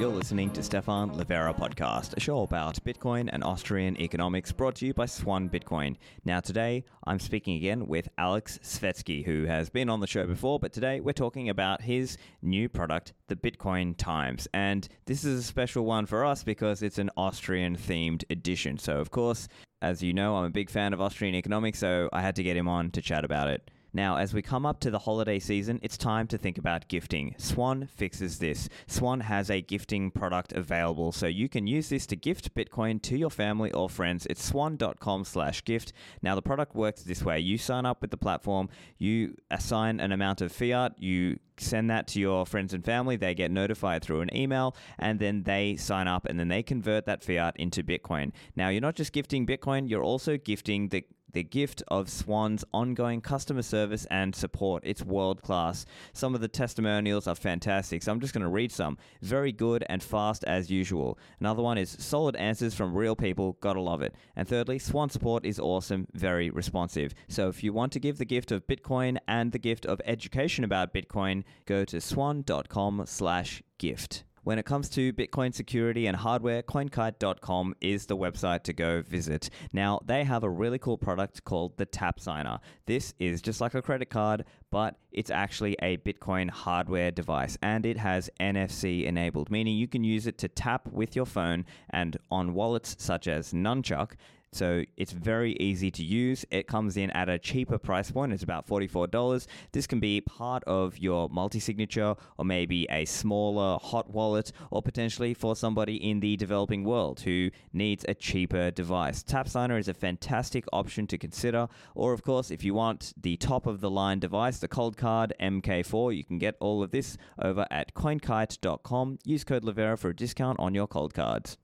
You're 0.00 0.08
listening 0.08 0.48
to 0.52 0.62
Stephan 0.62 1.10
Livera 1.10 1.54
podcast, 1.54 2.16
a 2.16 2.20
show 2.20 2.40
about 2.40 2.82
Bitcoin 2.82 3.28
and 3.30 3.44
Austrian 3.44 4.00
economics 4.00 4.50
brought 4.50 4.76
to 4.76 4.86
you 4.86 4.94
by 4.94 5.04
Swan 5.04 5.50
Bitcoin. 5.50 5.96
Now, 6.24 6.40
today 6.40 6.84
I'm 7.04 7.18
speaking 7.18 7.56
again 7.56 7.86
with 7.86 8.08
Alex 8.16 8.58
Svetski, 8.62 9.26
who 9.26 9.44
has 9.44 9.68
been 9.68 9.90
on 9.90 10.00
the 10.00 10.06
show 10.06 10.26
before, 10.26 10.58
but 10.58 10.72
today 10.72 11.00
we're 11.00 11.12
talking 11.12 11.50
about 11.50 11.82
his 11.82 12.16
new 12.40 12.66
product, 12.66 13.12
the 13.28 13.36
Bitcoin 13.36 13.94
Times. 13.94 14.48
And 14.54 14.88
this 15.04 15.22
is 15.22 15.40
a 15.40 15.42
special 15.42 15.84
one 15.84 16.06
for 16.06 16.24
us 16.24 16.44
because 16.44 16.82
it's 16.82 16.98
an 16.98 17.10
Austrian 17.18 17.76
themed 17.76 18.24
edition. 18.30 18.78
So, 18.78 19.00
of 19.00 19.10
course, 19.10 19.48
as 19.82 20.02
you 20.02 20.14
know, 20.14 20.36
I'm 20.36 20.46
a 20.46 20.50
big 20.50 20.70
fan 20.70 20.94
of 20.94 21.02
Austrian 21.02 21.34
economics, 21.34 21.78
so 21.78 22.08
I 22.10 22.22
had 22.22 22.36
to 22.36 22.42
get 22.42 22.56
him 22.56 22.68
on 22.68 22.90
to 22.92 23.02
chat 23.02 23.26
about 23.26 23.48
it. 23.48 23.70
Now, 23.92 24.16
as 24.16 24.32
we 24.32 24.42
come 24.42 24.64
up 24.64 24.80
to 24.80 24.90
the 24.90 25.00
holiday 25.00 25.38
season, 25.38 25.80
it's 25.82 25.96
time 25.96 26.26
to 26.28 26.38
think 26.38 26.58
about 26.58 26.88
gifting. 26.88 27.34
Swan 27.38 27.88
fixes 27.92 28.38
this. 28.38 28.68
Swan 28.86 29.20
has 29.20 29.50
a 29.50 29.60
gifting 29.60 30.10
product 30.10 30.52
available, 30.52 31.12
so 31.12 31.26
you 31.26 31.48
can 31.48 31.66
use 31.66 31.88
this 31.88 32.06
to 32.06 32.16
gift 32.16 32.54
Bitcoin 32.54 33.02
to 33.02 33.16
your 33.16 33.30
family 33.30 33.72
or 33.72 33.90
friends. 33.90 34.26
It's 34.30 34.44
swan.com 34.44 35.24
slash 35.24 35.64
gift. 35.64 35.92
Now, 36.22 36.34
the 36.34 36.42
product 36.42 36.74
works 36.74 37.02
this 37.02 37.22
way. 37.24 37.40
You 37.40 37.58
sign 37.58 37.84
up 37.84 38.00
with 38.00 38.10
the 38.10 38.16
platform, 38.16 38.68
you 38.98 39.36
assign 39.50 39.98
an 40.00 40.12
amount 40.12 40.40
of 40.40 40.52
fiat, 40.52 40.92
you 40.98 41.38
send 41.56 41.90
that 41.90 42.06
to 42.08 42.20
your 42.20 42.46
friends 42.46 42.72
and 42.72 42.84
family. 42.84 43.16
They 43.16 43.34
get 43.34 43.50
notified 43.50 44.02
through 44.02 44.22
an 44.22 44.34
email 44.34 44.74
and 44.98 45.18
then 45.18 45.42
they 45.42 45.76
sign 45.76 46.08
up 46.08 46.26
and 46.26 46.38
then 46.38 46.48
they 46.48 46.62
convert 46.62 47.06
that 47.06 47.22
fiat 47.22 47.56
into 47.56 47.82
Bitcoin. 47.82 48.32
Now, 48.56 48.68
you're 48.68 48.80
not 48.80 48.94
just 48.94 49.12
gifting 49.12 49.46
Bitcoin, 49.46 49.88
you're 49.88 50.02
also 50.02 50.36
gifting 50.36 50.88
the 50.88 51.04
the 51.32 51.42
gift 51.42 51.82
of 51.88 52.08
Swan's 52.08 52.64
ongoing 52.72 53.20
customer 53.20 53.62
service 53.62 54.06
and 54.10 54.34
support. 54.34 54.82
It's 54.86 55.02
world 55.02 55.42
class. 55.42 55.84
Some 56.12 56.34
of 56.34 56.40
the 56.40 56.48
testimonials 56.48 57.26
are 57.26 57.34
fantastic, 57.34 58.02
so 58.02 58.12
I'm 58.12 58.20
just 58.20 58.34
going 58.34 58.42
to 58.42 58.48
read 58.48 58.72
some. 58.72 58.98
Very 59.22 59.52
good 59.52 59.84
and 59.88 60.02
fast 60.02 60.44
as 60.44 60.70
usual. 60.70 61.18
Another 61.38 61.62
one 61.62 61.78
is 61.78 61.96
solid 61.98 62.36
answers 62.36 62.74
from 62.74 62.96
real 62.96 63.16
people. 63.16 63.56
Gotta 63.60 63.80
love 63.80 64.02
it. 64.02 64.14
And 64.36 64.48
thirdly, 64.48 64.78
Swan 64.78 65.10
support 65.10 65.44
is 65.44 65.58
awesome, 65.58 66.06
very 66.12 66.50
responsive. 66.50 67.14
So 67.28 67.48
if 67.48 67.62
you 67.62 67.72
want 67.72 67.92
to 67.92 68.00
give 68.00 68.18
the 68.18 68.24
gift 68.24 68.52
of 68.52 68.66
Bitcoin 68.66 69.18
and 69.28 69.52
the 69.52 69.58
gift 69.58 69.86
of 69.86 70.00
education 70.04 70.64
about 70.64 70.94
Bitcoin, 70.94 71.44
go 71.66 71.84
to 71.84 72.00
swan.com/gift. 72.00 74.24
When 74.42 74.58
it 74.58 74.64
comes 74.64 74.88
to 74.90 75.12
Bitcoin 75.12 75.52
security 75.54 76.06
and 76.06 76.16
hardware, 76.16 76.62
CoinKite.com 76.62 77.74
is 77.82 78.06
the 78.06 78.16
website 78.16 78.62
to 78.62 78.72
go 78.72 79.02
visit. 79.02 79.50
Now, 79.74 80.00
they 80.04 80.24
have 80.24 80.44
a 80.44 80.48
really 80.48 80.78
cool 80.78 80.96
product 80.96 81.44
called 81.44 81.76
the 81.76 81.84
Tap 81.84 82.18
Signer. 82.18 82.58
This 82.86 83.12
is 83.18 83.42
just 83.42 83.60
like 83.60 83.74
a 83.74 83.82
credit 83.82 84.08
card, 84.08 84.46
but 84.70 84.96
it's 85.12 85.30
actually 85.30 85.76
a 85.82 85.98
Bitcoin 85.98 86.48
hardware 86.48 87.10
device 87.10 87.58
and 87.60 87.84
it 87.84 87.98
has 87.98 88.30
NFC 88.40 89.04
enabled, 89.04 89.50
meaning 89.50 89.76
you 89.76 89.86
can 89.86 90.04
use 90.04 90.26
it 90.26 90.38
to 90.38 90.48
tap 90.48 90.88
with 90.90 91.14
your 91.14 91.26
phone 91.26 91.66
and 91.90 92.16
on 92.30 92.54
wallets 92.54 92.96
such 92.98 93.28
as 93.28 93.52
Nunchuk. 93.52 94.12
So 94.52 94.84
it's 94.96 95.12
very 95.12 95.52
easy 95.60 95.92
to 95.92 96.02
use. 96.02 96.44
It 96.50 96.66
comes 96.66 96.96
in 96.96 97.10
at 97.12 97.28
a 97.28 97.38
cheaper 97.38 97.78
price 97.78 98.10
point. 98.10 98.32
It's 98.32 98.42
about 98.42 98.66
$44. 98.66 99.46
This 99.72 99.86
can 99.86 100.00
be 100.00 100.20
part 100.20 100.64
of 100.64 100.98
your 100.98 101.28
multi 101.28 101.60
signature 101.60 102.16
or 102.36 102.44
maybe 102.44 102.86
a 102.90 103.04
smaller 103.04 103.78
hot 103.80 104.10
wallet 104.10 104.50
or 104.70 104.82
potentially 104.82 105.34
for 105.34 105.54
somebody 105.54 105.96
in 105.96 106.18
the 106.18 106.36
developing 106.36 106.82
world 106.82 107.20
who 107.20 107.50
needs 107.72 108.04
a 108.08 108.14
cheaper 108.14 108.72
device. 108.72 109.22
TapSigner 109.22 109.78
is 109.78 109.86
a 109.86 109.94
fantastic 109.94 110.64
option 110.72 111.06
to 111.06 111.18
consider. 111.18 111.68
Or, 111.94 112.12
of 112.12 112.22
course, 112.24 112.50
if 112.50 112.64
you 112.64 112.74
want 112.74 113.12
the 113.16 113.36
top 113.36 113.66
of 113.66 113.80
the 113.80 113.90
line 113.90 114.18
device, 114.18 114.58
the 114.58 114.68
Coldcard 114.68 115.30
MK4, 115.40 116.16
you 116.16 116.24
can 116.24 116.38
get 116.38 116.56
all 116.58 116.82
of 116.82 116.90
this 116.90 117.16
over 117.40 117.66
at 117.70 117.94
coinkite.com. 117.94 119.18
Use 119.24 119.44
code 119.44 119.62
Livera 119.62 119.96
for 119.96 120.10
a 120.10 120.16
discount 120.16 120.58
on 120.58 120.74
your 120.74 120.88
cold 120.88 121.14
cards. 121.14 121.56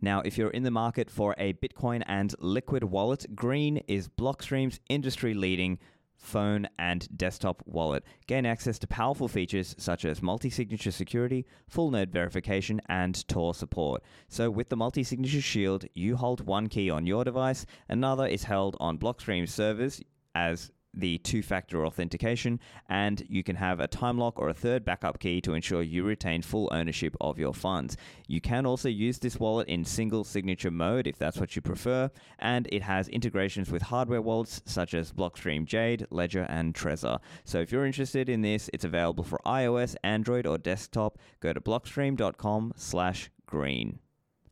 Now, 0.00 0.20
if 0.22 0.38
you're 0.38 0.50
in 0.50 0.62
the 0.62 0.70
market 0.70 1.10
for 1.10 1.34
a 1.36 1.52
Bitcoin 1.52 2.02
and 2.06 2.34
liquid 2.38 2.84
wallet, 2.84 3.26
Green 3.34 3.78
is 3.86 4.08
Blockstream's 4.08 4.80
industry 4.88 5.34
leading 5.34 5.78
phone 6.16 6.68
and 6.78 7.08
desktop 7.16 7.62
wallet. 7.66 8.04
Gain 8.26 8.46
access 8.46 8.78
to 8.78 8.86
powerful 8.86 9.28
features 9.28 9.74
such 9.78 10.04
as 10.04 10.22
multi 10.22 10.50
signature 10.50 10.90
security, 10.90 11.46
full 11.68 11.90
node 11.90 12.10
verification, 12.10 12.80
and 12.88 13.26
Tor 13.28 13.54
support. 13.54 14.02
So, 14.28 14.50
with 14.50 14.68
the 14.68 14.76
multi 14.76 15.02
signature 15.02 15.40
shield, 15.40 15.84
you 15.94 16.16
hold 16.16 16.46
one 16.46 16.68
key 16.68 16.90
on 16.90 17.06
your 17.06 17.24
device, 17.24 17.66
another 17.88 18.26
is 18.26 18.44
held 18.44 18.76
on 18.80 18.98
Blockstream 18.98 19.48
servers 19.48 20.02
as 20.34 20.70
the 20.94 21.18
two 21.18 21.42
factor 21.42 21.86
authentication, 21.86 22.60
and 22.88 23.22
you 23.28 23.42
can 23.42 23.56
have 23.56 23.80
a 23.80 23.86
time 23.86 24.18
lock 24.18 24.38
or 24.38 24.48
a 24.48 24.54
third 24.54 24.84
backup 24.84 25.18
key 25.18 25.40
to 25.40 25.54
ensure 25.54 25.82
you 25.82 26.04
retain 26.04 26.42
full 26.42 26.68
ownership 26.72 27.16
of 27.20 27.38
your 27.38 27.54
funds. 27.54 27.96
You 28.26 28.40
can 28.40 28.66
also 28.66 28.88
use 28.88 29.18
this 29.18 29.38
wallet 29.38 29.68
in 29.68 29.84
single 29.84 30.24
signature 30.24 30.70
mode 30.70 31.06
if 31.06 31.18
that's 31.18 31.38
what 31.38 31.54
you 31.54 31.62
prefer, 31.62 32.10
and 32.38 32.68
it 32.72 32.82
has 32.82 33.08
integrations 33.08 33.70
with 33.70 33.82
hardware 33.82 34.22
wallets 34.22 34.62
such 34.64 34.94
as 34.94 35.12
Blockstream 35.12 35.64
Jade, 35.64 36.06
Ledger, 36.10 36.46
and 36.48 36.74
Trezor. 36.74 37.20
So 37.44 37.60
if 37.60 37.70
you're 37.72 37.86
interested 37.86 38.28
in 38.28 38.42
this, 38.42 38.68
it's 38.72 38.84
available 38.84 39.24
for 39.24 39.40
iOS, 39.46 39.96
Android, 40.02 40.46
or 40.46 40.58
desktop. 40.58 41.18
Go 41.40 41.52
to 41.52 41.60
blockstream.com 41.60 42.72
slash 42.76 43.30
green. 43.46 43.98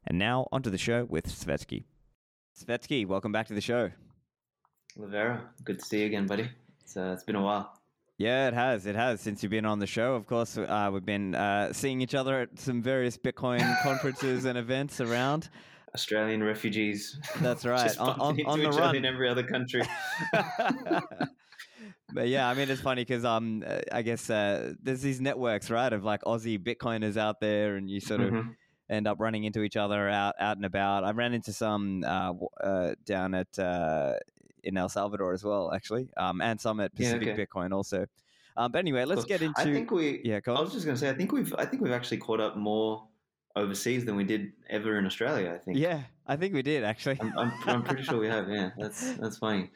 And 0.07 0.19
now 0.19 0.49
onto 0.51 0.71
the 0.71 0.79
show 0.79 1.05
with 1.05 1.27
Svetski. 1.27 1.85
Svetski, 2.59 3.07
welcome 3.07 3.31
back 3.31 3.47
to 3.49 3.55
the 3.55 3.61
show. 3.61 3.91
Livera, 4.99 5.41
good 5.65 5.79
to 5.79 5.85
see 5.85 6.01
you 6.01 6.07
again, 6.07 6.27
buddy. 6.27 6.49
It's, 6.83 6.97
uh, 6.97 7.13
it's 7.15 7.23
been 7.25 7.37
a 7.37 7.43
while. 7.43 7.75
Yeah, 8.19 8.49
it 8.49 8.55
has. 8.55 8.87
It 8.87 8.97
has 8.97 9.21
since 9.21 9.43
you've 9.43 9.51
been 9.51 9.65
on 9.65 9.79
the 9.79 9.87
show. 9.87 10.15
Of 10.17 10.27
course, 10.27 10.59
uh, 10.59 10.91
we've 10.93 11.05
been 11.05 11.37
uh, 11.37 11.73
seeing 11.73 12.01
each 12.01 12.17
other 12.17 12.41
at 12.41 12.59
some 12.59 12.83
various 12.83 13.17
Bitcoin 13.17 13.61
conferences 13.83 14.45
and 14.45 14.59
events 14.59 15.01
around. 15.01 15.51
Australian 15.95 16.43
refugees. 16.43 17.17
That's 17.41 17.65
right. 17.77 17.97
On, 17.99 18.21
on, 18.21 18.45
on 18.45 18.61
the 18.61 18.71
run. 18.71 18.97
in 18.97 19.05
every 19.05 19.29
other 19.29 19.45
country. 19.45 19.83
but 22.13 22.27
yeah, 22.27 22.49
I 22.49 22.55
mean, 22.55 22.69
it's 22.69 22.81
funny 22.81 23.03
because 23.03 23.25
um, 23.25 23.63
uh, 23.65 23.81
I 23.93 24.03
guess 24.03 24.29
uh, 24.29 24.75
there's 24.83 25.01
these 25.01 25.21
networks, 25.21 25.71
right, 25.71 25.93
of 25.93 26.03
like 26.05 26.23
Aussie 26.23 26.59
Bitcoiners 26.59 27.17
out 27.17 27.39
there, 27.41 27.77
and 27.77 27.89
you 27.89 28.01
sort 28.01 28.21
of 28.21 28.33
Mhm. 28.33 28.57
end 28.91 29.07
up 29.07 29.21
running 29.21 29.45
into 29.45 29.63
each 29.63 29.77
other 29.77 30.09
out 30.09 30.35
out 30.41 30.57
and 30.57 30.67
about. 30.67 31.05
I 31.05 31.13
ran 31.13 31.35
into 31.35 31.53
some 31.53 32.03
uh, 32.05 32.33
uh, 32.61 32.95
down 33.07 33.35
at 33.35 33.57
uh, 33.59 34.15
in 34.65 34.77
El 34.77 34.89
Salvador 34.89 35.33
as 35.33 35.45
well, 35.45 35.73
actually, 35.73 36.09
um, 36.17 36.41
and 36.41 36.61
some 36.61 36.81
at 36.81 36.91
Yeah, 36.95 37.13
Pacific 37.13 37.29
okay. 37.29 37.47
Bitcoin 37.47 37.73
also. 37.73 38.07
Um, 38.57 38.73
but 38.73 38.79
anyway, 38.79 39.05
let's 39.05 39.25
get 39.25 39.41
into 39.43 39.61
I 39.61 39.65
think 39.65 39.91
we. 39.91 40.21
yeah, 40.25 40.41
I 40.47 40.51
was 40.61 40.73
just 40.73 40.85
going 40.85 40.97
to 40.97 41.01
say, 41.01 41.09
I 41.11 41.15
think 41.15 41.31
we've. 41.33 41.55
I 41.57 41.65
think 41.65 41.83
we've 41.83 41.93
actually 41.93 42.19
caught 42.19 42.41
up 42.41 42.57
more 42.57 43.07
overseas 43.57 44.05
than 44.05 44.17
we 44.17 44.25
did 44.25 44.53
ever 44.69 44.99
in 44.99 45.07
Australia. 45.07 45.53
I 45.55 45.59
think. 45.59 45.79
Yeah, 45.79 46.03
I 46.27 46.37
think 46.37 46.55
we 46.55 46.63
did 46.63 46.83
actually. 46.85 47.19
I'm, 47.21 47.33
I'm, 47.39 47.53
I'm 47.67 47.83
pretty 47.85 48.03
sure 48.03 48.19
we 48.19 48.27
have. 48.29 48.49
Yeah, 48.49 48.71
that's 48.77 49.15
that's 49.15 49.39
funny. 49.39 49.71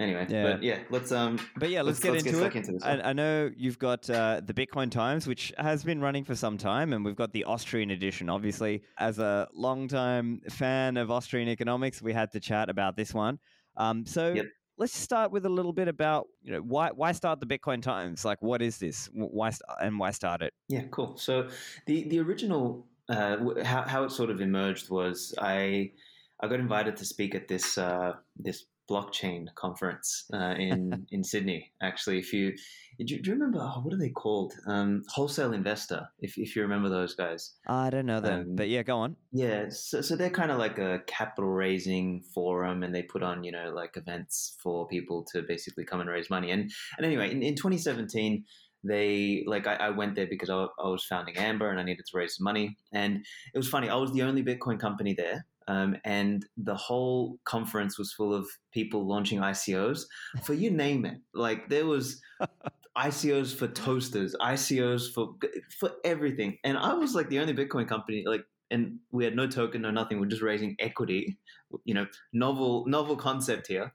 Anyway, 0.00 0.26
Yeah. 0.28 0.42
but 0.44 0.62
yeah, 0.62 0.78
let's 0.90 1.10
um. 1.10 1.40
But 1.56 1.70
yeah, 1.70 1.82
let's, 1.82 2.04
Let's- 2.04 2.04
get 2.04 2.12
let's 2.12 2.26
into 2.26 2.38
stuck 2.38 2.54
it. 2.54 2.58
into 2.58 2.72
this 2.72 2.82
I. 2.84 3.00
I 3.10 3.12
know 3.12 3.50
you've 3.56 3.78
got 3.80 4.08
uh, 4.08 4.40
the 4.44 4.54
Bitcoin 4.54 4.90
Times, 4.90 5.26
which 5.26 5.52
has 5.58 5.82
been 5.82 6.00
running 6.00 6.22
for 6.22 6.36
some 6.36 6.56
time, 6.56 6.92
and 6.92 7.04
we've 7.04 7.16
got 7.16 7.32
the 7.32 7.42
Austrian 7.44 7.90
edition. 7.90 8.28
Obviously, 8.28 8.82
as 8.98 9.18
a 9.18 9.48
long-time 9.54 10.40
fan 10.50 10.96
of 10.98 11.10
Austrian 11.10 11.48
economics, 11.48 12.00
we 12.00 12.12
had 12.12 12.30
to 12.32 12.40
chat 12.40 12.68
about 12.68 12.94
this 12.96 13.12
one. 13.12 13.40
Um, 13.78 14.04
so 14.04 14.34
Yep. 14.34 14.46
let's 14.76 14.96
start 14.96 15.30
with 15.32 15.46
a 15.46 15.48
little 15.48 15.72
bit 15.72 15.88
about 15.88 16.26
you 16.42 16.52
know 16.52 16.60
why 16.60 16.90
why 16.90 17.12
start 17.12 17.40
the 17.40 17.46
Bitcoin 17.46 17.80
Times? 17.80 18.24
Like, 18.24 18.42
what 18.42 18.60
is 18.60 18.78
this? 18.78 19.08
Why 19.14 19.50
st- 19.50 19.62
and 19.80 19.98
why 19.98 20.10
start 20.10 20.42
it? 20.42 20.52
Yeah, 20.68 20.82
cool. 20.90 21.16
So 21.16 21.48
the 21.86 22.08
the 22.08 22.18
original 22.18 22.86
uh, 23.08 23.62
how 23.64 23.82
how 23.82 24.04
it 24.04 24.10
sort 24.10 24.30
of 24.30 24.40
emerged 24.40 24.90
was 24.90 25.34
I 25.38 25.92
I 26.40 26.48
got 26.48 26.60
invited 26.60 26.96
to 26.98 27.04
speak 27.04 27.34
at 27.34 27.48
this 27.48 27.78
uh, 27.78 28.14
this 28.36 28.66
blockchain 28.90 29.46
conference 29.54 30.24
uh, 30.32 30.54
in 30.58 31.06
in 31.10 31.22
Sydney. 31.24 31.72
Actually, 31.82 32.18
if 32.18 32.32
you 32.32 32.52
do, 32.98 33.14
you- 33.14 33.22
do 33.22 33.30
you 33.30 33.34
remember 33.34 33.58
oh, 33.60 33.80
what 33.82 33.92
are 33.94 33.98
they 33.98 34.08
called? 34.10 34.54
Um, 34.66 35.02
Wholesale 35.14 35.52
Investor. 35.52 36.08
If 36.20 36.36
if 36.36 36.56
you 36.56 36.62
remember 36.62 36.88
those 36.88 37.14
guys. 37.14 37.54
I 37.66 37.90
don't 37.90 38.06
know 38.06 38.20
them, 38.20 38.40
Um, 38.40 38.56
but 38.56 38.68
yeah, 38.68 38.82
go 38.82 38.98
on. 38.98 39.16
Yeah, 39.32 39.66
so, 39.70 40.00
so 40.00 40.16
they're 40.16 40.30
kind 40.30 40.50
of 40.50 40.58
like 40.58 40.78
a 40.78 41.00
capital 41.06 41.50
raising 41.50 42.22
forum, 42.34 42.82
and 42.82 42.94
they 42.94 43.02
put 43.02 43.22
on 43.22 43.44
you 43.44 43.52
know 43.52 43.72
like 43.74 43.96
events 43.96 44.56
for 44.62 44.86
people 44.88 45.24
to 45.32 45.42
basically 45.42 45.84
come 45.84 46.00
and 46.00 46.10
raise 46.10 46.28
money. 46.30 46.50
And 46.50 46.70
and 46.96 47.06
anyway, 47.06 47.30
in, 47.30 47.42
in 47.42 47.54
2017, 47.54 48.44
they 48.84 49.44
like 49.46 49.66
I, 49.66 49.74
I 49.74 49.90
went 49.90 50.14
there 50.14 50.26
because 50.28 50.50
I, 50.50 50.66
I 50.82 50.88
was 50.88 51.04
founding 51.04 51.36
Amber 51.36 51.68
and 51.70 51.80
I 51.80 51.82
needed 51.82 52.04
to 52.10 52.16
raise 52.16 52.36
some 52.36 52.44
money. 52.44 52.76
And 52.92 53.24
it 53.54 53.58
was 53.58 53.68
funny. 53.68 53.88
I 53.88 53.96
was 53.96 54.12
the 54.12 54.22
only 54.22 54.42
Bitcoin 54.42 54.78
company 54.78 55.14
there, 55.14 55.46
um, 55.68 55.96
and 56.04 56.44
the 56.56 56.74
whole 56.74 57.38
conference 57.44 57.98
was 57.98 58.12
full 58.12 58.34
of 58.34 58.48
people 58.72 59.06
launching 59.06 59.38
ICOs 59.38 60.02
for 60.42 60.54
you 60.54 60.70
name 60.70 61.04
it. 61.04 61.18
Like 61.34 61.68
there 61.68 61.86
was. 61.86 62.20
ICOs 62.96 63.54
for 63.54 63.68
toasters, 63.68 64.34
ICOs 64.40 65.14
for 65.14 65.34
for 65.78 65.92
everything, 66.02 66.58
and 66.64 66.76
I 66.76 66.94
was 66.94 67.14
like 67.14 67.28
the 67.28 67.38
only 67.38 67.54
Bitcoin 67.54 67.86
company 67.86 68.24
like 68.26 68.44
and 68.70 68.98
we 69.10 69.24
had 69.24 69.36
no 69.36 69.46
token, 69.46 69.82
no 69.82 69.90
nothing. 69.90 70.20
We're 70.20 70.26
just 70.26 70.42
raising 70.42 70.76
equity, 70.78 71.38
you 71.84 71.94
know, 71.94 72.06
novel 72.32 72.84
novel 72.86 73.16
concept 73.16 73.66
here. 73.66 73.92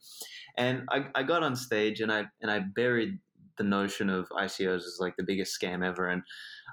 And 0.57 0.83
I, 0.89 1.05
I 1.15 1.23
got 1.23 1.43
on 1.43 1.55
stage 1.55 2.01
and 2.01 2.11
I 2.11 2.25
and 2.41 2.49
I 2.49 2.59
buried 2.59 3.19
the 3.57 3.63
notion 3.63 4.09
of 4.09 4.27
ICOs 4.29 4.77
as 4.77 4.97
like 4.99 5.15
the 5.15 5.23
biggest 5.23 5.59
scam 5.59 5.85
ever. 5.85 6.07
And 6.07 6.23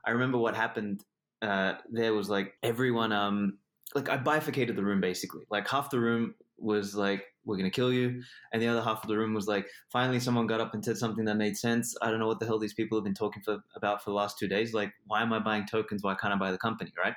I 0.06 0.12
remember 0.12 0.38
what 0.38 0.54
happened 0.54 1.04
uh, 1.42 1.74
there 1.90 2.14
was 2.14 2.28
like 2.28 2.54
everyone 2.62 3.12
um 3.12 3.58
like 3.94 4.08
I 4.08 4.16
bifurcated 4.16 4.76
the 4.76 4.84
room 4.84 5.00
basically. 5.00 5.44
Like 5.50 5.68
half 5.68 5.90
the 5.90 6.00
room 6.00 6.34
was 6.58 6.94
like 6.94 7.24
we're 7.44 7.56
gonna 7.56 7.70
kill 7.70 7.92
you, 7.92 8.22
and 8.52 8.62
the 8.62 8.68
other 8.68 8.82
half 8.82 9.02
of 9.02 9.08
the 9.08 9.16
room 9.16 9.34
was 9.34 9.46
like 9.46 9.66
finally 9.90 10.20
someone 10.20 10.46
got 10.46 10.60
up 10.60 10.74
and 10.74 10.84
said 10.84 10.96
something 10.96 11.24
that 11.24 11.36
made 11.36 11.56
sense. 11.56 11.94
I 12.02 12.10
don't 12.10 12.20
know 12.20 12.26
what 12.26 12.40
the 12.40 12.46
hell 12.46 12.58
these 12.58 12.74
people 12.74 12.98
have 12.98 13.04
been 13.04 13.14
talking 13.14 13.42
for 13.42 13.58
about 13.74 14.02
for 14.02 14.10
the 14.10 14.16
last 14.16 14.38
two 14.38 14.48
days. 14.48 14.72
Like 14.72 14.92
why 15.06 15.22
am 15.22 15.32
I 15.32 15.38
buying 15.38 15.66
tokens? 15.66 16.02
Why 16.02 16.14
can't 16.14 16.34
I 16.34 16.36
buy 16.36 16.52
the 16.52 16.58
company? 16.58 16.92
Right. 16.98 17.14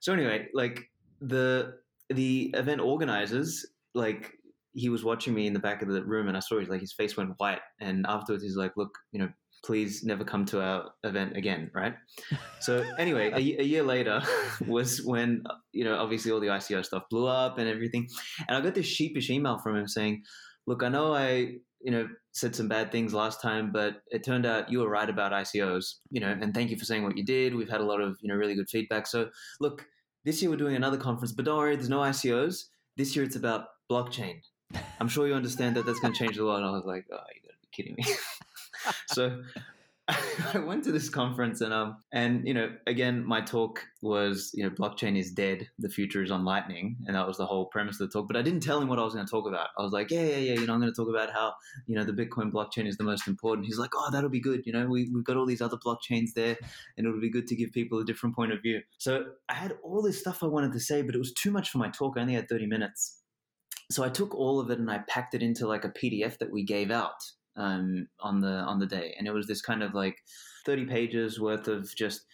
So 0.00 0.12
anyway, 0.12 0.48
like 0.54 0.90
the 1.20 1.74
the 2.10 2.54
event 2.54 2.80
organizers 2.80 3.66
like 3.94 4.32
he 4.72 4.88
was 4.88 5.02
watching 5.02 5.34
me 5.34 5.46
in 5.46 5.52
the 5.52 5.58
back 5.58 5.82
of 5.82 5.88
the 5.88 6.04
room 6.04 6.28
and 6.28 6.36
I 6.36 6.40
saw 6.40 6.58
his 6.60 6.68
like 6.68 6.80
his 6.80 6.92
face 6.92 7.16
went 7.16 7.32
white 7.38 7.60
and 7.80 8.06
afterwards 8.08 8.44
he's 8.44 8.56
like 8.56 8.72
look 8.76 8.96
you 9.12 9.18
know 9.18 9.28
please 9.64 10.04
never 10.04 10.24
come 10.24 10.44
to 10.46 10.60
our 10.60 10.90
event 11.04 11.36
again, 11.36 11.70
right? 11.74 11.94
So 12.60 12.84
anyway, 12.98 13.30
a, 13.30 13.60
a, 13.60 13.64
year 13.64 13.84
later 13.84 14.20
was 14.66 15.00
when 15.04 15.44
you 15.72 15.84
know 15.84 15.96
obviously 15.96 16.32
all 16.32 16.40
the 16.40 16.48
ICO 16.48 16.84
stuff 16.84 17.04
blew 17.08 17.26
up 17.26 17.58
and 17.58 17.68
everything, 17.68 18.08
and 18.48 18.56
I 18.56 18.60
got 18.60 18.74
this 18.74 18.86
sheepish 18.86 19.30
email 19.30 19.58
from 19.58 19.76
him 19.76 19.86
saying, 19.86 20.24
"Look, 20.66 20.82
I 20.82 20.88
know 20.88 21.14
I 21.14 21.58
you 21.80 21.92
know 21.92 22.08
said 22.32 22.54
some 22.54 22.68
bad 22.68 22.90
things 22.90 23.14
last 23.14 23.40
time, 23.40 23.70
but 23.72 24.02
it 24.10 24.24
turned 24.24 24.44
out 24.44 24.70
you 24.70 24.80
were 24.80 24.88
right 24.88 25.08
about 25.08 25.32
ICOs, 25.32 25.96
you 26.10 26.20
know, 26.20 26.36
and 26.40 26.52
thank 26.52 26.70
you 26.70 26.76
for 26.76 26.84
saying 26.84 27.04
what 27.04 27.16
you 27.16 27.24
did. 27.24 27.54
We've 27.54 27.70
had 27.70 27.80
a 27.80 27.84
lot 27.84 28.00
of 28.00 28.18
you 28.20 28.28
know 28.28 28.34
really 28.34 28.54
good 28.54 28.68
feedback. 28.68 29.06
So 29.06 29.30
look, 29.60 29.86
this 30.24 30.42
year 30.42 30.50
we're 30.50 30.56
doing 30.56 30.76
another 30.76 30.98
conference, 30.98 31.32
but 31.32 31.44
don't 31.44 31.58
worry, 31.58 31.76
there's 31.76 31.88
no 31.88 32.00
ICOs. 32.00 32.64
This 32.96 33.14
year 33.14 33.24
it's 33.24 33.36
about 33.36 33.66
blockchain. 33.90 34.40
I'm 35.00 35.08
sure 35.08 35.28
you 35.28 35.34
understand 35.34 35.76
that 35.76 35.86
that's 35.86 36.00
going 36.00 36.12
to 36.12 36.18
change 36.18 36.36
the 36.36 36.44
world." 36.44 36.58
And 36.58 36.66
I 36.66 36.72
was 36.72 36.84
like, 36.84 37.06
"Oh, 37.12 37.16
you 37.34 37.42
got 37.42 37.54
to 37.54 37.58
be 37.62 37.68
kidding 37.72 37.94
me." 37.96 38.04
So 39.06 39.42
I 40.54 40.58
went 40.58 40.84
to 40.84 40.92
this 40.92 41.10
conference 41.10 41.60
and 41.60 41.72
um 41.72 41.98
and 42.12 42.46
you 42.46 42.54
know 42.54 42.70
again 42.86 43.26
my 43.26 43.42
talk 43.42 43.84
was 44.00 44.50
you 44.54 44.64
know 44.64 44.70
blockchain 44.70 45.18
is 45.18 45.32
dead 45.32 45.68
the 45.78 45.90
future 45.90 46.22
is 46.22 46.30
on 46.30 46.46
lightning 46.46 46.96
and 47.06 47.14
that 47.14 47.26
was 47.26 47.36
the 47.36 47.44
whole 47.44 47.66
premise 47.66 48.00
of 48.00 48.08
the 48.08 48.18
talk 48.18 48.26
but 48.26 48.36
I 48.36 48.40
didn't 48.40 48.62
tell 48.62 48.80
him 48.80 48.88
what 48.88 48.98
I 48.98 49.02
was 49.02 49.12
going 49.12 49.26
to 49.26 49.30
talk 49.30 49.46
about. 49.46 49.68
I 49.78 49.82
was 49.82 49.92
like 49.92 50.10
yeah 50.10 50.22
yeah 50.22 50.36
yeah 50.36 50.54
you 50.54 50.66
know 50.66 50.72
I'm 50.72 50.80
going 50.80 50.92
to 50.92 50.96
talk 50.96 51.10
about 51.10 51.30
how 51.30 51.52
you 51.86 51.94
know 51.94 52.04
the 52.04 52.12
Bitcoin 52.12 52.50
blockchain 52.50 52.86
is 52.86 52.96
the 52.96 53.04
most 53.04 53.28
important. 53.28 53.66
He's 53.66 53.78
like 53.78 53.90
oh 53.94 54.08
that'll 54.10 54.30
be 54.30 54.40
good 54.40 54.62
you 54.64 54.72
know 54.72 54.86
we, 54.86 55.10
we've 55.12 55.24
got 55.24 55.36
all 55.36 55.46
these 55.46 55.60
other 55.60 55.76
blockchains 55.76 56.32
there 56.34 56.56
and 56.96 57.06
it'll 57.06 57.20
be 57.20 57.30
good 57.30 57.46
to 57.48 57.56
give 57.56 57.72
people 57.72 57.98
a 57.98 58.04
different 58.04 58.34
point 58.34 58.52
of 58.52 58.62
view. 58.62 58.80
So 58.96 59.24
I 59.50 59.54
had 59.54 59.76
all 59.82 60.00
this 60.00 60.18
stuff 60.18 60.42
I 60.42 60.46
wanted 60.46 60.72
to 60.72 60.80
say 60.80 61.02
but 61.02 61.14
it 61.14 61.18
was 61.18 61.34
too 61.34 61.50
much 61.50 61.68
for 61.68 61.78
my 61.78 61.90
talk 61.90 62.14
I 62.16 62.22
only 62.22 62.34
had 62.34 62.48
30 62.48 62.66
minutes. 62.66 63.20
So 63.90 64.04
I 64.04 64.08
took 64.08 64.34
all 64.34 64.58
of 64.58 64.70
it 64.70 64.78
and 64.78 64.90
I 64.90 64.98
packed 65.06 65.34
it 65.34 65.42
into 65.42 65.66
like 65.66 65.84
a 65.84 65.90
PDF 65.90 66.38
that 66.38 66.50
we 66.50 66.62
gave 66.62 66.90
out 66.90 67.20
um, 67.58 68.08
on 68.20 68.40
the 68.40 68.48
on 68.48 68.78
the 68.78 68.86
day, 68.86 69.14
and 69.18 69.26
it 69.26 69.32
was 69.32 69.46
this 69.46 69.60
kind 69.60 69.82
of 69.82 69.94
like 69.94 70.16
thirty 70.64 70.86
pages 70.86 71.40
worth 71.40 71.68
of 71.68 71.94
just 71.94 72.24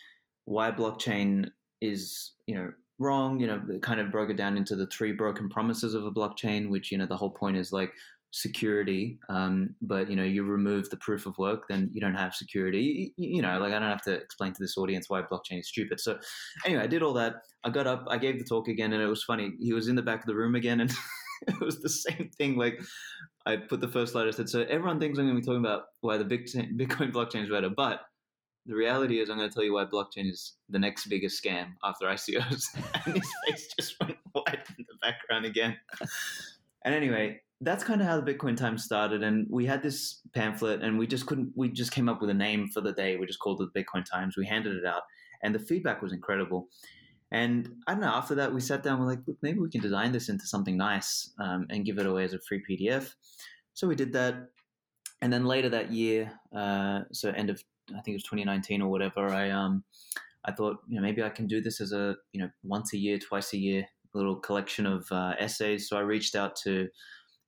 why 0.44 0.70
blockchain 0.70 1.48
is 1.80 2.32
you 2.46 2.54
know 2.54 2.70
wrong. 2.98 3.40
You 3.40 3.48
know, 3.48 3.62
kind 3.80 4.00
of 4.00 4.12
broke 4.12 4.30
it 4.30 4.36
down 4.36 4.56
into 4.56 4.76
the 4.76 4.86
three 4.86 5.12
broken 5.12 5.48
promises 5.48 5.94
of 5.94 6.04
a 6.04 6.12
blockchain, 6.12 6.68
which 6.68 6.92
you 6.92 6.98
know 6.98 7.06
the 7.06 7.16
whole 7.16 7.30
point 7.30 7.56
is 7.56 7.72
like 7.72 7.92
security. 8.30 9.18
Um, 9.28 9.76
but 9.80 10.10
you 10.10 10.16
know 10.16 10.24
you 10.24 10.42
remove 10.42 10.90
the 10.90 10.96
proof 10.96 11.24
of 11.24 11.38
work 11.38 11.66
then 11.68 11.88
you 11.92 12.00
don't 12.00 12.16
have 12.16 12.34
security. 12.34 13.12
You, 13.16 13.36
you, 13.36 13.42
know 13.42 13.58
like 13.60 13.72
i 13.72 13.78
don't 13.78 13.88
have 13.88 14.02
to 14.02 14.12
explain 14.12 14.52
to 14.52 14.60
this 14.60 14.76
audience 14.76 15.08
why 15.08 15.22
blockchain 15.22 15.60
is 15.60 15.68
stupid. 15.68 16.00
So 16.00 16.18
anyway 16.66 16.82
i 16.82 16.86
did 16.86 17.02
all 17.02 17.14
that. 17.14 17.36
I 17.62 17.70
got 17.70 17.86
up 17.86 18.04
i 18.08 18.18
gave 18.18 18.38
the 18.38 18.44
talk 18.44 18.68
again 18.68 18.92
and 18.92 19.02
it 19.02 19.06
was 19.06 19.22
funny. 19.22 19.52
He 19.60 19.72
was 19.72 19.88
in 19.88 19.94
the 19.94 20.02
back 20.02 20.20
of 20.20 20.26
the 20.26 20.34
room 20.34 20.56
again 20.56 20.80
and 20.80 20.92
it 21.46 21.60
was 21.60 21.80
the 21.80 21.88
same 21.88 22.30
thing 22.36 22.56
like 22.56 22.80
I 23.46 23.56
put 23.56 23.80
the 23.80 23.88
first 23.88 24.12
slide. 24.12 24.28
I 24.28 24.30
said, 24.30 24.48
so 24.48 24.62
everyone 24.62 24.98
thinks 24.98 25.18
I'm 25.18 25.26
going 25.26 25.36
to 25.36 25.40
be 25.40 25.46
talking 25.46 25.64
about 25.64 25.84
why 26.00 26.16
the 26.16 26.24
Bitcoin 26.26 27.12
blockchain 27.12 27.44
is 27.44 27.50
better, 27.50 27.70
but 27.70 28.00
the 28.66 28.74
reality 28.74 29.20
is 29.20 29.28
I'm 29.28 29.36
going 29.36 29.48
to 29.48 29.54
tell 29.54 29.64
you 29.64 29.74
why 29.74 29.84
blockchain 29.84 30.30
is 30.30 30.54
the 30.70 30.78
next 30.78 31.06
biggest 31.06 31.42
scam 31.42 31.72
after 31.82 32.06
ICOs. 32.06 32.64
and 33.06 33.14
his 33.14 33.30
face 33.46 33.68
just 33.78 34.00
went 34.00 34.16
white 34.32 34.66
in 34.78 34.86
the 34.88 34.96
background 35.02 35.44
again. 35.44 35.76
and 36.84 36.94
anyway, 36.94 37.40
that's 37.60 37.84
kind 37.84 38.00
of 38.00 38.06
how 38.06 38.20
the 38.20 38.32
Bitcoin 38.32 38.56
Times 38.56 38.84
started. 38.84 39.22
And 39.22 39.46
we 39.50 39.66
had 39.66 39.82
this 39.82 40.20
pamphlet, 40.34 40.82
and 40.82 40.98
we 40.98 41.06
just 41.06 41.26
couldn't. 41.26 41.52
We 41.54 41.68
just 41.70 41.92
came 41.92 42.08
up 42.08 42.20
with 42.20 42.30
a 42.30 42.34
name 42.34 42.68
for 42.68 42.80
the 42.80 42.92
day. 42.92 43.16
We 43.16 43.26
just 43.26 43.38
called 43.38 43.60
it 43.60 43.68
the 43.72 43.82
Bitcoin 43.82 44.04
Times. 44.04 44.36
We 44.36 44.46
handed 44.46 44.76
it 44.76 44.86
out, 44.86 45.02
and 45.42 45.54
the 45.54 45.58
feedback 45.58 46.02
was 46.02 46.12
incredible. 46.12 46.68
And 47.34 47.82
I 47.88 47.92
don't 47.94 48.00
know. 48.00 48.14
After 48.14 48.36
that, 48.36 48.54
we 48.54 48.60
sat 48.60 48.84
down. 48.84 49.00
We're 49.00 49.06
like, 49.06 49.26
look, 49.26 49.38
maybe 49.42 49.58
we 49.58 49.68
can 49.68 49.80
design 49.80 50.12
this 50.12 50.28
into 50.28 50.46
something 50.46 50.76
nice 50.76 51.32
um, 51.40 51.66
and 51.68 51.84
give 51.84 51.98
it 51.98 52.06
away 52.06 52.22
as 52.22 52.32
a 52.32 52.38
free 52.38 52.62
PDF. 52.62 53.12
So 53.72 53.88
we 53.88 53.96
did 53.96 54.12
that, 54.12 54.50
and 55.20 55.32
then 55.32 55.44
later 55.44 55.68
that 55.70 55.90
year, 55.90 56.30
uh, 56.56 57.00
so 57.10 57.30
end 57.30 57.50
of 57.50 57.60
I 57.90 58.00
think 58.02 58.10
it 58.10 58.22
was 58.22 58.22
2019 58.22 58.82
or 58.82 58.88
whatever. 58.88 59.26
I 59.30 59.50
um, 59.50 59.82
I 60.44 60.52
thought 60.52 60.76
you 60.86 60.94
know 60.94 61.02
maybe 61.02 61.24
I 61.24 61.28
can 61.28 61.48
do 61.48 61.60
this 61.60 61.80
as 61.80 61.90
a 61.90 62.14
you 62.32 62.40
know 62.40 62.50
once 62.62 62.92
a 62.92 62.98
year, 62.98 63.18
twice 63.18 63.52
a 63.52 63.58
year 63.58 63.84
little 64.14 64.36
collection 64.36 64.86
of 64.86 65.10
uh, 65.10 65.34
essays. 65.40 65.88
So 65.88 65.96
I 65.96 66.02
reached 66.02 66.36
out 66.36 66.54
to 66.62 66.86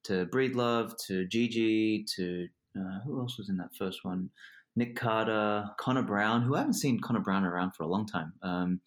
to 0.07 0.27
Breedlove, 0.27 0.95
to 1.07 1.29
Gigi, 1.29 2.05
to 2.17 2.49
uh, 2.77 2.99
who 3.05 3.21
else 3.21 3.39
was 3.39 3.49
in 3.49 3.57
that 3.59 3.75
first 3.79 4.05
one? 4.05 4.31
Nick 4.75 4.97
Carter, 4.97 5.71
Connor 5.79 6.03
Brown, 6.03 6.43
who 6.43 6.57
I 6.57 6.59
haven't 6.59 6.75
seen 6.75 6.99
Connor 7.01 7.21
Brown 7.21 7.45
around 7.45 7.77
for 7.77 7.85
a 7.85 7.89
long 7.89 8.05
time. 8.05 8.33
Um, 8.43 8.81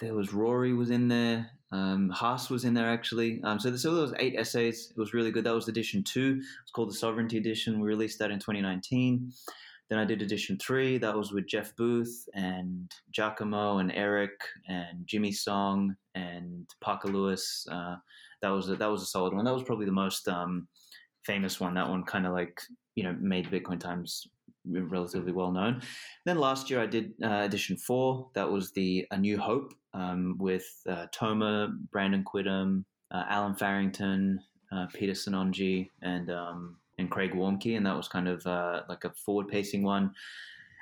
there 0.00 0.14
was 0.14 0.32
Rory 0.32 0.72
was 0.72 0.90
in 0.90 1.08
there. 1.08 1.50
Um, 1.72 2.10
Haas 2.10 2.50
was 2.50 2.64
in 2.64 2.74
there 2.74 2.88
actually. 2.88 3.40
Um, 3.44 3.60
so, 3.60 3.74
so 3.76 3.94
there 3.94 4.02
was 4.02 4.14
eight 4.18 4.34
essays. 4.36 4.90
It 4.90 4.98
was 4.98 5.14
really 5.14 5.30
good. 5.30 5.44
That 5.44 5.54
was 5.54 5.68
edition 5.68 6.02
two. 6.02 6.40
It's 6.62 6.72
called 6.72 6.90
the 6.90 6.94
Sovereignty 6.94 7.36
Edition. 7.36 7.80
We 7.80 7.88
released 7.88 8.18
that 8.18 8.30
in 8.30 8.38
2019. 8.38 9.32
Then 9.88 9.98
I 9.98 10.04
did 10.04 10.22
edition 10.22 10.56
three. 10.58 10.98
That 10.98 11.16
was 11.16 11.32
with 11.32 11.46
Jeff 11.46 11.74
Booth 11.76 12.28
and 12.34 12.90
Giacomo 13.10 13.78
and 13.78 13.92
Eric 13.92 14.40
and 14.68 15.06
Jimmy 15.06 15.32
Song 15.32 15.96
and 16.14 16.68
Parker 16.80 17.08
Lewis. 17.08 17.66
Uh, 17.70 17.96
that 18.42 18.48
was 18.48 18.70
a, 18.70 18.76
that 18.76 18.90
was 18.90 19.02
a 19.02 19.06
solid 19.06 19.34
one. 19.34 19.44
That 19.44 19.54
was 19.54 19.64
probably 19.64 19.86
the 19.86 19.92
most 19.92 20.28
um, 20.28 20.68
famous 21.24 21.60
one. 21.60 21.74
That 21.74 21.88
one 21.88 22.04
kind 22.04 22.26
of 22.26 22.32
like 22.32 22.60
you 22.94 23.04
know 23.04 23.16
made 23.20 23.50
Bitcoin 23.50 23.80
Times 23.80 24.26
relatively 24.64 25.32
well 25.32 25.52
known. 25.52 25.82
Then 26.24 26.38
last 26.38 26.70
year 26.70 26.80
I 26.80 26.86
did 26.86 27.14
uh, 27.22 27.42
edition 27.44 27.76
four. 27.76 28.28
That 28.34 28.50
was 28.50 28.72
the 28.72 29.06
A 29.10 29.18
New 29.18 29.38
Hope 29.38 29.72
um, 29.94 30.36
with 30.38 30.66
uh, 30.88 31.06
Toma, 31.12 31.72
Brandon 31.90 32.24
Quittem, 32.24 32.84
uh, 33.10 33.24
Allen 33.28 33.54
Farrington, 33.54 34.40
uh, 34.72 34.86
Peter 34.92 35.12
Sinonji, 35.12 35.88
and 36.02 36.30
um, 36.30 36.76
and 36.98 37.10
Craig 37.10 37.32
Warmke, 37.32 37.76
and 37.76 37.86
that 37.86 37.96
was 37.96 38.08
kind 38.08 38.28
of 38.28 38.46
uh, 38.46 38.82
like 38.88 39.04
a 39.04 39.12
forward 39.24 39.48
pacing 39.48 39.82
one. 39.82 40.12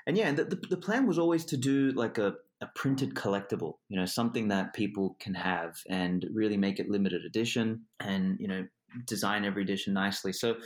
And 0.06 0.16
yeah, 0.16 0.28
and 0.28 0.38
the, 0.38 0.44
the, 0.44 0.56
the 0.56 0.76
plan 0.76 1.06
was 1.06 1.18
always 1.18 1.44
to 1.44 1.56
do 1.58 1.92
like 1.92 2.16
a, 2.16 2.34
a 2.62 2.66
printed 2.74 3.14
collectible, 3.14 3.74
you 3.90 4.00
know, 4.00 4.06
something 4.06 4.48
that 4.48 4.72
people 4.72 5.16
can 5.20 5.34
have 5.34 5.76
and 5.90 6.26
really 6.32 6.56
make 6.56 6.80
it 6.80 6.88
limited 6.88 7.26
edition 7.26 7.82
and, 8.00 8.38
you 8.40 8.48
know, 8.48 8.66
design 9.04 9.44
every 9.44 9.62
edition 9.62 9.92
nicely. 9.92 10.32
So 10.32 10.56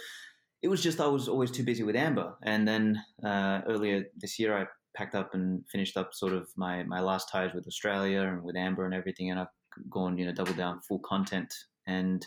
it 0.63 0.69
was 0.69 0.83
just 0.83 1.01
I 1.01 1.07
was 1.07 1.29
always 1.29 1.51
too 1.51 1.65
busy 1.65 1.83
with 1.83 1.97
Amber, 1.97 2.35
and 2.43 2.67
then 2.67 3.03
uh, 3.25 3.61
earlier 3.69 4.05
this 4.17 4.39
year 4.39 4.57
I 4.57 4.67
packed 4.97 5.15
up 5.15 5.35
and 5.35 5.65
finished 5.71 5.97
up 5.97 6.15
sort 6.15 6.33
of 6.33 6.49
my 6.57 6.83
my 6.85 7.01
last 7.01 7.29
ties 7.31 7.53
with 7.55 7.67
Australia 7.67 8.23
and 8.23 8.43
with 8.43 8.57
Amber 8.57 8.85
and 8.85 8.95
everything, 8.95 9.31
and 9.31 9.41
I've 9.41 9.55
gone 9.91 10.19
you 10.19 10.27
know 10.27 10.33
double 10.33 10.55
down 10.55 10.81
full 10.89 11.01
content. 11.01 11.53
And 11.87 12.27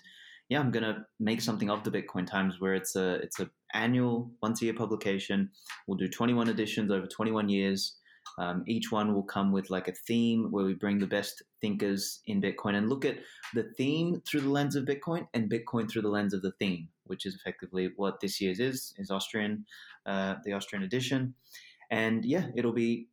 yeah 0.50 0.60
i'm 0.60 0.70
going 0.70 0.84
to 0.84 1.04
make 1.20 1.42
something 1.42 1.72
of 1.72 1.84
the 1.84 1.90
bitcoin 1.90 2.28
times 2.28 2.58
where 2.60 2.76
it's 2.76 2.96
a 2.96 3.16
it's 3.16 3.40
a 3.40 3.50
annual 3.76 4.32
once 4.42 4.62
a 4.62 4.66
year 4.66 4.74
publication. 4.74 5.52
We'll 5.88 5.98
do 5.98 6.08
21 6.08 6.50
editions 6.50 6.92
over 6.92 7.06
21 7.06 7.50
years. 7.50 7.98
Um, 8.40 8.64
each 8.68 8.92
one 8.92 9.14
will 9.14 9.24
come 9.24 9.52
with 9.52 9.70
like 9.70 9.88
a 9.88 9.94
theme 10.08 10.48
where 10.50 10.66
we 10.66 10.74
bring 10.74 10.98
the 10.98 11.08
best 11.08 11.44
thinkers 11.62 12.22
in 12.26 12.42
Bitcoin 12.42 12.76
and 12.76 12.90
look 12.90 13.06
at 13.06 13.18
the 13.54 13.66
theme 13.78 14.22
through 14.28 14.42
the 14.42 14.50
lens 14.50 14.76
of 14.76 14.86
Bitcoin 14.86 15.28
and 15.34 15.52
Bitcoin 15.52 15.90
through 15.90 16.02
the 16.02 16.10
lens 16.10 16.34
of 16.34 16.42
the 16.42 16.54
theme, 16.60 16.88
which 17.06 17.26
is 17.26 17.36
effectively 17.36 17.92
what 17.96 18.20
this 18.20 18.40
year's 18.42 18.60
is, 18.60 18.94
is 18.98 19.12
Austrian, 19.12 19.66
uh, 20.06 20.36
the 20.44 20.54
Austrian 20.54 20.84
edition. 20.84 21.34
And 21.92 22.26
yeah, 22.26 22.48
it'll 22.56 22.74
be 22.74 23.08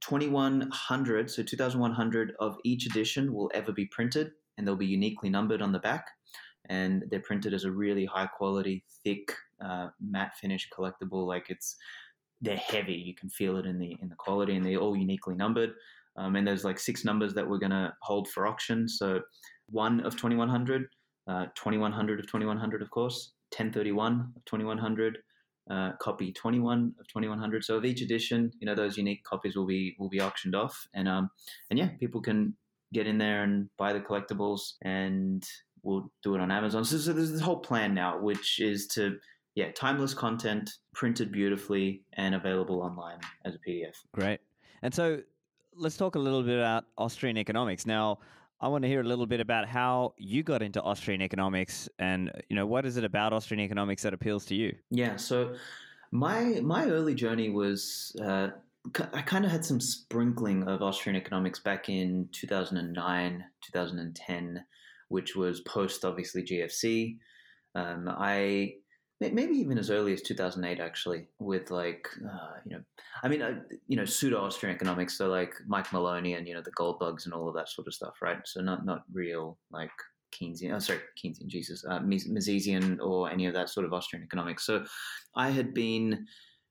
2100, 0.00 1.30
so 1.30 1.42
2100 1.42 2.32
of 2.40 2.56
each 2.64 2.86
edition 2.86 3.32
will 3.34 3.50
ever 3.54 3.72
be 3.72 3.86
printed 3.86 4.32
and 4.56 4.66
they'll 4.66 4.76
be 4.76 4.86
uniquely 4.86 5.30
numbered 5.30 5.62
on 5.62 5.72
the 5.72 5.78
back. 5.78 6.06
And 6.68 7.04
they're 7.10 7.20
printed 7.20 7.54
as 7.54 7.64
a 7.64 7.70
really 7.70 8.04
high 8.04 8.26
quality, 8.26 8.84
thick, 9.04 9.32
uh, 9.64 9.88
matte 10.00 10.36
finish 10.36 10.68
collectible. 10.70 11.26
Like 11.26 11.46
it's 11.48 11.76
they're 12.40 12.56
heavy. 12.56 12.94
You 12.94 13.14
can 13.14 13.28
feel 13.28 13.56
it 13.56 13.66
in 13.66 13.78
the 13.78 13.96
in 14.00 14.08
the 14.08 14.14
quality, 14.14 14.56
and 14.56 14.64
they're 14.64 14.78
all 14.78 14.96
uniquely 14.96 15.34
numbered. 15.34 15.72
Um, 16.16 16.36
and 16.36 16.46
there's 16.46 16.64
like 16.64 16.78
six 16.78 17.04
numbers 17.04 17.34
that 17.34 17.48
we're 17.48 17.58
going 17.58 17.70
to 17.70 17.92
hold 18.02 18.28
for 18.28 18.46
auction. 18.46 18.88
So 18.88 19.20
one 19.68 20.00
of 20.00 20.16
2100, 20.16 20.86
uh, 21.30 21.46
2100 21.54 22.18
of 22.18 22.26
2100, 22.26 22.82
of 22.82 22.90
course, 22.90 23.32
1031 23.52 24.32
of 24.36 24.44
2100, 24.46 25.18
uh, 25.70 25.92
copy 26.00 26.32
21 26.32 26.94
of 26.98 27.06
2100. 27.06 27.64
So 27.64 27.76
of 27.76 27.84
each 27.84 28.02
edition, 28.02 28.50
you 28.58 28.66
know, 28.66 28.74
those 28.74 28.96
unique 28.96 29.22
copies 29.22 29.54
will 29.54 29.66
be 29.66 29.94
will 29.98 30.08
be 30.08 30.20
auctioned 30.20 30.56
off, 30.56 30.88
and 30.92 31.08
um, 31.08 31.30
and 31.70 31.78
yeah, 31.78 31.90
people 32.00 32.20
can 32.20 32.56
get 32.92 33.06
in 33.06 33.18
there 33.18 33.44
and 33.44 33.70
buy 33.78 33.92
the 33.92 34.00
collectibles, 34.00 34.72
and 34.82 35.44
we'll 35.84 36.10
do 36.24 36.34
it 36.34 36.40
on 36.40 36.50
Amazon. 36.50 36.84
So, 36.84 36.98
so 36.98 37.12
there's 37.12 37.30
this 37.30 37.40
whole 37.40 37.60
plan 37.60 37.94
now, 37.94 38.18
which 38.18 38.58
is 38.58 38.88
to 38.88 39.18
yeah, 39.54 39.70
timeless 39.72 40.14
content, 40.14 40.70
printed 40.94 41.30
beautifully 41.30 42.02
and 42.14 42.34
available 42.34 42.82
online 42.82 43.18
as 43.44 43.54
a 43.54 43.58
PDF. 43.70 43.94
Great. 44.12 44.40
And 44.82 44.92
so 44.92 45.20
let's 45.76 45.96
talk 45.96 46.14
a 46.14 46.18
little 46.18 46.42
bit 46.42 46.58
about 46.58 46.86
Austrian 46.98 47.36
economics. 47.36 47.86
Now, 47.86 48.18
I 48.60 48.68
want 48.68 48.82
to 48.82 48.88
hear 48.88 49.00
a 49.00 49.04
little 49.04 49.26
bit 49.26 49.40
about 49.40 49.66
how 49.66 50.14
you 50.18 50.42
got 50.42 50.62
into 50.62 50.82
Austrian 50.82 51.22
economics 51.22 51.88
and 51.98 52.30
you 52.48 52.56
know 52.56 52.66
what 52.66 52.84
is 52.84 52.96
it 52.96 53.04
about 53.04 53.32
Austrian 53.32 53.60
economics 53.60 54.02
that 54.02 54.12
appeals 54.12 54.44
to 54.46 54.54
you? 54.54 54.76
Yeah, 54.90 55.16
so 55.16 55.54
my 56.10 56.60
my 56.62 56.86
early 56.86 57.14
journey 57.14 57.48
was 57.48 58.14
uh, 58.22 58.48
I 59.12 59.22
kind 59.22 59.44
of 59.44 59.50
had 59.50 59.64
some 59.64 59.80
sprinkling 59.80 60.64
of 60.64 60.82
Austrian 60.82 61.16
economics 61.16 61.58
back 61.58 61.88
in 61.88 62.28
2009, 62.32 63.44
2010, 63.60 64.64
which 65.08 65.36
was 65.36 65.60
post 65.60 66.04
obviously 66.04 66.42
GFC. 66.42 67.18
Um, 67.74 68.08
I 68.08 68.74
maybe 69.20 69.54
even 69.54 69.78
as 69.78 69.90
early 69.90 70.12
as 70.12 70.22
2008 70.22 70.80
actually 70.80 71.26
with 71.38 71.70
like 71.70 72.08
uh, 72.24 72.52
you 72.64 72.76
know 72.76 72.82
i 73.22 73.28
mean 73.28 73.42
uh, 73.42 73.60
you 73.86 73.96
know 73.96 74.04
pseudo 74.04 74.40
austrian 74.40 74.74
economics 74.74 75.16
so 75.16 75.28
like 75.28 75.52
mike 75.66 75.92
maloney 75.92 76.34
and 76.34 76.48
you 76.48 76.54
know 76.54 76.62
the 76.62 76.70
gold 76.72 76.98
bugs 76.98 77.26
and 77.26 77.34
all 77.34 77.48
of 77.48 77.54
that 77.54 77.68
sort 77.68 77.86
of 77.86 77.94
stuff 77.94 78.14
right? 78.22 78.38
So 78.44 78.60
not 78.60 78.86
not 78.86 79.02
real 79.12 79.58
like 79.70 79.90
keynesian 80.32 80.72
oh 80.74 80.78
sorry 80.78 81.00
keynesian 81.22 81.48
jesus 81.48 81.84
uh, 81.84 82.00
misesian 82.00 82.98
or 83.00 83.30
any 83.30 83.46
of 83.46 83.54
that 83.54 83.68
sort 83.68 83.84
of 83.84 83.92
austrian 83.92 84.24
economics. 84.24 84.64
So 84.64 84.84
i 85.36 85.50
had 85.50 85.74
been 85.74 86.26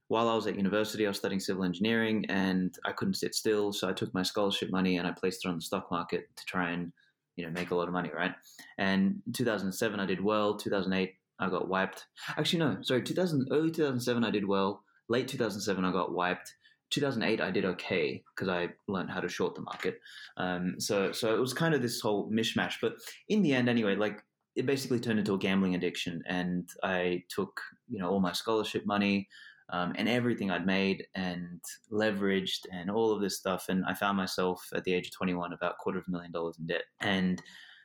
while 0.08 0.28
i 0.28 0.34
was 0.34 0.46
at 0.46 0.56
university 0.56 1.06
i 1.06 1.08
was 1.08 1.18
studying 1.18 1.40
civil 1.40 1.62
engineering 1.62 2.24
and 2.28 2.76
i 2.84 2.90
couldn't 2.90 3.14
sit 3.14 3.34
still 3.34 3.72
so 3.72 3.88
i 3.88 3.92
took 3.92 4.12
my 4.12 4.24
scholarship 4.24 4.70
money 4.70 4.96
and 4.96 5.06
i 5.06 5.12
placed 5.12 5.44
it 5.44 5.48
on 5.48 5.54
the 5.54 5.62
stock 5.62 5.88
market 5.90 6.24
to 6.36 6.44
try 6.46 6.70
and 6.70 6.92
you 7.36 7.44
know 7.46 7.52
make 7.52 7.70
a 7.70 7.74
lot 7.74 7.86
of 7.86 7.94
money 7.94 8.10
right? 8.14 8.32
And 8.78 9.22
2007 9.34 10.00
i 10.00 10.06
did 10.06 10.22
well. 10.22 10.56
2008 10.56 11.14
I 11.40 11.48
got 11.48 11.68
wiped. 11.68 12.06
Actually, 12.36 12.60
no, 12.60 12.78
sorry, 12.82 13.02
2000, 13.02 13.48
early 13.50 13.70
2007, 13.70 14.24
I 14.24 14.30
did 14.30 14.46
well. 14.46 14.84
Late 15.08 15.26
2007, 15.26 15.84
I 15.84 15.92
got 15.92 16.12
wiped. 16.12 16.54
2008, 16.90 17.40
I 17.40 17.50
did 17.50 17.64
okay 17.64 18.22
because 18.34 18.48
I 18.48 18.68
learned 18.88 19.10
how 19.10 19.20
to 19.20 19.28
short 19.28 19.54
the 19.54 19.62
market. 19.62 20.00
Um, 20.36 20.74
so, 20.78 21.12
so 21.12 21.34
it 21.34 21.40
was 21.40 21.52
kind 21.54 21.74
of 21.74 21.82
this 21.82 22.00
whole 22.00 22.30
mishmash. 22.30 22.74
But 22.82 22.94
in 23.28 23.42
the 23.42 23.54
end, 23.54 23.68
anyway, 23.68 23.96
like 23.96 24.22
it 24.56 24.66
basically 24.66 25.00
turned 25.00 25.18
into 25.18 25.34
a 25.34 25.38
gambling 25.38 25.74
addiction, 25.74 26.22
and 26.26 26.68
I 26.82 27.22
took 27.28 27.60
you 27.88 28.00
know 28.00 28.10
all 28.10 28.20
my 28.20 28.32
scholarship 28.32 28.84
money. 28.86 29.28
Um, 29.72 29.92
and 29.94 30.08
everything 30.08 30.50
I'd 30.50 30.66
made 30.66 31.06
and 31.14 31.60
leveraged 31.92 32.66
and 32.72 32.90
all 32.90 33.12
of 33.12 33.20
this 33.20 33.38
stuff. 33.38 33.66
And 33.68 33.84
I 33.86 33.94
found 33.94 34.16
myself 34.16 34.60
at 34.74 34.82
the 34.82 34.92
age 34.92 35.06
of 35.06 35.12
21 35.12 35.52
about 35.52 35.78
quarter 35.78 36.00
of 36.00 36.06
a 36.08 36.10
million 36.10 36.32
dollars 36.32 36.56
in 36.58 36.66
debt. 36.66 36.82
And 36.98 37.40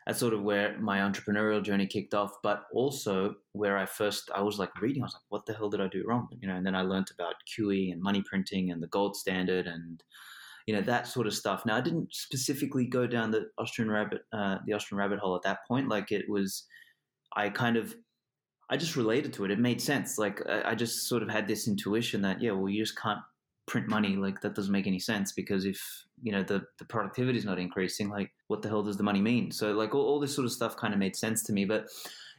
that's 0.06 0.20
sort 0.20 0.34
of 0.34 0.44
where 0.44 0.78
my 0.80 1.00
entrepreneurial 1.00 1.64
journey 1.64 1.88
kicked 1.88 2.14
off, 2.14 2.32
but 2.44 2.66
also 2.72 3.36
where 3.54 3.78
I 3.78 3.86
first 3.86 4.30
I 4.34 4.42
was 4.42 4.60
like 4.60 4.70
reading, 4.80 5.02
I 5.02 5.06
was 5.06 5.14
like, 5.14 5.24
what 5.30 5.46
the 5.46 5.54
hell 5.54 5.70
did 5.70 5.82
I 5.82 5.88
do 5.88 6.04
wrong? 6.08 6.28
You 6.40 6.48
know, 6.48 6.56
and 6.56 6.66
then 6.66 6.76
I 6.76 6.82
learned 6.82 7.10
about 7.12 7.36
QE 7.58 7.92
and 7.92 8.02
money 8.02 8.22
printing 8.22 8.72
and 8.72 8.84
the 8.84 8.88
gold 8.88 9.16
standard 9.16 9.66
and 9.66 10.04
you 10.68 10.76
know 10.76 10.82
that 10.82 11.08
sort 11.08 11.28
of 11.28 11.34
stuff. 11.34 11.66
Now 11.66 11.78
I 11.78 11.82
didn't 11.82 12.14
specifically 12.14 12.86
go 12.86 13.08
down 13.08 13.32
the 13.32 13.48
Austrian 13.58 13.90
rabbit 13.90 14.22
uh, 14.32 14.58
the 14.66 14.74
Austrian 14.74 15.00
rabbit 15.00 15.20
hole 15.20 15.36
at 15.36 15.44
that 15.44 15.60
point. 15.68 15.90
Like 15.90 16.12
it 16.12 16.30
was, 16.30 16.66
I 17.36 17.50
kind 17.50 17.78
of 17.78 17.96
I 18.70 18.78
just 18.78 18.96
related 18.96 19.34
to 19.34 19.46
it. 19.46 19.52
It 19.52 19.60
made 19.60 19.82
sense. 19.82 20.18
Like 20.18 20.42
I, 20.48 20.72
I 20.72 20.76
just 20.76 21.08
sort 21.08 21.24
of 21.24 21.30
had 21.30 21.48
this 21.48 21.68
intuition 21.68 22.22
that 22.24 22.42
yeah, 22.42 22.52
well, 22.52 22.70
you 22.70 22.84
just 22.84 23.00
can't 23.00 23.22
print 23.68 23.88
money 23.88 24.16
like 24.16 24.42
that 24.42 24.54
doesn't 24.54 24.72
make 24.72 24.88
any 24.88 25.00
sense 25.00 25.32
because 25.32 25.66
if 25.66 25.82
you 26.22 26.32
know 26.32 26.44
the 26.44 26.64
the 26.78 26.86
productivity 26.86 27.38
is 27.38 27.46
not 27.46 27.60
increasing 27.60 28.10
like 28.10 28.32
what 28.48 28.62
the 28.62 28.70
hell 28.70 28.84
does 28.84 28.98
the 28.98 29.04
money 29.04 29.22
mean? 29.22 29.52
So 29.52 29.72
like 29.74 29.96
all, 29.96 30.06
all 30.06 30.20
this 30.20 30.36
sort 30.36 30.46
of 30.46 30.52
stuff 30.52 30.78
kind 30.78 30.94
of 30.94 31.00
made 31.00 31.16
sense 31.16 31.44
to 31.44 31.54
me 31.54 31.66
but 31.66 31.88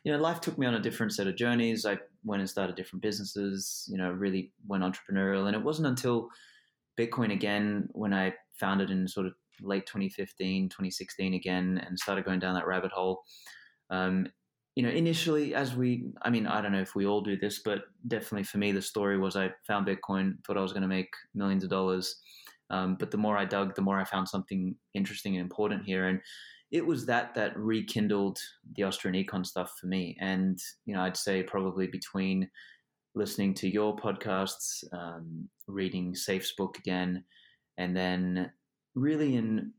you 0.04 0.12
know 0.12 0.18
life 0.18 0.40
took 0.40 0.56
me 0.56 0.66
on 0.66 0.74
a 0.74 0.80
different 0.80 1.12
set 1.12 1.26
of 1.26 1.36
journeys. 1.36 1.84
I 1.84 1.98
went 2.24 2.40
and 2.40 2.50
started 2.50 2.76
different 2.76 3.02
businesses 3.02 3.88
you 3.90 3.96
know 3.96 4.10
really 4.10 4.52
went 4.66 4.84
entrepreneurial 4.84 5.46
and 5.46 5.56
it 5.56 5.62
wasn't 5.62 5.88
until 5.88 6.28
bitcoin 6.98 7.32
again 7.32 7.88
when 7.92 8.12
i 8.12 8.32
found 8.58 8.80
it 8.80 8.90
in 8.90 9.06
sort 9.06 9.26
of 9.26 9.34
late 9.62 9.86
2015 9.86 10.68
2016 10.68 11.34
again 11.34 11.82
and 11.86 11.98
started 11.98 12.24
going 12.24 12.38
down 12.38 12.54
that 12.54 12.66
rabbit 12.66 12.90
hole 12.90 13.22
um, 13.90 14.26
you 14.76 14.82
know, 14.82 14.90
initially, 14.90 15.54
as 15.54 15.74
we, 15.74 16.04
I 16.20 16.28
mean, 16.28 16.46
I 16.46 16.60
don't 16.60 16.72
know 16.72 16.82
if 16.82 16.94
we 16.94 17.06
all 17.06 17.22
do 17.22 17.36
this, 17.36 17.60
but 17.64 17.84
definitely 18.06 18.44
for 18.44 18.58
me, 18.58 18.72
the 18.72 18.82
story 18.82 19.18
was 19.18 19.34
I 19.34 19.50
found 19.66 19.86
Bitcoin, 19.86 20.34
thought 20.44 20.58
I 20.58 20.62
was 20.62 20.72
going 20.72 20.82
to 20.82 20.88
make 20.88 21.08
millions 21.34 21.64
of 21.64 21.70
dollars. 21.70 22.20
Um, 22.68 22.96
but 22.98 23.10
the 23.10 23.16
more 23.16 23.38
I 23.38 23.46
dug, 23.46 23.74
the 23.74 23.80
more 23.80 23.98
I 23.98 24.04
found 24.04 24.28
something 24.28 24.76
interesting 24.92 25.36
and 25.36 25.42
important 25.42 25.84
here. 25.86 26.08
And 26.08 26.20
it 26.70 26.84
was 26.84 27.06
that 27.06 27.34
that 27.34 27.56
rekindled 27.56 28.38
the 28.76 28.82
Austrian 28.82 29.16
econ 29.16 29.46
stuff 29.46 29.72
for 29.80 29.86
me. 29.86 30.14
And, 30.20 30.58
you 30.84 30.94
know, 30.94 31.00
I'd 31.00 31.16
say 31.16 31.42
probably 31.42 31.86
between 31.86 32.50
listening 33.14 33.54
to 33.54 33.68
your 33.70 33.96
podcasts, 33.96 34.84
um, 34.92 35.48
reading 35.66 36.14
Saif's 36.14 36.52
book 36.52 36.76
again, 36.76 37.24
and 37.78 37.96
then 37.96 38.52
really 38.94 39.36
in 39.36 39.72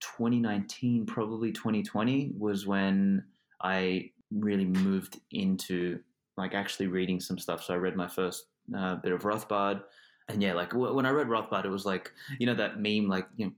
2019, 0.00 1.06
probably 1.06 1.50
2020 1.50 2.34
was 2.38 2.68
when 2.68 3.24
I 3.60 4.10
really 4.34 4.64
moved 4.64 5.20
into 5.30 6.00
like 6.36 6.54
actually 6.54 6.88
reading 6.88 7.20
some 7.20 7.38
stuff. 7.38 7.62
So 7.62 7.74
I 7.74 7.76
read 7.76 7.96
my 7.96 8.08
first 8.08 8.46
uh, 8.76 8.96
bit 8.96 9.12
of 9.12 9.22
Rothbard, 9.22 9.82
and 10.28 10.42
yeah, 10.42 10.54
like 10.54 10.70
w- 10.70 10.94
when 10.94 11.06
I 11.06 11.10
read 11.10 11.28
Rothbard, 11.28 11.64
it 11.64 11.70
was 11.70 11.86
like 11.86 12.12
you 12.38 12.46
know 12.46 12.54
that 12.54 12.80
meme, 12.80 13.08
like 13.08 13.26
you 13.36 13.46
know, 13.46 13.52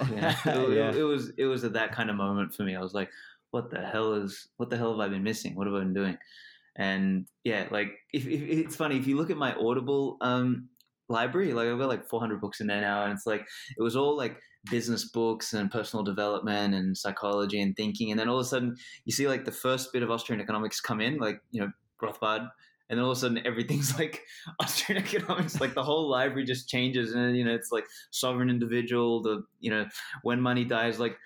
you 0.08 0.16
know 0.16 0.70
it, 0.70 0.76
yeah. 0.76 0.88
it, 0.90 0.96
it, 0.96 1.02
was 1.04 1.30
it 1.36 1.46
was 1.46 1.62
that 1.62 1.92
kind 1.92 2.10
of 2.10 2.16
moment 2.16 2.54
for 2.54 2.64
me. 2.64 2.76
I 2.76 2.80
was 2.80 2.94
like, 2.94 3.10
what 3.50 3.70
the 3.70 3.80
hell 3.80 4.14
is 4.14 4.48
what 4.56 4.70
the 4.70 4.76
hell 4.76 4.90
have 4.90 5.00
I 5.00 5.08
been 5.08 5.22
missing? 5.22 5.54
What 5.54 5.66
have 5.66 5.76
I 5.76 5.80
been 5.80 5.94
doing? 5.94 6.18
And 6.76 7.26
yeah, 7.44 7.66
like 7.70 7.92
if, 8.12 8.26
if 8.26 8.42
it's 8.42 8.76
funny 8.76 8.96
if 8.96 9.06
you 9.06 9.16
look 9.16 9.30
at 9.30 9.36
my 9.36 9.54
Audible 9.54 10.16
um, 10.20 10.68
library, 11.08 11.52
like 11.52 11.68
I've 11.68 11.78
got 11.78 11.88
like 11.88 12.08
400 12.08 12.40
books 12.40 12.60
in 12.60 12.66
there 12.66 12.80
now, 12.80 13.04
and 13.04 13.12
it's 13.12 13.26
like 13.26 13.46
it 13.76 13.82
was 13.82 13.96
all 13.96 14.16
like 14.16 14.38
business 14.70 15.04
books 15.04 15.54
and 15.54 15.70
personal 15.70 16.04
development 16.04 16.74
and 16.74 16.96
psychology 16.96 17.60
and 17.60 17.76
thinking. 17.76 18.10
And 18.10 18.20
then 18.20 18.28
all 18.28 18.38
of 18.38 18.46
a 18.46 18.48
sudden, 18.48 18.76
you 19.04 19.12
see 19.12 19.28
like 19.28 19.44
the 19.44 19.52
first 19.52 19.92
bit 19.92 20.02
of 20.02 20.10
Austrian 20.10 20.40
economics 20.40 20.80
come 20.80 21.00
in, 21.00 21.18
like, 21.18 21.40
you 21.50 21.60
know, 21.60 21.70
Rothbard. 22.00 22.48
And 22.88 22.98
then 22.98 23.04
all 23.04 23.12
of 23.12 23.16
a 23.16 23.20
sudden, 23.20 23.44
everything's 23.46 23.98
like 23.98 24.22
Austrian 24.60 25.02
economics. 25.02 25.60
Like 25.60 25.74
the 25.74 25.82
whole 25.82 26.08
library 26.08 26.44
just 26.44 26.68
changes. 26.68 27.14
And, 27.14 27.36
you 27.36 27.44
know, 27.44 27.54
it's 27.54 27.72
like 27.72 27.84
sovereign 28.10 28.50
individual, 28.50 29.22
the, 29.22 29.44
you 29.60 29.70
know, 29.70 29.86
when 30.22 30.40
money 30.40 30.64
dies, 30.64 31.00
like, 31.00 31.16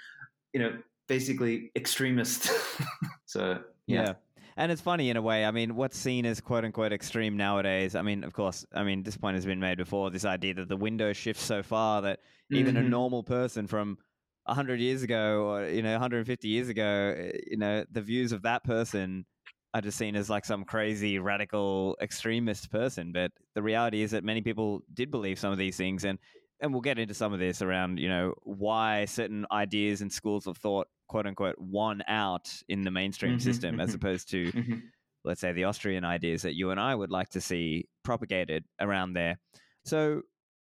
you 0.53 0.61
know, 0.61 0.73
basically 1.07 1.71
extremist. 1.77 2.51
so, 3.27 3.59
yeah. 3.87 4.03
yeah. 4.03 4.13
And 4.59 4.73
it's 4.73 4.81
funny 4.81 5.11
in 5.11 5.17
a 5.17 5.23
way. 5.23 5.45
I 5.45 5.51
mean, 5.51 5.77
what's 5.77 5.99
seen 5.99 6.25
as 6.25 6.41
quote 6.41 6.65
unquote 6.65 6.93
extreme 6.93 7.37
nowadays, 7.37 7.95
I 7.95 8.03
mean, 8.03 8.25
of 8.25 8.33
course, 8.33 8.65
I 8.73 8.85
mean, 8.85 9.03
this 9.03 9.17
point 9.17 9.35
has 9.35 9.45
been 9.45 9.61
made 9.61 9.77
before 9.77 10.11
this 10.11 10.25
idea 10.25 10.55
that 10.55 10.69
the 10.69 10.77
window 10.77 11.13
shifts 11.13 11.45
so 11.45 11.63
far 11.63 12.03
that 12.03 12.21
even 12.51 12.75
mm-hmm. 12.75 12.87
a 12.87 12.89
normal 12.89 13.23
person 13.23 13.67
from 13.67 13.99
100 14.45 14.81
years 14.81 15.03
ago 15.03 15.51
or, 15.51 15.67
you 15.67 15.83
know, 15.83 15.93
150 15.93 16.49
years 16.49 16.71
ago, 16.71 17.15
eh, 17.19 17.33
you 17.51 17.59
know, 17.59 17.85
the 17.91 18.01
views 18.01 18.33
of 18.33 18.43
that 18.43 18.65
person 18.65 19.27
are 19.75 19.83
just 19.83 19.99
seen 19.99 20.17
as 20.17 20.31
like 20.31 20.47
some 20.47 20.65
crazy 20.65 21.19
radical 21.19 21.97
extremist 22.01 22.71
person. 22.71 23.13
But 23.13 23.33
the 23.55 23.63
reality 23.63 24.01
is 24.01 24.13
that 24.13 24.25
many 24.25 24.41
people 24.41 24.81
did 24.95 25.11
believe 25.11 25.39
some 25.39 25.53
of 25.53 25.59
these 25.59 25.77
things. 25.77 26.05
And 26.05 26.19
and 26.61 26.73
we'll 26.73 26.81
get 26.81 26.99
into 26.99 27.15
some 27.15 27.33
of 27.33 27.39
this 27.39 27.63
around 27.63 27.99
you 27.99 28.09
know 28.09 28.35
why 28.43 29.05
certain 29.05 29.47
ideas 29.53 30.01
and 30.01 30.13
schools 30.13 30.47
of 30.47 30.57
thought 30.57 30.89
quote 31.09 31.27
unquote 31.27 31.59
won 31.59 32.03
out 32.09 32.51
in 32.69 32.83
the 32.83 32.91
mainstream 32.91 33.33
mm-hmm, 33.33 33.41
system 33.41 33.81
as 33.81 33.91
mm-hmm, 33.91 33.97
opposed 33.97 34.31
to 34.31 34.53
mm-hmm. 34.53 34.79
let's 35.25 35.41
say 35.41 35.53
the 35.53 35.65
austrian 35.65 36.05
ideas 36.05 36.43
that 36.43 36.55
you 36.55 36.71
and 36.71 36.81
i 36.81 36.95
would 36.95 37.11
like 37.11 37.29
to 37.29 37.41
see 37.41 37.87
propagated 38.05 38.65
around 38.81 39.13
there. 39.13 39.39
So 39.85 40.23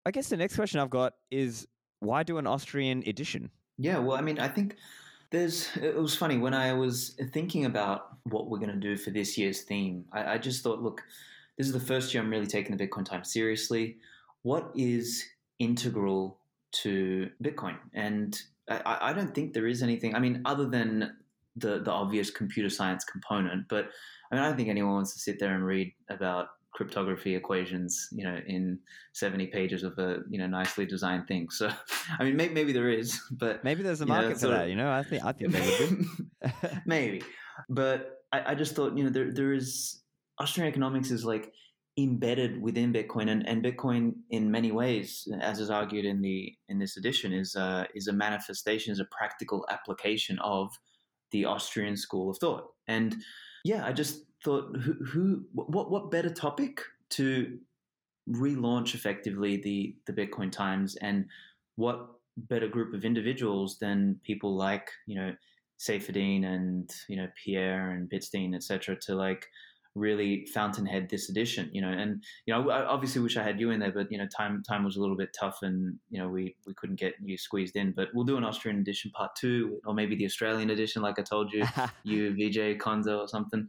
i 0.05 0.11
guess 0.11 0.29
the 0.29 0.37
next 0.37 0.55
question 0.55 0.79
i've 0.79 0.89
got 0.89 1.13
is 1.31 1.67
why 1.99 2.23
do 2.23 2.37
an 2.37 2.47
austrian 2.47 3.03
edition? 3.05 3.49
Yeah 3.77 3.99
well 3.99 4.17
i 4.17 4.21
mean 4.21 4.39
i 4.39 4.47
think 4.47 4.75
there's 5.31 5.69
it 5.77 5.95
was 5.95 6.15
funny 6.15 6.37
when 6.37 6.53
i 6.53 6.73
was 6.73 7.15
thinking 7.31 7.65
about 7.65 8.17
what 8.23 8.49
we're 8.49 8.57
going 8.59 8.71
to 8.71 8.75
do 8.75 8.97
for 8.97 9.11
this 9.11 9.37
year's 9.37 9.61
theme 9.61 10.05
I, 10.11 10.33
I 10.33 10.37
just 10.37 10.63
thought 10.63 10.81
look 10.81 11.03
this 11.57 11.67
is 11.67 11.73
the 11.73 11.79
first 11.79 12.13
year 12.13 12.23
i'm 12.23 12.29
really 12.29 12.47
taking 12.47 12.75
the 12.75 12.87
bitcoin 12.87 13.05
time 13.05 13.23
seriously. 13.23 13.97
What 14.43 14.71
is 14.75 15.25
integral 15.59 16.39
to 16.71 17.29
Bitcoin. 17.43 17.77
And 17.93 18.39
I, 18.69 18.97
I, 19.01 19.13
don't 19.13 19.33
think 19.33 19.53
there 19.53 19.67
is 19.67 19.81
anything, 19.83 20.15
I 20.15 20.19
mean, 20.19 20.41
other 20.45 20.67
than 20.67 21.17
the, 21.55 21.79
the 21.79 21.91
obvious 21.91 22.29
computer 22.29 22.69
science 22.69 23.03
component, 23.03 23.67
but 23.67 23.89
I 24.31 24.35
mean, 24.35 24.43
I 24.43 24.47
don't 24.47 24.57
think 24.57 24.69
anyone 24.69 24.93
wants 24.93 25.13
to 25.13 25.19
sit 25.19 25.39
there 25.39 25.53
and 25.53 25.65
read 25.65 25.91
about 26.09 26.47
cryptography 26.71 27.35
equations, 27.35 28.07
you 28.11 28.23
know, 28.23 28.39
in 28.45 28.79
70 29.13 29.47
pages 29.47 29.83
of 29.83 29.97
a, 29.97 30.19
you 30.29 30.37
know, 30.37 30.47
nicely 30.47 30.85
designed 30.85 31.27
thing. 31.27 31.49
So, 31.49 31.69
I 32.19 32.23
mean, 32.23 32.35
maybe, 32.35 32.53
maybe 32.53 32.71
there 32.71 32.89
is, 32.89 33.19
but 33.31 33.63
maybe 33.63 33.83
there's 33.83 34.01
a 34.01 34.05
market 34.05 34.29
know, 34.29 34.35
for 34.35 34.47
that, 34.47 34.69
you 34.69 34.75
know, 34.75 34.91
I 34.91 35.03
think, 35.03 35.25
I 35.25 35.31
think 35.31 35.51
maybe, 35.51 36.05
maybe, 36.85 37.23
but 37.67 38.23
I, 38.31 38.51
I 38.51 38.55
just 38.55 38.75
thought, 38.75 38.97
you 38.97 39.03
know, 39.03 39.09
there, 39.09 39.31
there 39.33 39.53
is 39.53 40.01
Austrian 40.37 40.69
economics 40.69 41.11
is 41.11 41.25
like, 41.25 41.51
embedded 42.03 42.61
within 42.61 42.93
Bitcoin, 42.93 43.29
and, 43.29 43.47
and 43.47 43.63
Bitcoin 43.63 44.13
in 44.29 44.51
many 44.51 44.71
ways, 44.71 45.27
as 45.41 45.59
is 45.59 45.69
argued 45.69 46.05
in 46.05 46.21
the 46.21 46.53
in 46.67 46.79
this 46.79 46.97
edition, 46.97 47.33
is 47.33 47.55
uh, 47.55 47.85
is 47.95 48.07
a 48.07 48.13
manifestation, 48.13 48.91
is 48.91 48.99
a 48.99 49.05
practical 49.05 49.65
application 49.69 50.39
of 50.39 50.71
the 51.31 51.45
Austrian 51.45 51.95
school 51.95 52.29
of 52.29 52.37
thought. 52.37 52.65
And 52.87 53.15
yeah, 53.63 53.85
I 53.85 53.93
just 53.93 54.25
thought, 54.43 54.75
who, 54.77 54.93
who 55.05 55.45
what 55.53 55.91
what 55.91 56.11
better 56.11 56.29
topic 56.29 56.81
to 57.11 57.59
relaunch 58.29 58.95
effectively 58.95 59.57
the 59.57 59.95
the 60.05 60.13
Bitcoin 60.13 60.51
Times, 60.51 60.95
and 60.97 61.25
what 61.75 62.07
better 62.37 62.67
group 62.67 62.93
of 62.93 63.03
individuals 63.03 63.77
than 63.79 64.19
people 64.23 64.55
like 64.55 64.89
you 65.07 65.15
know 65.15 65.33
Saifedean 65.79 66.45
and 66.45 66.89
you 67.07 67.15
know 67.15 67.27
Pierre 67.43 67.91
and 67.91 68.09
Bitstein, 68.09 68.55
etc., 68.55 68.95
to 69.01 69.15
like 69.15 69.47
really 69.95 70.45
fountainhead 70.45 71.09
this 71.09 71.29
edition, 71.29 71.69
you 71.73 71.81
know. 71.81 71.89
And 71.89 72.23
you 72.45 72.53
know, 72.53 72.69
I 72.69 72.85
obviously 72.85 73.21
wish 73.21 73.37
I 73.37 73.43
had 73.43 73.59
you 73.59 73.71
in 73.71 73.79
there, 73.79 73.91
but 73.91 74.11
you 74.11 74.17
know, 74.17 74.27
time 74.27 74.63
time 74.67 74.83
was 74.83 74.95
a 74.95 75.01
little 75.01 75.17
bit 75.17 75.35
tough, 75.37 75.59
and 75.61 75.97
you 76.09 76.19
know, 76.19 76.29
we 76.29 76.55
we 76.65 76.73
couldn't 76.73 76.99
get 76.99 77.15
you 77.23 77.37
squeezed 77.37 77.75
in. 77.75 77.91
But 77.91 78.09
we'll 78.13 78.25
do 78.25 78.37
an 78.37 78.43
Austrian 78.43 78.79
edition 78.79 79.11
part 79.11 79.35
two, 79.35 79.79
or 79.85 79.93
maybe 79.93 80.15
the 80.15 80.25
Australian 80.25 80.69
edition, 80.69 81.01
like 81.01 81.19
I 81.19 81.23
told 81.23 81.51
you, 81.51 81.63
you 82.03 82.31
VJ 82.33 82.79
Konzo 82.79 83.19
or 83.19 83.27
something. 83.27 83.67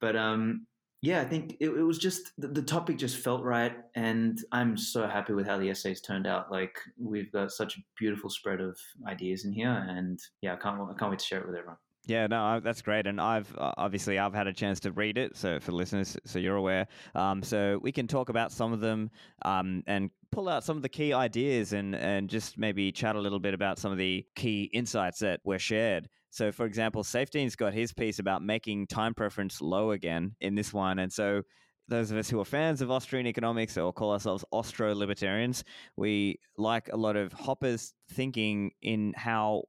But 0.00 0.16
um, 0.16 0.66
yeah, 1.02 1.20
I 1.20 1.24
think 1.24 1.56
it, 1.60 1.70
it 1.70 1.82
was 1.82 1.98
just 1.98 2.32
the, 2.36 2.48
the, 2.48 2.62
topic 2.62 2.98
just 2.98 3.16
felt 3.16 3.42
right, 3.42 3.72
and 3.94 4.38
I'm 4.52 4.76
so 4.76 5.06
happy 5.08 5.32
with 5.32 5.46
how 5.46 5.58
the 5.58 5.70
essays 5.70 6.00
turned 6.00 6.26
out. 6.26 6.52
Like 6.52 6.78
we've 6.98 7.32
got 7.32 7.52
such 7.52 7.76
a 7.76 7.80
beautiful 7.98 8.28
spread 8.28 8.60
of 8.60 8.78
ideas 9.06 9.44
in 9.44 9.52
here, 9.52 9.86
and 9.88 10.18
yeah, 10.42 10.54
I 10.54 10.56
can't 10.56 10.78
I 10.82 10.94
can't 10.98 11.10
wait 11.10 11.20
to 11.20 11.24
share 11.24 11.40
it 11.40 11.46
with 11.46 11.56
everyone. 11.56 11.78
Yeah, 12.06 12.26
no, 12.26 12.60
that's 12.60 12.82
great, 12.82 13.06
and 13.06 13.20
I've 13.20 13.54
uh, 13.58 13.72
obviously 13.76 14.18
I've 14.18 14.32
had 14.34 14.46
a 14.46 14.52
chance 14.52 14.80
to 14.80 14.92
read 14.92 15.18
it, 15.18 15.36
so 15.36 15.60
for 15.60 15.72
listeners, 15.72 16.16
so 16.24 16.38
you're 16.38 16.56
aware. 16.56 16.88
Um, 17.14 17.42
so 17.42 17.78
we 17.82 17.92
can 17.92 18.06
talk 18.06 18.30
about 18.30 18.52
some 18.52 18.72
of 18.72 18.80
them 18.80 19.10
um, 19.42 19.82
and 19.86 20.10
pull 20.32 20.48
out 20.48 20.64
some 20.64 20.76
of 20.76 20.82
the 20.82 20.88
key 20.88 21.12
ideas, 21.12 21.72
and 21.72 21.94
and 21.94 22.28
just 22.28 22.56
maybe 22.58 22.90
chat 22.90 23.16
a 23.16 23.20
little 23.20 23.38
bit 23.38 23.52
about 23.54 23.78
some 23.78 23.92
of 23.92 23.98
the 23.98 24.26
key 24.34 24.70
insights 24.72 25.18
that 25.20 25.40
were 25.44 25.58
shared. 25.58 26.08
So, 26.30 26.50
for 26.52 26.64
example, 26.64 27.02
Saifedean's 27.02 27.54
got 27.56 27.74
his 27.74 27.92
piece 27.92 28.18
about 28.18 28.42
making 28.42 28.86
time 28.86 29.14
preference 29.14 29.60
low 29.60 29.90
again 29.90 30.34
in 30.40 30.54
this 30.54 30.72
one. 30.72 31.00
And 31.00 31.12
so, 31.12 31.42
those 31.88 32.10
of 32.10 32.16
us 32.16 32.30
who 32.30 32.40
are 32.40 32.44
fans 32.44 32.80
of 32.80 32.90
Austrian 32.90 33.26
economics 33.26 33.76
or 33.76 33.92
call 33.92 34.12
ourselves 34.12 34.44
Austro 34.52 34.94
libertarians, 34.94 35.64
we 35.96 36.38
like 36.56 36.88
a 36.92 36.96
lot 36.96 37.16
of 37.16 37.32
Hoppe's 37.32 37.94
thinking 38.12 38.70
in 38.80 39.12
how 39.16 39.64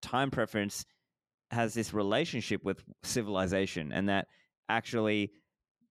time 0.00 0.30
preference 0.30 0.86
has 1.50 1.74
this 1.74 1.92
relationship 1.92 2.64
with 2.64 2.82
civilization 3.02 3.92
and 3.92 4.08
that 4.08 4.28
actually 4.68 5.32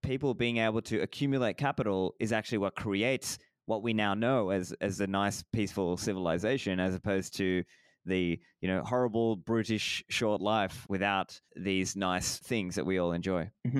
people 0.02 0.34
being 0.34 0.58
able 0.58 0.82
to 0.82 1.02
accumulate 1.02 1.58
capital 1.58 2.16
is 2.20 2.32
actually 2.32 2.58
what 2.58 2.76
creates 2.76 3.38
what 3.66 3.84
we 3.84 3.94
now 3.94 4.14
know 4.14 4.50
as 4.50 4.74
as 4.82 5.00
a 5.02 5.08
nice 5.08 5.44
peaceful 5.54 5.98
civilization 5.98 6.80
as 6.80 6.96
opposed 6.96 7.36
to 7.36 7.64
the 8.06 8.40
you 8.62 8.68
know 8.68 8.82
horrible 8.84 9.36
brutish 9.36 10.04
short 10.10 10.42
life 10.42 10.86
without 10.90 11.40
these 11.56 11.96
nice 11.96 12.38
things 12.38 12.76
that 12.76 12.86
we 12.86 12.98
all 12.98 13.12
enjoy. 13.12 13.50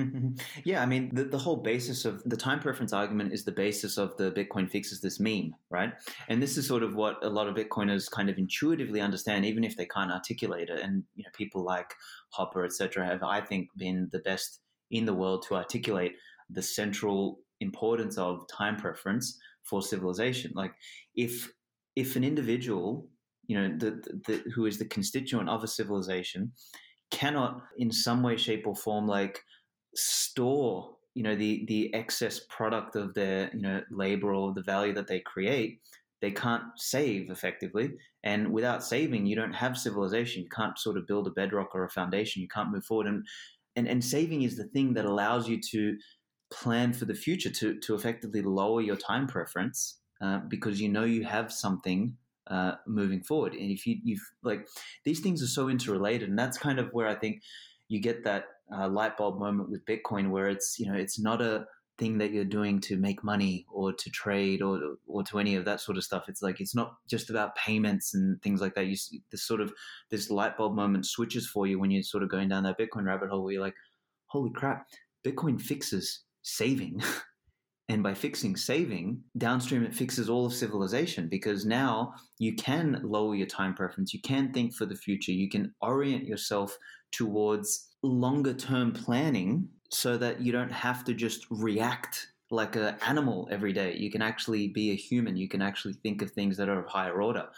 Yeah 0.64 0.82
i 0.82 0.86
mean 0.86 1.10
the, 1.14 1.24
the 1.24 1.38
whole 1.38 1.56
basis 1.56 2.04
of 2.04 2.22
the 2.24 2.36
time 2.36 2.60
preference 2.60 2.92
argument 2.92 3.32
is 3.32 3.44
the 3.44 3.52
basis 3.52 3.98
of 3.98 4.16
the 4.16 4.30
bitcoin 4.30 4.70
fixes 4.70 5.00
this 5.00 5.18
meme 5.18 5.54
right? 5.70 5.92
And 6.28 6.42
this 6.42 6.56
is 6.56 6.66
sort 6.66 6.82
of 6.82 6.94
what 6.94 7.24
a 7.24 7.28
lot 7.28 7.48
of 7.48 7.54
bitcoiners 7.54 8.10
kind 8.10 8.28
of 8.28 8.38
intuitively 8.38 9.00
understand 9.00 9.44
even 9.44 9.64
if 9.64 9.76
they 9.76 9.86
can't 9.86 10.10
articulate 10.10 10.68
it. 10.68 10.80
And 10.80 11.04
you 11.14 11.24
know 11.24 11.30
people 11.34 11.64
like 11.64 11.94
Hoppe 12.36 12.64
etc 12.64 13.06
have 13.06 13.22
i 13.22 13.40
think 13.40 13.68
been 13.76 14.08
the 14.12 14.20
best 14.20 14.60
in 14.90 15.06
the 15.06 15.14
world 15.14 15.44
to 15.48 15.54
articulate 15.54 16.12
the 16.48 16.62
central 16.62 17.40
importance 17.60 18.18
of 18.18 18.46
time 18.48 18.76
preference 18.76 19.38
for 19.62 19.82
civilization. 19.82 20.52
Like 20.54 20.74
if 21.14 21.50
if 21.96 22.16
an 22.16 22.24
individual 22.24 23.08
you 23.50 23.60
know, 23.60 23.76
the, 23.76 23.90
the, 24.28 24.48
who 24.54 24.64
is 24.64 24.78
the 24.78 24.84
constituent 24.84 25.48
of 25.48 25.64
a 25.64 25.66
civilization, 25.66 26.52
cannot 27.10 27.64
in 27.76 27.90
some 27.90 28.22
way, 28.22 28.36
shape, 28.36 28.64
or 28.64 28.76
form 28.76 29.08
like 29.08 29.42
store, 29.96 30.94
you 31.14 31.24
know, 31.24 31.34
the 31.34 31.64
the 31.66 31.92
excess 31.92 32.38
product 32.48 32.94
of 32.94 33.12
their 33.14 33.50
you 33.52 33.60
know 33.60 33.82
labor 33.90 34.32
or 34.32 34.54
the 34.54 34.62
value 34.62 34.92
that 34.92 35.08
they 35.08 35.18
create. 35.18 35.80
They 36.20 36.30
can't 36.30 36.62
save 36.76 37.28
effectively, 37.28 37.90
and 38.22 38.52
without 38.52 38.84
saving, 38.84 39.26
you 39.26 39.34
don't 39.34 39.54
have 39.54 39.76
civilization. 39.76 40.44
You 40.44 40.48
can't 40.48 40.78
sort 40.78 40.96
of 40.96 41.08
build 41.08 41.26
a 41.26 41.32
bedrock 41.32 41.74
or 41.74 41.84
a 41.84 41.90
foundation. 41.90 42.42
You 42.42 42.48
can't 42.48 42.70
move 42.70 42.84
forward, 42.84 43.08
and 43.08 43.26
and 43.74 43.88
and 43.88 44.04
saving 44.04 44.42
is 44.42 44.56
the 44.56 44.68
thing 44.68 44.94
that 44.94 45.06
allows 45.06 45.48
you 45.48 45.60
to 45.72 45.98
plan 46.52 46.92
for 46.92 47.04
the 47.04 47.14
future 47.14 47.50
to 47.50 47.80
to 47.80 47.96
effectively 47.96 48.42
lower 48.42 48.80
your 48.80 48.96
time 48.96 49.26
preference 49.26 49.98
uh, 50.20 50.38
because 50.46 50.80
you 50.80 50.88
know 50.88 51.02
you 51.02 51.24
have 51.24 51.52
something 51.52 52.16
uh, 52.46 52.72
moving 52.86 53.22
forward. 53.22 53.54
And 53.54 53.70
if 53.70 53.86
you 53.86 53.98
you've 54.02 54.30
like 54.42 54.66
these 55.04 55.20
things 55.20 55.42
are 55.42 55.48
so 55.48 55.68
interrelated, 55.68 56.28
and 56.28 56.38
that's 56.38 56.58
kind 56.58 56.78
of 56.78 56.88
where 56.92 57.08
I 57.08 57.14
think 57.14 57.42
you 57.88 58.00
get 58.00 58.24
that 58.24 58.44
uh, 58.74 58.88
light 58.88 59.16
bulb 59.16 59.38
moment 59.38 59.70
with 59.70 59.84
Bitcoin, 59.84 60.30
where 60.30 60.48
it's 60.48 60.78
you 60.78 60.90
know 60.90 60.98
it's 60.98 61.18
not 61.18 61.40
a 61.42 61.66
thing 61.98 62.16
that 62.16 62.32
you're 62.32 62.44
doing 62.44 62.80
to 62.80 62.96
make 62.96 63.22
money 63.22 63.66
or 63.70 63.92
to 63.92 64.10
trade 64.10 64.62
or 64.62 64.96
or 65.06 65.22
to 65.22 65.38
any 65.38 65.54
of 65.54 65.66
that 65.66 65.80
sort 65.80 65.98
of 65.98 66.04
stuff. 66.04 66.24
It's 66.28 66.42
like 66.42 66.60
it's 66.60 66.74
not 66.74 66.94
just 67.08 67.30
about 67.30 67.54
payments 67.56 68.14
and 68.14 68.40
things 68.42 68.60
like 68.60 68.74
that. 68.74 68.86
You 68.86 68.96
this 69.30 69.46
sort 69.46 69.60
of 69.60 69.72
this 70.10 70.30
light 70.30 70.56
bulb 70.56 70.74
moment 70.74 71.06
switches 71.06 71.46
for 71.46 71.66
you 71.66 71.78
when 71.78 71.90
you're 71.90 72.02
sort 72.02 72.22
of 72.22 72.30
going 72.30 72.48
down 72.48 72.64
that 72.64 72.78
Bitcoin 72.78 73.04
rabbit 73.04 73.28
hole 73.28 73.44
where 73.44 73.52
you're 73.52 73.62
like, 73.62 73.76
holy 74.26 74.50
crap, 74.50 74.86
Bitcoin 75.24 75.60
fixes 75.60 76.22
saving. 76.42 77.02
And 77.90 78.04
by 78.04 78.14
fixing 78.14 78.54
saving, 78.54 79.20
downstream 79.36 79.82
it 79.82 79.92
fixes 79.92 80.30
all 80.30 80.46
of 80.46 80.54
civilization 80.54 81.26
because 81.28 81.66
now 81.66 82.14
you 82.38 82.54
can 82.54 83.00
lower 83.02 83.34
your 83.34 83.48
time 83.48 83.74
preference. 83.74 84.14
You 84.14 84.20
can 84.20 84.52
think 84.52 84.72
for 84.72 84.86
the 84.86 84.94
future. 84.94 85.32
You 85.32 85.48
can 85.48 85.74
orient 85.82 86.24
yourself 86.24 86.78
towards 87.10 87.88
longer 88.04 88.54
term 88.54 88.92
planning 88.92 89.68
so 89.90 90.16
that 90.18 90.40
you 90.40 90.52
don't 90.52 90.70
have 90.70 91.02
to 91.06 91.14
just 91.14 91.46
react 91.50 92.28
like 92.52 92.76
an 92.76 92.94
animal 93.04 93.48
every 93.50 93.72
day. 93.72 93.96
You 93.96 94.12
can 94.12 94.22
actually 94.22 94.68
be 94.68 94.92
a 94.92 94.94
human. 94.94 95.36
You 95.36 95.48
can 95.48 95.60
actually 95.60 95.94
think 95.94 96.22
of 96.22 96.30
things 96.30 96.56
that 96.58 96.68
are 96.68 96.84
of 96.84 96.88
higher 96.88 97.20
order. 97.20 97.48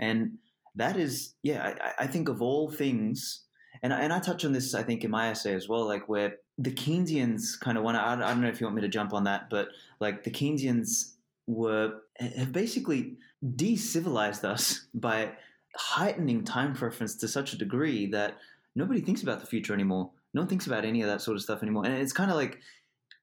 And 0.00 0.38
that 0.76 0.96
is, 0.96 1.34
yeah, 1.42 1.74
I, 1.98 2.04
I 2.04 2.06
think 2.06 2.30
of 2.30 2.40
all 2.40 2.70
things, 2.70 3.44
and, 3.82 3.92
and 3.92 4.14
I 4.14 4.18
touch 4.18 4.46
on 4.46 4.52
this, 4.52 4.74
I 4.74 4.82
think, 4.82 5.04
in 5.04 5.10
my 5.10 5.28
essay 5.28 5.54
as 5.54 5.68
well, 5.68 5.86
like 5.86 6.08
where 6.08 6.36
the 6.58 6.70
Keynesians 6.70 7.58
kind 7.58 7.76
of 7.76 7.84
want 7.84 7.96
to. 7.96 8.02
I 8.02 8.16
don't 8.16 8.40
know 8.40 8.48
if 8.48 8.60
you 8.60 8.66
want 8.66 8.76
me 8.76 8.82
to 8.82 8.88
jump 8.88 9.12
on 9.12 9.24
that, 9.24 9.50
but 9.50 9.68
like 10.00 10.24
the 10.24 10.30
Keynesians 10.30 11.14
were 11.46 12.00
have 12.18 12.52
basically 12.52 13.16
decivilized 13.44 14.44
us 14.44 14.86
by 14.94 15.32
heightening 15.76 16.44
time 16.44 16.74
preference 16.74 17.16
to 17.16 17.28
such 17.28 17.52
a 17.52 17.58
degree 17.58 18.06
that 18.06 18.36
nobody 18.76 19.00
thinks 19.00 19.22
about 19.22 19.40
the 19.40 19.46
future 19.46 19.74
anymore. 19.74 20.10
No 20.32 20.42
one 20.42 20.48
thinks 20.48 20.66
about 20.66 20.84
any 20.84 21.02
of 21.02 21.08
that 21.08 21.20
sort 21.20 21.36
of 21.36 21.42
stuff 21.42 21.62
anymore, 21.62 21.84
and 21.84 21.94
it's 21.94 22.12
kind 22.12 22.30
of 22.30 22.36
like 22.36 22.60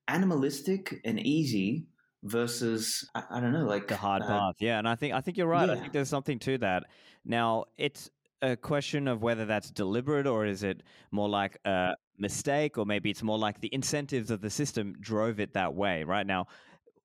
animalistic 0.08 1.00
and 1.06 1.20
easy 1.20 1.86
versus 2.24 3.10
I, 3.16 3.24
I 3.32 3.40
don't 3.40 3.54
know, 3.54 3.66
like 3.66 3.88
the 3.88 3.96
hard 3.96 4.24
uh, 4.24 4.28
path. 4.28 4.56
Yeah, 4.60 4.78
and 4.78 4.88
I 4.88 4.96
think 4.96 5.14
I 5.14 5.22
think 5.22 5.38
you're 5.38 5.48
right. 5.48 5.68
Yeah. 5.68 5.76
I 5.76 5.78
think 5.80 5.94
there's 5.94 6.10
something 6.10 6.40
to 6.40 6.58
that. 6.60 6.84
Now 7.26 7.66
it's 7.78 8.10
a 8.42 8.56
question 8.56 9.08
of 9.08 9.22
whether 9.22 9.46
that's 9.46 9.70
deliberate 9.70 10.26
or 10.26 10.46
is 10.46 10.64
it 10.64 10.82
more 11.12 11.30
like 11.30 11.58
a 11.64 11.96
mistake 12.22 12.78
or 12.78 12.86
maybe 12.86 13.10
it's 13.10 13.24
more 13.24 13.38
like 13.38 13.60
the 13.62 13.74
incentives 13.74 14.32
of 14.32 14.42
the 14.42 14.50
system 14.50 14.96
drove 15.00 15.40
it 15.40 15.54
that 15.54 15.74
way 15.74 16.04
right 16.04 16.28
now 16.28 16.46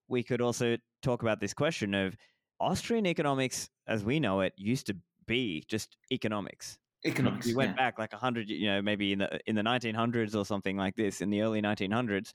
we 0.08 0.22
could 0.22 0.40
also 0.40 0.76
talk 1.02 1.22
about 1.22 1.40
this 1.40 1.54
question 1.54 1.94
of 1.94 2.16
austrian 2.60 3.06
economics 3.06 3.68
as 3.88 4.04
we 4.04 4.20
know 4.20 4.40
it 4.40 4.52
used 4.56 4.86
to 4.86 4.96
be 5.26 5.64
just 5.68 5.96
economics 6.12 6.78
economics 7.04 7.46
we 7.46 7.54
went 7.54 7.70
yeah. 7.70 7.76
back 7.76 7.98
like 7.98 8.12
100 8.12 8.48
you 8.48 8.66
know 8.66 8.80
maybe 8.80 9.12
in 9.12 9.18
the 9.18 9.40
in 9.46 9.56
the 9.56 9.62
1900s 9.62 10.34
or 10.34 10.44
something 10.44 10.76
like 10.76 10.94
this 10.96 11.20
in 11.20 11.30
the 11.30 11.42
early 11.42 11.60
1900s 11.60 12.32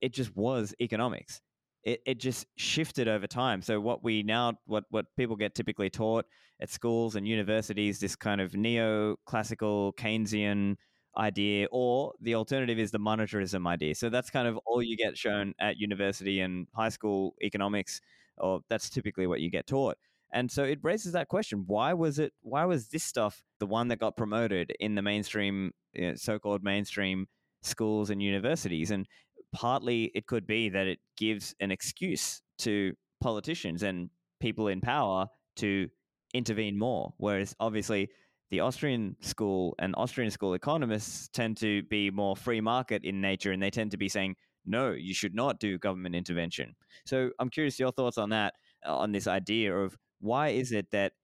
it 0.00 0.12
just 0.12 0.34
was 0.36 0.74
economics 0.80 1.40
it, 1.84 2.00
it 2.06 2.18
just 2.18 2.46
shifted 2.56 3.08
over 3.08 3.26
time. 3.26 3.62
So 3.62 3.80
what 3.80 4.02
we 4.02 4.22
now 4.22 4.54
what 4.66 4.84
what 4.90 5.06
people 5.16 5.36
get 5.36 5.54
typically 5.54 5.90
taught 5.90 6.24
at 6.60 6.70
schools 6.70 7.14
and 7.16 7.28
universities, 7.28 8.00
this 8.00 8.16
kind 8.16 8.40
of 8.40 8.52
neoclassical 8.52 9.94
Keynesian 9.94 10.76
idea, 11.16 11.66
or 11.70 12.12
the 12.20 12.34
alternative 12.34 12.78
is 12.78 12.90
the 12.90 12.98
monetarism 12.98 13.66
idea. 13.66 13.94
So 13.94 14.08
that's 14.10 14.30
kind 14.30 14.48
of 14.48 14.58
all 14.66 14.82
you 14.82 14.96
get 14.96 15.16
shown 15.16 15.54
at 15.60 15.78
university 15.78 16.40
and 16.40 16.66
high 16.74 16.88
school 16.88 17.34
economics, 17.42 18.00
or 18.38 18.60
that's 18.68 18.90
typically 18.90 19.26
what 19.26 19.40
you 19.40 19.50
get 19.50 19.66
taught. 19.66 19.96
And 20.32 20.50
so 20.50 20.64
it 20.64 20.80
raises 20.82 21.12
that 21.12 21.28
question: 21.28 21.64
Why 21.66 21.94
was 21.94 22.18
it? 22.18 22.32
Why 22.42 22.64
was 22.64 22.88
this 22.88 23.04
stuff 23.04 23.44
the 23.60 23.66
one 23.66 23.88
that 23.88 24.00
got 24.00 24.16
promoted 24.16 24.72
in 24.80 24.94
the 24.96 25.02
mainstream, 25.02 25.72
you 25.92 26.10
know, 26.10 26.14
so-called 26.16 26.64
mainstream 26.64 27.28
schools 27.62 28.10
and 28.10 28.20
universities? 28.22 28.90
And 28.90 29.06
partly 29.52 30.10
it 30.14 30.26
could 30.26 30.46
be 30.46 30.68
that 30.70 30.88
it 30.88 30.98
gives 31.16 31.54
an 31.60 31.70
excuse 31.70 32.42
to 32.58 32.94
politicians 33.20 33.84
and 33.84 34.10
people 34.40 34.66
in 34.66 34.80
power 34.80 35.28
to 35.56 35.88
intervene 36.34 36.76
more. 36.76 37.14
Whereas 37.18 37.54
obviously 37.60 38.10
the 38.54 38.60
Austrian 38.60 39.16
school 39.20 39.74
and 39.80 39.96
Austrian 39.96 40.30
school 40.30 40.54
economists 40.54 41.28
tend 41.32 41.56
to 41.56 41.82
be 41.90 42.08
more 42.08 42.36
free 42.36 42.60
market 42.60 43.02
in 43.02 43.20
nature 43.20 43.50
and 43.50 43.60
they 43.60 43.68
tend 43.68 43.90
to 43.90 43.96
be 43.96 44.08
saying, 44.08 44.36
no, 44.64 44.92
you 44.92 45.12
should 45.12 45.34
not 45.34 45.58
do 45.58 45.76
government 45.76 46.14
intervention. 46.14 46.76
So 47.04 47.30
I'm 47.40 47.50
curious 47.50 47.80
your 47.80 47.90
thoughts 47.90 48.16
on 48.16 48.30
that, 48.30 48.54
uh, 48.86 48.96
on 48.96 49.10
this 49.10 49.26
idea 49.26 49.76
of 49.76 49.96
why 50.20 50.50
is 50.50 50.70
it 50.70 50.86
that 50.92 51.14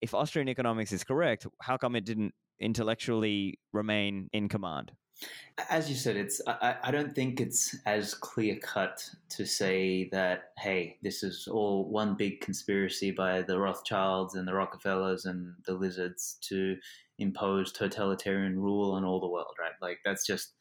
if 0.00 0.14
Austrian 0.14 0.48
economics 0.48 0.90
is 0.90 1.04
correct, 1.04 1.46
how 1.62 1.76
come 1.76 1.94
it 1.94 2.04
didn't 2.04 2.34
intellectually 2.58 3.60
remain 3.72 4.28
in 4.32 4.48
command? 4.48 4.90
As 5.68 5.90
you 5.90 5.96
said, 5.96 6.16
it's 6.16 6.40
I, 6.46 6.76
I 6.84 6.90
don't 6.90 7.14
think 7.14 7.40
it's 7.40 7.76
as 7.84 8.14
clear 8.14 8.56
cut 8.62 9.08
to 9.30 9.44
say 9.44 10.08
that 10.12 10.52
hey, 10.58 10.96
this 11.02 11.22
is 11.22 11.46
all 11.46 11.90
one 11.90 12.14
big 12.14 12.40
conspiracy 12.40 13.10
by 13.10 13.42
the 13.42 13.58
Rothschilds 13.58 14.34
and 14.34 14.48
the 14.48 14.54
Rockefellers 14.54 15.26
and 15.26 15.54
the 15.66 15.74
lizards 15.74 16.38
to 16.48 16.76
impose 17.18 17.72
totalitarian 17.72 18.58
rule 18.58 18.92
on 18.92 19.04
all 19.04 19.20
the 19.20 19.28
world, 19.28 19.54
right? 19.60 19.72
Like 19.82 19.98
that's 20.04 20.26
just, 20.26 20.54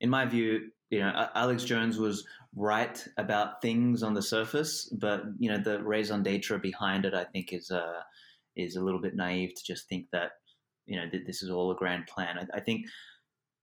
in 0.00 0.08
my 0.08 0.24
view, 0.24 0.70
you 0.90 1.00
know, 1.00 1.28
Alex 1.34 1.64
Jones 1.64 1.98
was 1.98 2.24
right 2.54 3.04
about 3.16 3.60
things 3.60 4.02
on 4.02 4.14
the 4.14 4.22
surface, 4.22 4.88
but 4.98 5.24
you 5.38 5.50
know, 5.50 5.58
the 5.58 5.82
raison 5.82 6.22
d'être 6.22 6.62
behind 6.62 7.04
it, 7.04 7.14
I 7.14 7.24
think, 7.24 7.52
is 7.52 7.70
uh, 7.70 8.02
is 8.54 8.76
a 8.76 8.82
little 8.82 9.00
bit 9.00 9.16
naive 9.16 9.54
to 9.54 9.64
just 9.64 9.88
think 9.88 10.06
that 10.12 10.32
you 10.86 10.96
know 10.96 11.06
that 11.10 11.26
this 11.26 11.42
is 11.42 11.50
all 11.50 11.72
a 11.72 11.76
grand 11.76 12.06
plan. 12.06 12.38
I, 12.38 12.58
I 12.58 12.60
think 12.60 12.86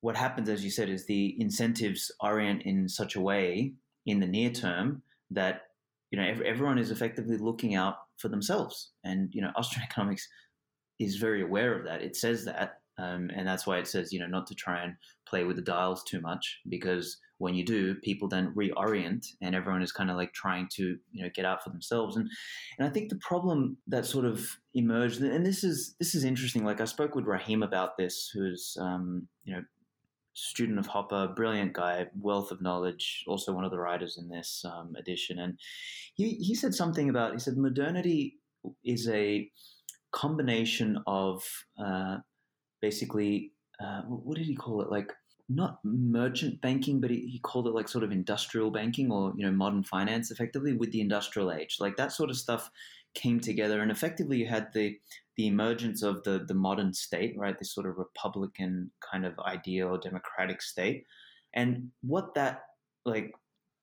what 0.03 0.17
happens, 0.17 0.49
as 0.49 0.65
you 0.65 0.69
said, 0.69 0.89
is 0.89 1.05
the 1.05 1.33
incentives 1.39 2.11
orient 2.19 2.63
in 2.63 2.89
such 2.89 3.15
a 3.15 3.21
way 3.21 3.73
in 4.05 4.19
the 4.19 4.27
near 4.27 4.49
term 4.49 5.01
that 5.31 5.61
you 6.11 6.19
know 6.19 6.27
everyone 6.45 6.77
is 6.77 6.91
effectively 6.91 7.37
looking 7.37 7.73
out 7.73 7.95
for 8.17 8.27
themselves, 8.27 8.91
and 9.05 9.29
you 9.31 9.41
know, 9.41 9.51
Austrian 9.55 9.87
economics 9.89 10.27
is 10.99 11.15
very 11.15 11.41
aware 11.41 11.73
of 11.79 11.85
that. 11.85 12.01
It 12.01 12.17
says 12.17 12.43
that, 12.43 12.79
um, 12.97 13.31
and 13.33 13.47
that's 13.47 13.65
why 13.65 13.77
it 13.77 13.87
says 13.87 14.11
you 14.11 14.19
know 14.19 14.27
not 14.27 14.45
to 14.47 14.55
try 14.55 14.83
and 14.83 14.95
play 15.25 15.45
with 15.45 15.55
the 15.55 15.61
dials 15.61 16.03
too 16.03 16.19
much 16.19 16.59
because 16.67 17.17
when 17.37 17.55
you 17.55 17.65
do, 17.65 17.95
people 17.95 18.27
then 18.27 18.53
reorient, 18.55 19.25
and 19.41 19.55
everyone 19.55 19.81
is 19.81 19.93
kind 19.93 20.11
of 20.11 20.17
like 20.17 20.33
trying 20.33 20.67
to 20.75 20.97
you 21.13 21.23
know 21.23 21.29
get 21.33 21.45
out 21.45 21.63
for 21.63 21.69
themselves. 21.69 22.17
And 22.17 22.29
and 22.77 22.85
I 22.85 22.91
think 22.91 23.07
the 23.07 23.19
problem 23.21 23.77
that 23.87 24.05
sort 24.05 24.25
of 24.25 24.57
emerged, 24.73 25.21
and 25.21 25.45
this 25.45 25.63
is 25.63 25.95
this 25.97 26.13
is 26.13 26.25
interesting. 26.25 26.65
Like 26.65 26.81
I 26.81 26.85
spoke 26.85 27.15
with 27.15 27.25
Rahim 27.25 27.63
about 27.63 27.97
this, 27.97 28.29
who's 28.33 28.75
um, 28.81 29.29
you 29.45 29.55
know 29.55 29.61
student 30.33 30.79
of 30.79 30.87
Hoppe, 30.87 31.35
brilliant 31.35 31.73
guy, 31.73 32.07
wealth 32.19 32.51
of 32.51 32.61
knowledge, 32.61 33.23
also 33.27 33.53
one 33.53 33.65
of 33.65 33.71
the 33.71 33.79
writers 33.79 34.17
in 34.17 34.29
this 34.29 34.65
um, 34.65 34.95
edition. 34.97 35.39
And 35.39 35.59
he, 36.15 36.35
he 36.35 36.55
said 36.55 36.73
something 36.73 37.09
about, 37.09 37.33
he 37.33 37.39
said, 37.39 37.57
modernity 37.57 38.37
is 38.83 39.07
a 39.09 39.49
combination 40.11 40.99
of 41.05 41.43
uh, 41.83 42.17
basically, 42.81 43.51
uh, 43.79 44.01
what 44.03 44.37
did 44.37 44.45
he 44.45 44.55
call 44.55 44.81
it? 44.81 44.89
Like, 44.89 45.11
not 45.49 45.79
merchant 45.83 46.61
banking, 46.61 47.01
but 47.01 47.11
he, 47.11 47.27
he 47.27 47.39
called 47.39 47.67
it 47.67 47.73
like 47.73 47.89
sort 47.89 48.03
of 48.03 48.11
industrial 48.11 48.71
banking 48.71 49.11
or, 49.11 49.33
you 49.35 49.45
know, 49.45 49.51
modern 49.51 49.83
finance 49.83 50.31
effectively 50.31 50.73
with 50.73 50.91
the 50.91 51.01
industrial 51.01 51.51
age. 51.51 51.77
Like 51.79 51.97
that 51.97 52.11
sort 52.11 52.29
of 52.29 52.37
stuff 52.37 52.71
came 53.13 53.39
together 53.39 53.81
and 53.81 53.91
effectively 53.91 54.37
you 54.37 54.47
had 54.47 54.71
the 54.73 54.97
the 55.35 55.47
emergence 55.47 56.03
of 56.03 56.23
the 56.23 56.45
the 56.47 56.53
modern 56.53 56.93
state, 56.93 57.35
right? 57.37 57.57
This 57.57 57.73
sort 57.73 57.87
of 57.87 57.97
republican 57.97 58.91
kind 59.11 59.25
of 59.25 59.39
ideal 59.39 59.97
democratic 59.97 60.61
state, 60.61 61.05
and 61.53 61.89
what 62.01 62.35
that 62.35 62.63
like 63.05 63.33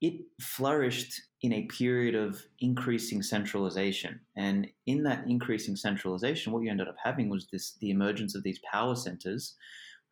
it 0.01 0.15
flourished 0.41 1.21
in 1.43 1.53
a 1.53 1.67
period 1.67 2.15
of 2.15 2.43
increasing 2.61 3.23
centralization, 3.23 4.21
and 4.37 4.69
in 4.87 5.03
that 5.05 5.25
increasing 5.27 5.77
centralization, 5.77 6.53
what 6.53 6.63
you 6.63 6.71
ended 6.71 6.89
up 6.89 6.97
having 7.03 7.29
was 7.29 7.47
this 7.53 7.77
the 7.81 7.91
emergence 7.91 8.35
of 8.35 8.43
these 8.43 8.61
power 8.71 8.95
centers, 8.95 9.57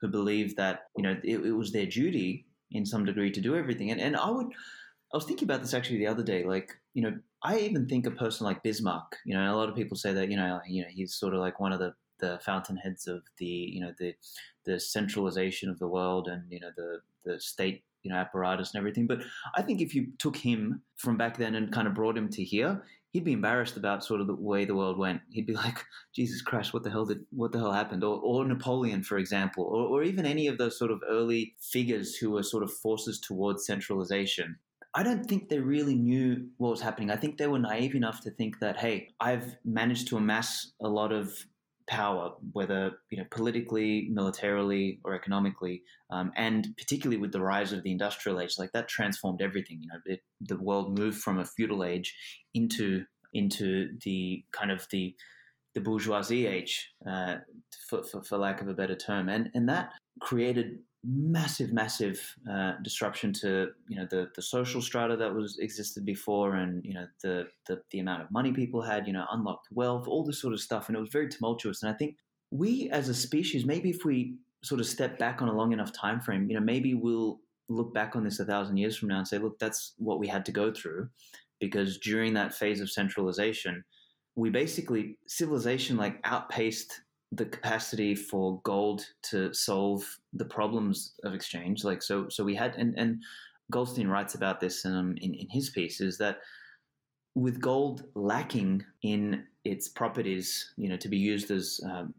who 0.01 0.09
believed 0.09 0.57
that 0.57 0.89
you 0.97 1.03
know 1.03 1.17
it, 1.23 1.41
it 1.45 1.53
was 1.53 1.73
their 1.73 1.87
duty 1.87 2.47
in 2.73 2.85
some 2.85 3.05
degree 3.05 3.31
to 3.31 3.41
do 3.41 3.57
everything, 3.57 3.91
and 3.91 4.01
and 4.01 4.17
I 4.17 4.31
would. 4.31 4.49
I 5.11 5.17
was 5.17 5.25
thinking 5.25 5.49
about 5.49 5.63
this 5.63 5.73
actually 5.73 6.01
the 6.01 6.07
other 6.07 6.23
day. 6.23 6.45
Like, 6.45 6.77
you 6.93 7.01
know, 7.01 7.19
I 7.43 7.59
even 7.59 7.87
think 7.87 8.07
a 8.07 8.11
person 8.11 8.45
like 8.45 8.63
Bismarck. 8.63 9.17
You 9.25 9.35
know, 9.35 9.55
a 9.55 9.57
lot 9.57 9.69
of 9.69 9.77
people 9.77 9.97
say 9.97 10.13
that 10.13 10.31
you 10.31 10.37
know, 10.37 10.61
you 10.67 10.83
know, 10.83 10.89
he's 10.91 11.15
sort 11.15 11.35
of 11.35 11.41
like 11.41 11.61
one 11.61 11.73
of 11.73 11.79
the 11.79 11.95
the 12.19 12.39
fountainheads 12.45 13.07
of 13.07 13.23
the 13.39 13.47
you 13.47 13.81
know 13.81 13.93
the 13.99 14.15
the 14.65 14.81
centralization 14.81 15.71
of 15.71 15.79
the 15.79 15.87
world 15.87 16.29
and 16.29 16.43
you 16.51 16.61
know 16.61 16.71
the 16.77 16.99
the 17.25 17.41
state 17.41 17.85
you 18.03 18.11
know 18.11 18.17
apparatus 18.17 18.75
and 18.75 18.79
everything. 18.79 19.07
But 19.07 19.21
I 19.57 19.63
think 19.63 19.81
if 19.81 19.95
you 19.95 20.09
took 20.19 20.37
him 20.37 20.83
from 20.97 21.17
back 21.17 21.37
then 21.37 21.55
and 21.55 21.73
kind 21.73 21.89
of 21.89 21.95
brought 21.95 22.17
him 22.17 22.29
to 22.31 22.45
here, 22.45 22.83
he'd 23.13 23.25
be 23.25 23.33
embarrassed 23.33 23.77
about 23.77 24.05
sort 24.05 24.21
of 24.21 24.27
the 24.27 24.35
way 24.35 24.65
the 24.65 24.75
world 24.75 24.99
went. 24.99 25.21
He'd 25.31 25.47
be 25.47 25.53
like, 25.65 25.85
Jesus 26.15 26.43
Christ, 26.43 26.73
what 26.73 26.85
the 26.85 26.91
hell 26.91 27.07
did 27.07 27.25
what 27.31 27.53
the 27.53 27.59
hell 27.59 27.73
happened? 27.73 28.05
Or, 28.05 28.21
or 28.23 28.45
Napoleon, 28.45 29.03
for 29.03 29.19
example, 29.19 29.65
or, 29.65 29.87
or 29.87 30.03
even 30.03 30.27
any 30.27 30.47
of 30.47 30.59
those 30.59 30.79
sort 30.79 30.91
of 30.91 31.03
early 31.09 31.55
figures 31.61 32.17
who 32.17 32.31
were 32.31 32.43
sort 32.43 32.63
of 32.63 32.73
forces 32.73 33.21
towards 33.21 33.67
centralization. 33.67 34.57
I 34.99 35.05
don't 35.05 35.25
think 35.25 35.49
they 35.49 35.61
really 35.61 35.95
knew 35.95 36.49
what 36.57 36.71
was 36.71 36.81
happening. 36.81 37.09
I 37.09 37.15
think 37.15 37.39
they 37.39 37.47
were 37.47 37.61
naive 37.61 37.95
enough 37.95 38.21
to 38.23 38.33
think 38.33 38.59
that, 38.59 38.79
hey, 38.79 39.11
I've 39.21 39.55
managed 39.65 40.09
to 40.09 40.17
amass 40.17 40.73
a 40.83 40.89
lot 40.89 41.13
of 41.13 41.33
power, 41.87 42.33
whether 42.51 42.91
you 43.09 43.19
know 43.19 43.25
politically, 43.31 44.09
militarily, 44.11 44.99
or 45.05 45.15
economically, 45.15 45.85
um, 46.11 46.33
and 46.35 46.75
particularly 46.77 47.17
with 47.17 47.31
the 47.31 47.41
rise 47.41 47.73
of 47.73 47.85
the 47.85 47.93
industrial 47.93 48.41
age, 48.41 48.57
like 48.59 48.73
that 48.73 48.89
transformed 48.89 49.41
everything. 49.41 49.79
You 49.83 49.89
know, 49.93 50.01
it, 50.05 50.21
the 50.41 50.59
world 50.59 50.99
moved 50.99 51.19
from 51.19 51.39
a 51.39 51.45
feudal 51.45 51.85
age 51.85 52.13
into 52.53 53.05
into 53.33 53.91
the 54.05 54.45
kind 54.51 54.73
of 54.73 54.85
the 54.91 55.15
the 55.75 55.81
bourgeoisie 55.81 56.49
age, 56.49 56.91
uh, 57.09 57.37
for, 57.89 58.03
for, 58.03 58.25
for 58.25 58.37
lack 58.37 58.61
of 58.61 58.67
a 58.67 58.75
better 58.75 58.97
term, 58.97 59.29
and 59.29 59.49
and 59.55 59.69
that 59.69 59.93
created 60.21 60.81
massive, 61.05 61.73
massive 61.73 62.21
uh, 62.51 62.73
disruption 62.83 63.33
to 63.33 63.69
you 63.89 63.97
know 63.97 64.07
the 64.11 64.29
the 64.35 64.43
social 64.43 64.83
strata 64.83 65.17
that 65.17 65.35
was 65.35 65.59
existed 65.59 66.05
before, 66.05 66.57
and 66.57 66.85
you 66.85 66.95
know 66.95 67.07
the, 67.23 67.47
the 67.67 67.81
the 67.91 68.01
amount 68.01 68.23
of 68.23 68.31
money 68.31 68.53
people 68.53 68.83
had, 68.83 69.07
you 69.07 69.13
know, 69.13 69.25
unlocked 69.31 69.69
wealth, 69.73 70.09
all 70.09 70.25
this 70.25 70.41
sort 70.41 70.55
of 70.55 70.61
stuff, 70.61 70.89
and 70.89 70.97
it 70.97 71.01
was 71.01 71.11
very 71.11 71.29
tumultuous. 71.29 71.83
And 71.83 71.93
I 71.93 71.97
think 71.97 72.17
we 72.51 72.91
as 72.91 73.09
a 73.09 73.15
species, 73.15 73.65
maybe 73.65 73.91
if 73.91 74.05
we 74.05 74.37
sort 74.63 74.81
of 74.81 74.87
step 74.87 75.19
back 75.19 75.41
on 75.41 75.49
a 75.49 75.57
long 75.57 75.73
enough 75.73 75.93
time 75.93 76.21
frame, 76.21 76.49
you 76.49 76.55
know, 76.59 76.65
maybe 76.65 76.95
we'll 76.95 77.41
look 77.69 77.95
back 77.95 78.17
on 78.17 78.25
this 78.25 78.41
a 78.41 78.45
thousand 78.45 78.77
years 78.77 78.97
from 78.97 79.09
now 79.09 79.19
and 79.19 79.29
say, 79.29 79.39
look, 79.39 79.59
that's 79.59 79.95
what 79.99 80.19
we 80.19 80.27
had 80.27 80.45
to 80.47 80.53
go 80.53 80.73
through, 80.73 81.09
because 81.61 81.99
during 81.99 82.35
that 82.35 82.55
phase 82.55 82.81
of 82.81 82.91
centralization, 82.91 83.85
we 84.35 84.51
basically 84.51 85.19
civilization 85.27 85.97
like 85.97 86.19
outpaced 86.25 87.03
the 87.33 87.45
capacity 87.45 88.15
for 88.15 88.61
gold 88.63 89.05
to 89.23 89.53
solve 89.53 90.19
the 90.33 90.45
problems 90.45 91.15
of 91.25 91.35
exchange. 91.35 91.85
Like 91.85 92.03
so, 92.03 92.29
so 92.29 92.45
we 92.45 92.55
had, 92.55 92.77
and, 92.77 92.95
and 92.99 93.23
Goldstein 93.71 94.09
writes 94.09 94.35
about 94.35 94.61
this 94.61 94.85
um, 94.85 95.15
in, 95.21 95.35
in 95.35 95.49
his 95.51 95.71
piece, 95.71 96.01
is 96.01 96.19
that 96.19 96.39
with 97.35 97.61
gold 97.61 98.05
lacking 98.15 98.85
in 99.03 99.45
its 99.65 99.89
properties, 99.89 100.73
you 100.77 100.89
know, 100.89 100.97
to 100.97 101.09
be 101.09 101.19
used 101.19 101.51
as 101.51 101.81
um, 101.85 102.15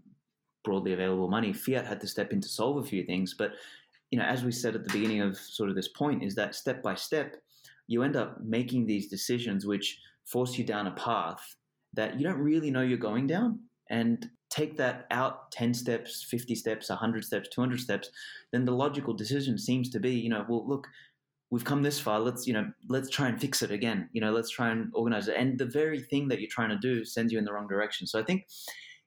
broadly 0.63 0.93
available 0.93 1.27
money, 1.27 1.53
fiat 1.53 1.85
had 1.85 1.99
to 2.01 2.07
step 2.07 2.31
in 2.31 2.39
to 2.41 2.47
solve 2.47 2.77
a 2.77 2.87
few 2.87 3.03
things. 3.03 3.33
But 3.37 3.53
you 4.11 4.19
know, 4.19 4.25
as 4.25 4.43
we 4.43 4.51
said 4.51 4.75
at 4.75 4.83
the 4.83 4.93
beginning 4.93 5.21
of 5.21 5.37
sort 5.37 5.69
of 5.69 5.75
this 5.75 5.87
point, 5.87 6.23
is 6.23 6.35
that 6.35 6.55
step 6.55 6.81
by 6.81 6.95
step, 6.95 7.35
you 7.87 8.03
end 8.03 8.15
up 8.15 8.39
making 8.41 8.85
these 8.85 9.07
decisions 9.07 9.65
which 9.65 9.99
force 10.25 10.57
you 10.57 10.63
down 10.63 10.87
a 10.87 10.91
path 10.91 11.55
that 11.93 12.19
you 12.19 12.23
don't 12.25 12.39
really 12.39 12.71
know 12.71 12.81
you're 12.81 12.97
going 12.97 13.27
down. 13.27 13.59
And 13.89 14.29
take 14.49 14.77
that 14.77 15.05
out 15.11 15.51
10 15.51 15.73
steps, 15.73 16.23
50 16.23 16.55
steps, 16.55 16.89
100 16.89 17.23
steps, 17.23 17.49
200 17.49 17.79
steps, 17.79 18.09
then 18.51 18.65
the 18.65 18.71
logical 18.71 19.13
decision 19.13 19.57
seems 19.57 19.89
to 19.91 19.99
be, 19.99 20.11
you 20.11 20.29
know, 20.29 20.45
well, 20.47 20.67
look, 20.67 20.87
we've 21.51 21.65
come 21.65 21.83
this 21.83 21.99
far. 21.99 22.19
Let's, 22.19 22.47
you 22.47 22.53
know, 22.53 22.71
let's 22.87 23.09
try 23.09 23.27
and 23.27 23.39
fix 23.39 23.61
it 23.61 23.71
again. 23.71 24.09
You 24.11 24.21
know, 24.21 24.31
let's 24.31 24.49
try 24.49 24.69
and 24.69 24.91
organize 24.93 25.27
it. 25.27 25.35
And 25.37 25.57
the 25.57 25.65
very 25.65 25.99
thing 25.99 26.27
that 26.27 26.39
you're 26.39 26.49
trying 26.49 26.69
to 26.69 26.77
do 26.77 27.05
sends 27.05 27.31
you 27.31 27.39
in 27.39 27.45
the 27.45 27.53
wrong 27.53 27.67
direction. 27.67 28.07
So 28.07 28.19
I 28.19 28.23
think 28.23 28.47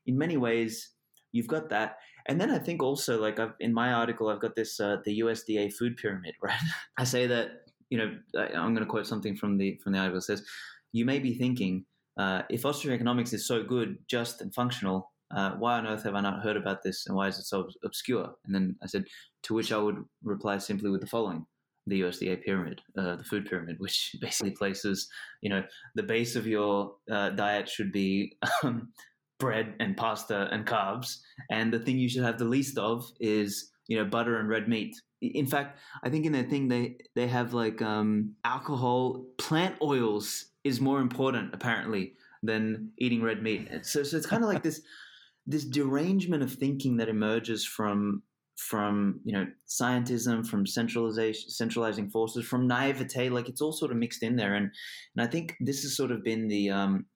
in 0.06 0.18
many 0.18 0.36
ways, 0.36 0.90
you've 1.32 1.48
got 1.48 1.70
that. 1.70 1.96
And 2.26 2.40
then 2.40 2.50
I 2.50 2.58
think 2.58 2.82
also, 2.82 3.20
like 3.20 3.40
I've, 3.40 3.54
in 3.60 3.72
my 3.72 3.92
article, 3.92 4.28
I've 4.28 4.40
got 4.40 4.54
this 4.54 4.78
uh, 4.78 4.98
the 5.04 5.20
USDA 5.20 5.72
food 5.72 5.96
pyramid, 5.96 6.34
right? 6.42 6.54
I 6.96 7.04
say 7.04 7.26
that 7.26 7.62
you 7.90 7.98
know 7.98 8.16
I'm 8.36 8.74
going 8.74 8.86
to 8.86 8.86
quote 8.86 9.06
something 9.06 9.36
from 9.36 9.58
the 9.58 9.78
from 9.82 9.92
the 9.92 9.98
article. 9.98 10.18
It 10.18 10.22
says, 10.22 10.44
"You 10.92 11.04
may 11.04 11.18
be 11.18 11.34
thinking, 11.34 11.84
uh, 12.16 12.42
if 12.50 12.66
Austrian 12.66 12.94
economics 12.94 13.32
is 13.32 13.46
so 13.46 13.62
good, 13.62 13.98
just 14.08 14.40
and 14.40 14.54
functional, 14.54 15.12
uh, 15.34 15.52
why 15.52 15.78
on 15.78 15.86
earth 15.86 16.02
have 16.04 16.14
I 16.14 16.20
not 16.20 16.42
heard 16.42 16.56
about 16.56 16.82
this 16.82 17.06
and 17.06 17.16
why 17.16 17.28
is 17.28 17.38
it 17.38 17.44
so 17.44 17.68
obscure? 17.84 18.30
And 18.44 18.54
then 18.54 18.76
I 18.82 18.86
said, 18.86 19.04
to 19.44 19.54
which 19.54 19.72
I 19.72 19.78
would 19.78 20.04
reply 20.22 20.58
simply 20.58 20.90
with 20.90 21.00
the 21.00 21.06
following. 21.06 21.46
The 21.86 22.02
USDA 22.02 22.44
pyramid, 22.44 22.80
uh, 22.96 23.16
the 23.16 23.24
food 23.24 23.46
pyramid, 23.46 23.76
which 23.78 24.14
basically 24.20 24.52
places, 24.52 25.08
you 25.40 25.50
know, 25.50 25.64
the 25.94 26.02
base 26.02 26.36
of 26.36 26.46
your 26.46 26.94
uh, 27.10 27.30
diet 27.30 27.68
should 27.68 27.90
be 27.92 28.36
um, 28.62 28.92
bread 29.40 29.74
and 29.80 29.96
pasta 29.96 30.48
and 30.52 30.64
carbs, 30.64 31.16
and 31.50 31.72
the 31.72 31.80
thing 31.80 31.98
you 31.98 32.08
should 32.08 32.22
have 32.22 32.38
the 32.38 32.44
least 32.44 32.78
of 32.78 33.10
is, 33.18 33.72
you 33.88 33.96
know, 33.96 34.04
butter 34.04 34.38
and 34.38 34.48
red 34.48 34.68
meat. 34.68 34.94
In 35.20 35.46
fact, 35.46 35.80
I 36.04 36.08
think 36.08 36.24
in 36.24 36.30
their 36.30 36.44
thing 36.44 36.68
they 36.68 36.98
they 37.16 37.26
have 37.26 37.52
like 37.52 37.82
um, 37.82 38.36
alcohol, 38.44 39.24
plant 39.38 39.74
oils 39.82 40.51
is 40.64 40.80
more 40.80 41.00
important 41.00 41.54
apparently 41.54 42.14
than 42.42 42.90
eating 42.98 43.22
red 43.22 43.42
meat. 43.42 43.68
So, 43.82 44.02
so 44.02 44.16
it's 44.16 44.26
kind 44.26 44.42
of 44.42 44.48
like 44.48 44.62
this 44.62 44.80
this 45.46 45.64
derangement 45.64 46.42
of 46.42 46.52
thinking 46.52 46.96
that 46.98 47.08
emerges 47.08 47.66
from 47.66 48.22
from 48.56 49.20
you 49.24 49.32
know 49.32 49.46
scientism 49.66 50.46
from 50.46 50.66
centralization 50.66 51.50
centralizing 51.50 52.08
forces 52.10 52.44
from 52.44 52.68
naivete 52.68 53.28
like 53.28 53.48
it's 53.48 53.60
all 53.60 53.72
sort 53.72 53.90
of 53.90 53.96
mixed 53.96 54.22
in 54.22 54.36
there. 54.36 54.54
And 54.54 54.70
and 55.16 55.26
i 55.26 55.30
think 55.30 55.56
this 55.60 55.82
has 55.82 55.96
sort 55.96 56.12
of 56.12 56.22
been 56.22 56.48
the 56.48 56.70
um 56.70 57.06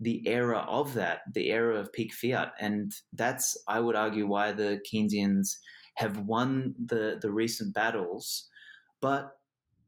the 0.00 0.22
era 0.26 0.66
of 0.68 0.94
that 0.94 1.20
the 1.32 1.50
era 1.50 1.76
of 1.76 1.92
peak 1.92 2.12
fiat. 2.12 2.52
And 2.60 2.92
that's 3.12 3.56
i 3.68 3.80
would 3.80 3.96
argue 3.96 4.26
why 4.26 4.52
the 4.52 4.80
keynesians 4.92 5.56
have 5.96 6.18
won 6.18 6.74
the 6.86 7.18
the 7.20 7.30
recent 7.30 7.74
battles, 7.74 8.48
but 9.00 9.30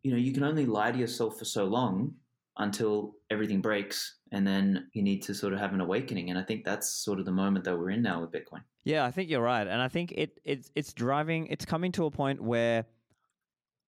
you 0.03 0.11
know 0.11 0.19
you 0.19 0.33
can 0.33 0.45
only 0.45 0.67
lie 0.67 0.93
to 0.93 0.99
yourself 0.99 1.39
for 1.39 1.45
so 1.45 1.65
long 1.65 2.15
until 2.59 3.17
everything 3.31 3.61
breaks 3.61 4.17
and 4.33 4.47
then 4.47 4.89
you 4.93 5.03
need 5.03 5.23
to 5.23 5.35
sort 5.35 5.53
of 5.53 5.59
have 5.59 5.73
an 5.73 5.81
awakening. 5.81 6.31
And 6.31 6.39
i 6.39 6.43
think 6.43 6.65
that's 6.65 6.89
sort 6.89 7.19
of 7.19 7.25
the 7.25 7.33
moment 7.33 7.65
that 7.65 7.79
we're 7.79 7.91
in 7.91 8.03
now 8.03 8.21
with 8.21 8.31
bitcoin. 8.31 8.63
Yeah 8.85 9.05
i 9.05 9.11
think 9.11 9.31
you're 9.31 9.43
right. 9.43 9.67
And 9.67 9.81
i 9.81 9.89
think 9.89 10.13
it 10.13 10.41
it's 10.45 10.71
it's 10.75 10.93
driving 10.93 11.47
it's 11.49 11.65
coming 11.65 11.93
to 11.93 12.07
a 12.07 12.11
point 12.11 12.41
where 12.41 12.87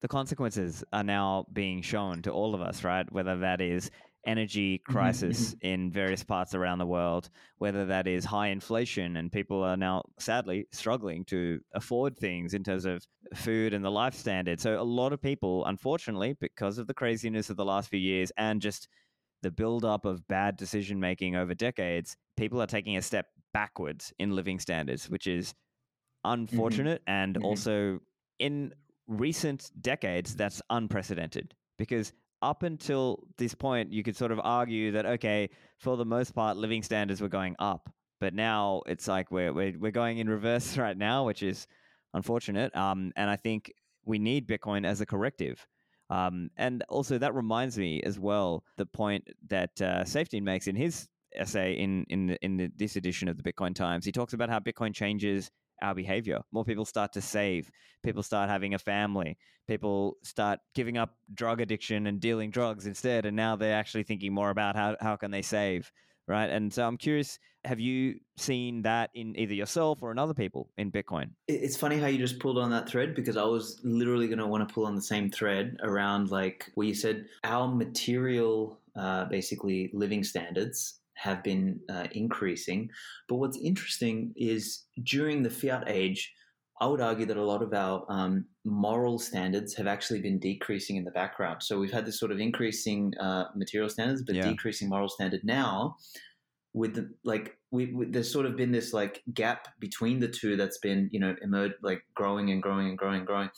the 0.02 0.08
consequences 0.08 0.84
are 0.92 1.02
now 1.02 1.46
being 1.52 1.80
shown 1.82 2.22
to 2.22 2.30
all 2.30 2.54
of 2.54 2.60
us 2.60 2.84
right? 2.84 3.10
Whether 3.12 3.38
that 3.38 3.60
is 3.60 3.90
energy 4.26 4.78
Mm-hmm, 4.88 5.22
crisis 5.24 5.54
in 5.62 5.90
various 5.92 6.24
parts 6.24 6.54
around 6.54 6.78
the 6.78 6.86
world, 6.86 7.30
whether 7.58 7.86
that 7.86 8.06
is 8.06 8.24
high 8.24 8.48
inflation 8.48 9.16
and 9.16 9.32
people 9.32 9.62
are 9.62 9.76
now 9.76 10.02
sadly 10.18 10.66
struggling 10.72 11.24
to 11.26 11.60
afford 11.74 12.18
things 12.18 12.54
in 12.54 12.64
terms 12.64 12.84
of 12.84 13.06
food 13.34 13.72
and 13.72 13.84
the 13.84 13.90
life 13.90 14.14
standard. 14.14 14.60
So, 14.60 14.80
a 14.80 14.84
lot 14.84 15.12
of 15.12 15.22
people, 15.22 15.64
unfortunately, 15.66 16.34
because 16.40 16.78
of 16.78 16.86
the 16.88 16.94
craziness 16.94 17.50
of 17.50 17.56
the 17.56 17.64
last 17.64 17.88
few 17.90 18.00
years 18.00 18.32
and 18.36 18.60
just 18.60 18.88
the 19.42 19.50
buildup 19.50 20.04
of 20.04 20.26
bad 20.28 20.56
decision 20.56 21.00
making 21.00 21.36
over 21.36 21.54
decades, 21.54 22.16
people 22.36 22.60
are 22.60 22.66
taking 22.66 22.96
a 22.96 23.02
step 23.02 23.26
backwards 23.52 24.12
in 24.18 24.32
living 24.32 24.58
standards, 24.58 25.08
which 25.10 25.26
is 25.26 25.54
unfortunate 26.24 27.02
and 27.06 27.36
Mhm. 27.36 27.38
also 27.38 28.00
in 28.38 28.72
recent 29.06 29.70
decades 29.80 30.34
that's 30.34 30.60
unprecedented 30.70 31.54
because 31.78 32.12
up 32.42 32.62
until 32.62 33.24
this 33.38 33.54
point, 33.54 33.92
you 33.92 34.02
could 34.02 34.16
sort 34.16 34.32
of 34.32 34.40
argue 34.42 34.92
that 34.92 35.06
okay, 35.06 35.50
for 35.78 35.96
the 35.96 36.04
most 36.04 36.34
part, 36.34 36.56
living 36.56 36.82
standards 36.82 37.20
were 37.20 37.28
going 37.28 37.56
up, 37.58 37.90
but 38.20 38.34
now 38.34 38.82
it's 38.86 39.08
like 39.08 39.30
we're 39.30 39.52
we're, 39.52 39.78
we're 39.78 39.92
going 39.92 40.18
in 40.18 40.28
reverse 40.28 40.76
right 40.86 40.96
now, 40.96 41.24
which 41.24 41.42
is 41.42 41.66
unfortunate. 42.14 42.74
Um, 42.76 43.12
and 43.16 43.30
I 43.30 43.36
think 43.36 43.72
we 44.04 44.18
need 44.18 44.48
Bitcoin 44.48 44.86
as 44.86 45.00
a 45.00 45.06
corrective. 45.06 45.66
Um, 46.08 46.50
and 46.56 46.84
also 46.88 47.18
that 47.18 47.34
reminds 47.34 47.76
me 47.76 48.00
as 48.02 48.18
well 48.18 48.62
the 48.76 48.86
point 48.86 49.26
that 49.48 49.80
uh, 49.80 50.04
Safety 50.04 50.40
makes 50.40 50.68
in 50.68 50.76
his 50.76 51.08
essay 51.34 51.72
in 51.74 52.04
in 52.08 52.36
in 52.42 52.56
the, 52.56 52.70
this 52.76 52.96
edition 52.96 53.28
of 53.28 53.36
the 53.36 53.52
Bitcoin 53.52 53.74
Times. 53.74 54.04
He 54.04 54.12
talks 54.12 54.32
about 54.32 54.48
how 54.48 54.60
Bitcoin 54.60 54.94
changes 54.94 55.50
our 55.82 55.94
behavior. 55.94 56.40
More 56.52 56.64
people 56.64 56.84
start 56.84 57.12
to 57.14 57.20
save. 57.20 57.70
People 58.02 58.22
start 58.22 58.48
having 58.48 58.74
a 58.74 58.78
family. 58.78 59.36
People 59.66 60.16
start 60.22 60.60
giving 60.74 60.96
up 60.96 61.16
drug 61.34 61.60
addiction 61.60 62.06
and 62.06 62.20
dealing 62.20 62.50
drugs 62.50 62.86
instead. 62.86 63.26
And 63.26 63.36
now 63.36 63.56
they're 63.56 63.76
actually 63.76 64.04
thinking 64.04 64.32
more 64.32 64.50
about 64.50 64.76
how, 64.76 64.96
how 65.00 65.16
can 65.16 65.30
they 65.30 65.42
save, 65.42 65.90
right? 66.28 66.48
And 66.48 66.72
so 66.72 66.86
I'm 66.86 66.96
curious, 66.96 67.38
have 67.64 67.80
you 67.80 68.20
seen 68.36 68.82
that 68.82 69.10
in 69.14 69.36
either 69.38 69.54
yourself 69.54 70.02
or 70.02 70.12
in 70.12 70.18
other 70.18 70.34
people 70.34 70.70
in 70.78 70.92
Bitcoin? 70.92 71.30
It's 71.48 71.76
funny 71.76 71.98
how 71.98 72.06
you 72.06 72.18
just 72.18 72.38
pulled 72.38 72.58
on 72.58 72.70
that 72.70 72.88
thread 72.88 73.14
because 73.14 73.36
I 73.36 73.44
was 73.44 73.80
literally 73.82 74.28
going 74.28 74.38
to 74.38 74.46
want 74.46 74.66
to 74.68 74.72
pull 74.72 74.86
on 74.86 74.94
the 74.94 75.02
same 75.02 75.30
thread 75.30 75.76
around 75.82 76.30
like 76.30 76.70
where 76.74 76.86
you 76.86 76.94
said 76.94 77.26
our 77.42 77.66
material, 77.66 78.78
uh, 78.94 79.24
basically 79.24 79.90
living 79.92 80.22
standards 80.22 81.00
have 81.16 81.42
been 81.42 81.80
uh, 81.88 82.06
increasing. 82.12 82.90
But 83.28 83.36
what's 83.36 83.58
interesting 83.58 84.32
is 84.36 84.84
during 85.02 85.42
the 85.42 85.50
fiat 85.50 85.84
age, 85.88 86.32
I 86.80 86.86
would 86.86 87.00
argue 87.00 87.24
that 87.26 87.38
a 87.38 87.42
lot 87.44 87.62
of 87.62 87.72
our 87.72 88.04
um, 88.10 88.46
moral 88.64 89.18
standards 89.18 89.74
have 89.76 89.86
actually 89.86 90.20
been 90.20 90.38
decreasing 90.38 90.96
in 90.96 91.04
the 91.04 91.10
background. 91.10 91.62
So 91.62 91.78
we've 91.78 91.92
had 91.92 92.04
this 92.04 92.20
sort 92.20 92.32
of 92.32 92.38
increasing 92.38 93.14
uh, 93.18 93.46
material 93.54 93.88
standards, 93.88 94.22
but 94.22 94.34
Yeah. 94.34 94.50
decreasing 94.50 94.88
moral 94.90 95.08
standard 95.08 95.42
now. 95.42 95.96
With 96.74 96.94
the 96.94 97.14
like, 97.24 97.56
we, 97.70 97.86
we, 97.94 98.04
there's 98.10 98.30
sort 98.30 98.44
of 98.44 98.54
been 98.54 98.70
this 98.70 98.92
like 98.92 99.22
gap 99.32 99.68
between 99.80 100.20
the 100.20 100.28
two 100.28 100.56
that's 100.56 100.76
been 100.76 101.08
you 101.10 101.18
know 101.18 101.34
emerged 101.40 101.76
like 101.82 102.02
growing 102.14 102.50
and 102.50 102.62
growing 102.62 102.88
and 102.88 102.98
growing 102.98 103.18
and 103.20 103.26
growing, 103.26 103.48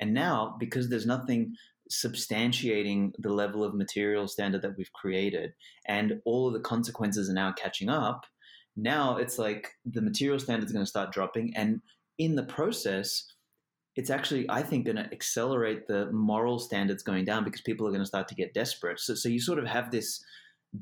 and 0.00 0.12
now 0.12 0.56
because 0.58 0.88
there's 0.88 1.06
nothing 1.06 1.54
substantiating 1.90 3.12
the 3.18 3.32
level 3.32 3.62
of 3.64 3.74
material 3.74 4.26
standard 4.28 4.62
that 4.62 4.76
we've 4.76 4.92
created, 4.92 5.54
and 5.86 6.20
all 6.24 6.46
of 6.48 6.54
the 6.54 6.60
consequences 6.60 7.28
are 7.30 7.34
now 7.34 7.52
catching 7.52 7.88
up. 7.88 8.26
Now 8.76 9.16
it's 9.16 9.38
like 9.38 9.72
the 9.84 10.02
material 10.02 10.38
standard 10.38 10.66
is 10.66 10.72
going 10.72 10.84
to 10.84 10.88
start 10.90 11.12
dropping, 11.12 11.54
and 11.56 11.80
in 12.18 12.36
the 12.36 12.44
process, 12.44 13.24
it's 13.96 14.10
actually, 14.10 14.48
I 14.50 14.62
think, 14.62 14.86
going 14.86 14.96
to 14.96 15.12
accelerate 15.12 15.86
the 15.86 16.10
moral 16.12 16.58
standards 16.58 17.02
going 17.02 17.24
down 17.24 17.44
because 17.44 17.60
people 17.60 17.86
are 17.86 17.90
going 17.90 18.02
to 18.02 18.06
start 18.06 18.26
to 18.28 18.34
get 18.34 18.52
desperate. 18.54 18.98
So, 19.00 19.14
so 19.14 19.28
you 19.28 19.40
sort 19.40 19.58
of 19.60 19.66
have 19.66 19.90
this 19.92 20.24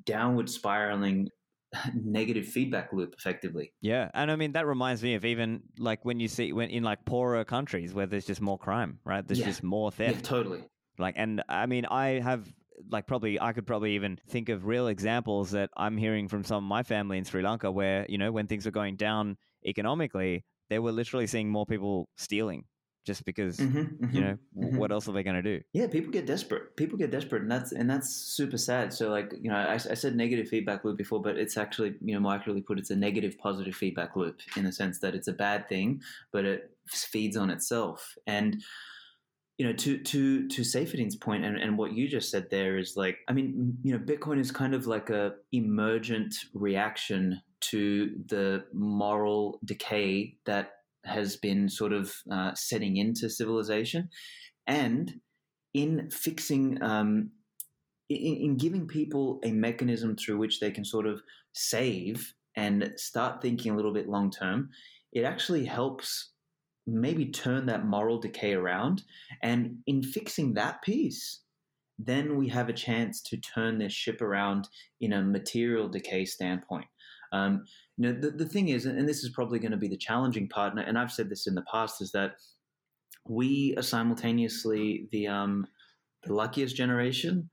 downward 0.04 0.48
spiraling 0.48 1.28
negative 1.94 2.46
feedback 2.46 2.92
loop 2.92 3.14
effectively. 3.18 3.72
Yeah, 3.80 4.10
and 4.14 4.30
I 4.30 4.36
mean 4.36 4.52
that 4.52 4.66
reminds 4.66 5.02
me 5.02 5.14
of 5.14 5.24
even 5.24 5.62
like 5.78 6.04
when 6.04 6.20
you 6.20 6.28
see 6.28 6.52
when 6.52 6.70
in 6.70 6.82
like 6.82 7.04
poorer 7.04 7.44
countries 7.44 7.92
where 7.94 8.06
there's 8.06 8.26
just 8.26 8.40
more 8.40 8.58
crime, 8.58 8.98
right? 9.04 9.26
There's 9.26 9.40
Yeah. 9.40 9.46
just 9.46 9.62
more 9.62 9.90
theft 9.90 10.00
Yeah, 10.00 10.12
theft. 10.16 10.24
totally. 10.24 10.64
Like, 11.02 11.14
and 11.18 11.42
I 11.48 11.66
mean, 11.66 11.84
I 11.86 12.20
have 12.20 12.52
like 12.90 13.06
probably 13.06 13.40
I 13.40 13.52
could 13.52 13.66
probably 13.66 13.94
even 13.94 14.18
think 14.28 14.48
of 14.48 14.66
real 14.66 14.88
examples 14.88 15.50
that 15.52 15.70
I'm 15.76 15.96
hearing 15.96 16.28
from 16.28 16.44
some 16.44 16.64
of 16.64 16.68
my 16.68 16.82
family 16.82 17.18
in 17.18 17.24
Sri 17.24 17.42
Lanka 17.42 17.70
where 17.70 18.06
you 18.08 18.18
know 18.18 18.32
when 18.32 18.46
things 18.46 18.64
were 18.66 18.72
going 18.72 18.96
down 18.96 19.36
economically, 19.66 20.44
they 20.70 20.78
were 20.78 20.92
literally 20.92 21.26
seeing 21.26 21.50
more 21.50 21.66
people 21.66 22.08
stealing 22.16 22.66
just 23.04 23.24
because 23.24 23.68
Mhm, 23.68 23.98
mhm, 24.00 24.10
you 24.10 24.20
know 24.20 24.38
w 24.54 24.72
mhm. 24.72 24.80
what 24.80 24.92
else 24.92 25.08
are 25.08 25.12
they 25.12 25.22
going 25.22 25.42
to 25.42 25.58
do? 25.58 25.62
Yeah, 25.74 25.86
people 25.88 26.12
get 26.12 26.26
desperate. 26.26 26.76
People 26.76 26.98
get 26.98 27.10
desperate, 27.10 27.42
and 27.42 27.50
that's 27.50 27.72
and 27.72 27.88
that's 27.90 28.10
super 28.10 28.58
sad. 28.58 28.92
So, 28.92 29.10
like 29.10 29.32
you 29.40 29.50
know, 29.50 29.56
I, 29.56 29.74
I 29.74 29.78
said 29.78 30.14
negative 30.16 30.48
feedback 30.48 30.84
loop 30.84 30.98
before, 30.98 31.22
but 31.22 31.38
it's 31.38 31.56
actually 31.56 31.96
you 32.02 32.14
know 32.14 32.20
more 32.20 32.34
accurately 32.34 32.62
put, 32.62 32.78
it's 32.78 32.90
a 32.90 32.96
negative 32.96 33.38
positive 33.38 33.74
feedback 33.74 34.14
loop 34.16 34.40
in 34.56 34.64
the 34.64 34.72
sense 34.72 35.00
that 35.00 35.14
it's 35.14 35.28
a 35.28 35.32
bad 35.32 35.68
thing, 35.68 36.02
but 36.30 36.44
it 36.44 36.76
feeds 36.88 37.38
on 37.38 37.50
itself. 37.50 38.18
And 38.26 38.62
you 39.58 39.66
know, 39.66 39.72
to 39.74 39.98
to 39.98 40.48
to 40.48 40.62
Saifedean's 40.62 41.16
point, 41.16 41.44
and, 41.44 41.56
and 41.56 41.76
what 41.78 41.92
you 41.92 42.08
just 42.08 42.30
said 42.30 42.48
there 42.50 42.78
is 42.78 42.94
like, 42.96 43.18
I 43.28 43.32
mean, 43.32 43.76
you 43.82 43.92
know, 43.92 43.98
Bitcoin 43.98 44.40
is 44.40 44.50
kind 44.50 44.74
of 44.74 44.86
like 44.86 45.10
a 45.10 45.32
emergent 45.52 46.34
reaction 46.54 47.40
to 47.70 48.10
the 48.26 48.64
moral 48.72 49.60
decay 49.64 50.36
that 50.46 50.70
has 51.04 51.36
been 51.36 51.68
sort 51.68 51.92
of 51.92 52.12
uh, 52.30 52.52
setting 52.54 52.96
into 52.96 53.28
civilization, 53.28 54.08
and 54.66 55.12
in 55.74 56.10
fixing, 56.10 56.82
um, 56.82 57.30
in, 58.08 58.36
in 58.36 58.56
giving 58.56 58.86
people 58.86 59.38
a 59.44 59.52
mechanism 59.52 60.16
through 60.16 60.38
which 60.38 60.60
they 60.60 60.70
can 60.70 60.84
sort 60.84 61.06
of 61.06 61.22
save 61.52 62.34
and 62.56 62.92
start 62.96 63.40
thinking 63.40 63.72
a 63.72 63.76
little 63.76 63.92
bit 63.92 64.08
long 64.08 64.30
term, 64.30 64.70
it 65.12 65.24
actually 65.24 65.64
helps 65.64 66.31
maybe 66.86 67.26
turn 67.26 67.66
that 67.66 67.86
moral 67.86 68.18
decay 68.18 68.54
around. 68.54 69.02
And 69.42 69.78
in 69.86 70.02
fixing 70.02 70.54
that 70.54 70.82
piece, 70.82 71.40
then 71.98 72.36
we 72.36 72.48
have 72.48 72.68
a 72.68 72.74
chance 72.74 73.20
to 73.22 73.36
turn 73.36 73.78
this 73.78 73.92
ship 73.92 74.20
around 74.20 74.68
in 75.00 75.12
a 75.12 75.22
material 75.22 75.88
decay 75.88 76.24
standpoint. 76.24 76.86
Um, 77.32 77.64
you 77.96 78.12
know, 78.12 78.20
the, 78.20 78.30
the 78.30 78.48
thing 78.48 78.68
is, 78.68 78.86
and 78.86 79.08
this 79.08 79.24
is 79.24 79.30
probably 79.30 79.58
going 79.58 79.72
to 79.72 79.78
be 79.78 79.88
the 79.88 79.96
challenging 79.96 80.48
part, 80.48 80.74
and 80.76 80.98
I've 80.98 81.12
said 81.12 81.30
this 81.30 81.46
in 81.46 81.54
the 81.54 81.64
past, 81.70 82.02
is 82.02 82.12
that 82.12 82.32
we 83.28 83.74
are 83.76 83.82
simultaneously 83.82 85.08
the 85.12 85.28
um, 85.28 85.66
the 86.24 86.34
luckiest 86.34 86.76
generation, 86.76 87.48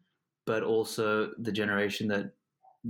but 0.46 0.64
also 0.64 1.32
the 1.40 1.52
generation 1.52 2.08
that 2.10 2.32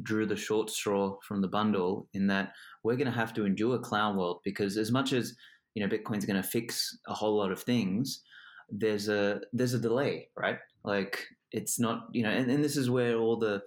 drew 0.03 0.25
the 0.25 0.35
short 0.35 0.69
straw 0.69 1.17
from 1.27 1.41
the 1.41 1.47
bundle. 1.47 2.07
In 2.13 2.27
that 2.27 2.53
we're 2.83 2.95
going 2.95 3.11
to 3.11 3.17
have 3.17 3.33
to 3.35 3.45
endure 3.45 3.77
clown 3.79 4.17
world 4.17 4.39
because 4.43 4.77
as 4.77 4.91
much 4.91 5.13
as 5.13 5.35
you 5.75 5.85
know 5.85 5.89
Bitcoin's 5.89 6.25
going 6.25 6.41
to 6.41 6.47
fix 6.47 6.97
a 7.07 7.13
whole 7.13 7.37
lot 7.37 7.51
of 7.51 7.61
things, 7.61 8.21
there's 8.69 9.09
a 9.09 9.41
there's 9.53 9.73
a 9.73 9.79
delay, 9.79 10.29
right? 10.37 10.57
Like 10.83 11.25
it's 11.51 11.79
not 11.79 12.07
you 12.11 12.23
know, 12.23 12.29
and, 12.29 12.49
and 12.49 12.63
this 12.63 12.77
is 12.77 12.89
where 12.89 13.17
all 13.17 13.37
the 13.37 13.61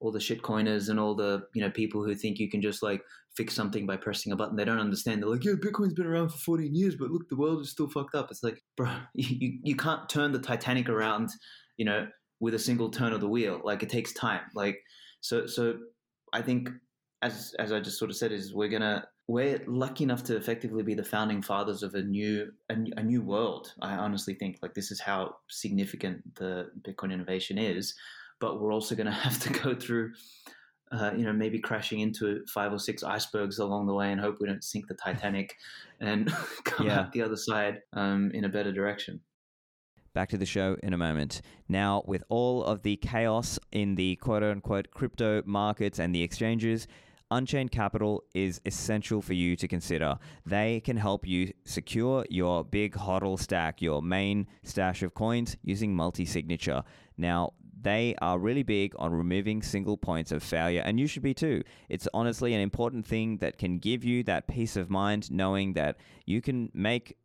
all 0.00 0.12
the 0.12 0.18
shitcoiners 0.18 0.88
and 0.88 1.00
all 1.00 1.14
the 1.14 1.42
you 1.54 1.62
know 1.62 1.70
people 1.70 2.04
who 2.04 2.14
think 2.14 2.38
you 2.38 2.50
can 2.50 2.60
just 2.60 2.82
like 2.82 3.02
fix 3.36 3.54
something 3.54 3.86
by 3.86 3.96
pressing 3.96 4.32
a 4.32 4.36
button. 4.36 4.56
They 4.56 4.64
don't 4.64 4.80
understand. 4.80 5.22
They're 5.22 5.28
like, 5.28 5.44
yeah, 5.44 5.52
Bitcoin's 5.52 5.92
been 5.92 6.06
around 6.06 6.30
for 6.30 6.38
14 6.38 6.74
years, 6.74 6.96
but 6.96 7.10
look, 7.10 7.28
the 7.28 7.36
world 7.36 7.60
is 7.60 7.70
still 7.70 7.88
fucked 7.88 8.14
up. 8.14 8.30
It's 8.30 8.42
like, 8.42 8.62
bro, 8.76 8.90
you, 9.14 9.58
you 9.62 9.76
can't 9.76 10.08
turn 10.08 10.32
the 10.32 10.38
Titanic 10.38 10.88
around, 10.88 11.28
you 11.76 11.84
know, 11.84 12.06
with 12.40 12.54
a 12.54 12.58
single 12.58 12.90
turn 12.90 13.12
of 13.12 13.20
the 13.20 13.28
wheel. 13.28 13.60
Like 13.62 13.82
it 13.82 13.90
takes 13.90 14.12
time. 14.12 14.40
Like 14.54 14.78
so, 15.20 15.46
so 15.46 15.74
I 16.32 16.42
think 16.42 16.70
as 17.22 17.54
as 17.58 17.72
I 17.72 17.80
just 17.80 17.98
sort 17.98 18.10
of 18.10 18.16
said, 18.16 18.32
is 18.32 18.54
we're 18.54 18.68
gonna 18.68 19.06
we're 19.28 19.60
lucky 19.66 20.04
enough 20.04 20.22
to 20.24 20.36
effectively 20.36 20.82
be 20.82 20.94
the 20.94 21.04
founding 21.04 21.42
fathers 21.42 21.82
of 21.82 21.94
a 21.94 22.02
new 22.02 22.52
a, 22.70 22.74
a 22.96 23.02
new 23.02 23.22
world. 23.22 23.72
I 23.82 23.94
honestly 23.94 24.34
think 24.34 24.58
like 24.62 24.74
this 24.74 24.90
is 24.90 25.00
how 25.00 25.36
significant 25.48 26.36
the 26.36 26.70
Bitcoin 26.82 27.12
innovation 27.12 27.58
is, 27.58 27.94
but 28.40 28.60
we're 28.60 28.72
also 28.72 28.94
going 28.94 29.06
to 29.12 29.12
have 29.12 29.38
to 29.40 29.50
go 29.50 29.74
through 29.74 30.12
uh, 30.92 31.12
you 31.16 31.24
know, 31.24 31.32
maybe 31.32 31.58
crashing 31.58 32.00
into 32.00 32.44
five 32.46 32.72
or 32.72 32.78
six 32.78 33.02
icebergs 33.02 33.58
along 33.58 33.86
the 33.86 33.94
way 33.94 34.12
and 34.12 34.20
hope 34.20 34.36
we 34.40 34.46
don't 34.46 34.62
sink 34.62 34.86
the 34.86 34.94
Titanic 34.94 35.56
and 36.00 36.32
come 36.64 36.86
Yeah. 36.86 37.00
out 37.00 37.12
the 37.12 37.22
other 37.22 37.36
side 37.36 37.82
um, 37.92 38.30
in 38.32 38.44
a 38.44 38.48
better 38.48 38.72
direction. 38.72 39.20
Back 40.14 40.30
to 40.30 40.38
the 40.38 40.46
show 40.46 40.76
in 40.82 40.94
a 40.94 40.96
moment. 40.96 41.42
Now, 41.68 42.02
with 42.06 42.22
all 42.28 42.64
of 42.64 42.82
the 42.82 42.96
chaos 42.96 43.58
in 43.72 43.96
the 43.96 44.16
quote 44.16 44.42
unquote 44.42 44.90
crypto 44.90 45.42
markets 45.44 45.98
and 45.98 46.14
the 46.14 46.22
exchanges, 46.22 46.86
Unchained 47.30 47.72
Capital 47.72 48.22
is 48.34 48.60
essential 48.64 49.20
for 49.20 49.32
you 49.32 49.56
to 49.56 49.66
consider. 49.66 50.18
They 50.44 50.80
can 50.80 50.96
help 50.96 51.26
you 51.26 51.52
secure 51.64 52.24
your 52.30 52.64
big 52.64 52.94
HODL 52.94 53.38
stack, 53.40 53.82
your 53.82 54.00
main 54.00 54.46
stash 54.62 55.02
of 55.02 55.14
coins, 55.14 55.56
using 55.62 55.94
multi 55.94 56.24
signature. 56.24 56.84
Now, 57.16 57.54
they 57.80 58.14
are 58.22 58.38
really 58.38 58.62
big 58.62 58.94
on 58.98 59.12
removing 59.12 59.62
single 59.62 59.96
points 59.96 60.30
of 60.30 60.42
failure, 60.42 60.82
and 60.84 61.00
you 61.00 61.06
should 61.06 61.22
be 61.22 61.34
too. 61.34 61.62
It's 61.88 62.08
honestly 62.14 62.54
an 62.54 62.60
important 62.60 63.06
thing 63.06 63.38
that 63.38 63.58
can 63.58 63.78
give 63.78 64.04
you 64.04 64.22
that 64.24 64.46
peace 64.46 64.76
of 64.76 64.88
mind 64.88 65.30
knowing 65.30 65.72
that 65.74 65.96
you 66.26 66.40
can 66.40 66.70
make 66.72 67.16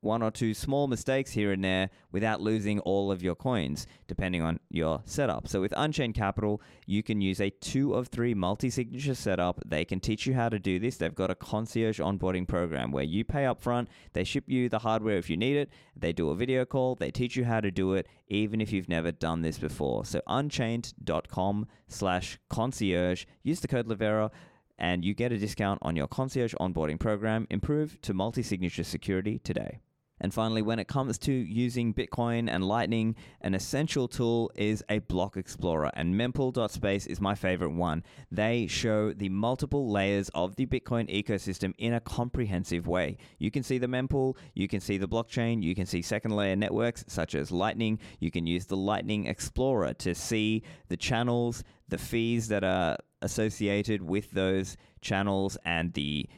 one 0.00 0.22
or 0.22 0.30
two 0.30 0.54
small 0.54 0.86
mistakes 0.86 1.32
here 1.32 1.52
and 1.52 1.64
there 1.64 1.90
without 2.12 2.40
losing 2.40 2.78
all 2.80 3.10
of 3.10 3.22
your 3.22 3.34
coins, 3.34 3.86
depending 4.06 4.42
on 4.42 4.60
your 4.70 5.00
setup. 5.04 5.48
So 5.48 5.60
with 5.60 5.74
Unchained 5.76 6.14
Capital, 6.14 6.60
you 6.86 7.02
can 7.02 7.20
use 7.20 7.40
a 7.40 7.50
two 7.50 7.94
of 7.94 8.08
three 8.08 8.34
multi 8.34 8.70
signature 8.70 9.14
setup. 9.14 9.60
They 9.66 9.84
can 9.84 10.00
teach 10.00 10.26
you 10.26 10.34
how 10.34 10.48
to 10.48 10.58
do 10.58 10.78
this. 10.78 10.96
They've 10.96 11.14
got 11.14 11.30
a 11.30 11.34
concierge 11.34 12.00
onboarding 12.00 12.46
program 12.46 12.92
where 12.92 13.04
you 13.04 13.24
pay 13.24 13.46
up 13.46 13.60
front, 13.60 13.88
they 14.12 14.24
ship 14.24 14.44
you 14.46 14.68
the 14.68 14.80
hardware 14.80 15.18
if 15.18 15.28
you 15.28 15.36
need 15.36 15.56
it, 15.56 15.70
they 15.96 16.12
do 16.12 16.30
a 16.30 16.34
video 16.34 16.64
call, 16.64 16.94
they 16.94 17.10
teach 17.10 17.36
you 17.36 17.44
how 17.44 17.60
to 17.60 17.70
do 17.70 17.94
it, 17.94 18.06
even 18.28 18.60
if 18.60 18.72
you've 18.72 18.88
never 18.88 19.10
done 19.10 19.42
this 19.42 19.58
before. 19.58 20.04
So 20.04 20.20
unchained.com 20.26 21.66
slash 21.88 22.38
concierge, 22.48 23.24
use 23.42 23.60
the 23.60 23.68
code 23.68 23.88
Livera 23.88 24.30
and 24.78 25.04
you 25.04 25.12
get 25.12 25.32
a 25.32 25.38
discount 25.38 25.80
on 25.82 25.96
your 25.96 26.06
concierge 26.06 26.54
onboarding 26.54 27.00
program. 27.00 27.46
Improve 27.50 28.00
to 28.02 28.14
multi 28.14 28.42
signature 28.42 28.84
security 28.84 29.40
today. 29.40 29.80
And 30.20 30.32
finally, 30.34 30.62
when 30.62 30.78
it 30.78 30.88
comes 30.88 31.18
to 31.18 31.32
using 31.32 31.94
Bitcoin 31.94 32.48
and 32.50 32.64
Lightning, 32.64 33.14
an 33.40 33.54
essential 33.54 34.08
tool 34.08 34.50
is 34.54 34.82
a 34.88 34.98
block 34.98 35.36
explorer, 35.36 35.90
and 35.94 36.14
mempool.space 36.14 37.06
is 37.06 37.20
my 37.20 37.34
favorite 37.34 37.72
one. 37.72 38.02
They 38.30 38.66
show 38.66 39.12
the 39.12 39.28
multiple 39.28 39.90
layers 39.90 40.28
of 40.30 40.56
the 40.56 40.66
Bitcoin 40.66 41.08
ecosystem 41.12 41.74
in 41.78 41.94
a 41.94 42.00
comprehensive 42.00 42.86
way. 42.86 43.16
You 43.38 43.50
can 43.50 43.62
see 43.62 43.78
the 43.78 43.86
mempool, 43.86 44.36
you 44.54 44.68
can 44.68 44.80
see 44.80 44.98
the 44.98 45.08
blockchain, 45.08 45.62
you 45.62 45.74
can 45.74 45.86
see 45.86 46.02
second 46.02 46.32
layer 46.32 46.56
networks 46.56 47.04
such 47.08 47.34
as 47.34 47.50
Lightning. 47.50 47.98
You 48.20 48.30
can 48.30 48.46
use 48.46 48.66
the 48.66 48.76
Lightning 48.76 49.26
Explorer 49.26 49.94
to 49.94 50.14
see 50.14 50.62
the 50.88 50.96
channels, 50.96 51.64
the 51.88 51.98
fees 51.98 52.48
that 52.48 52.64
are 52.64 52.96
associated 53.22 54.02
with 54.02 54.30
those 54.30 54.76
channels, 55.00 55.56
and 55.64 55.92
the 55.94 56.28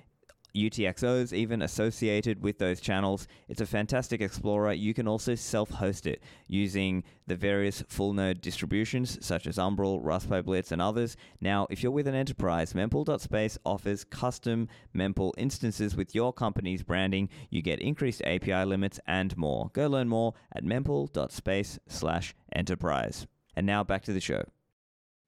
UTXOs 0.55 1.33
even 1.33 1.63
associated 1.63 2.43
with 2.43 2.59
those 2.59 2.81
channels. 2.81 3.27
It's 3.49 3.61
a 3.61 3.67
fantastic 3.67 4.21
explorer. 4.21 4.73
You 4.73 4.95
can 4.95 5.09
also 5.09 5.35
self 5.35 5.71
host 5.71 6.07
it 6.07 6.23
using 6.47 7.05
the 7.27 7.37
various 7.37 7.83
full 7.89 8.13
node 8.13 8.41
distributions 8.41 9.25
such 9.25 9.47
as 9.47 9.57
Umbrel, 9.57 10.03
RaspiBlitz, 10.03 10.73
and 10.73 10.83
others. 10.83 11.17
Now, 11.41 11.67
if 11.71 11.83
you're 11.83 11.93
with 11.93 12.09
an 12.09 12.15
enterprise, 12.15 12.73
mempool.space 12.73 13.59
offers 13.65 14.05
custom 14.05 14.69
mempool 14.95 15.33
instances 15.39 15.97
with 15.97 16.15
your 16.15 16.33
company's 16.33 16.83
branding. 16.83 17.29
You 17.51 17.63
get 17.63 17.81
increased 17.81 18.23
API 18.25 18.65
limits 18.65 19.01
and 19.07 19.37
more. 19.37 19.71
Go 19.73 19.87
learn 19.87 20.09
more 20.09 20.35
at 20.55 20.65
mempool.space 20.65 21.79
slash 21.89 22.35
enterprise. 22.55 23.27
And 23.55 23.67
now 23.67 23.85
back 23.85 24.03
to 24.05 24.13
the 24.13 24.21
show. 24.21 24.45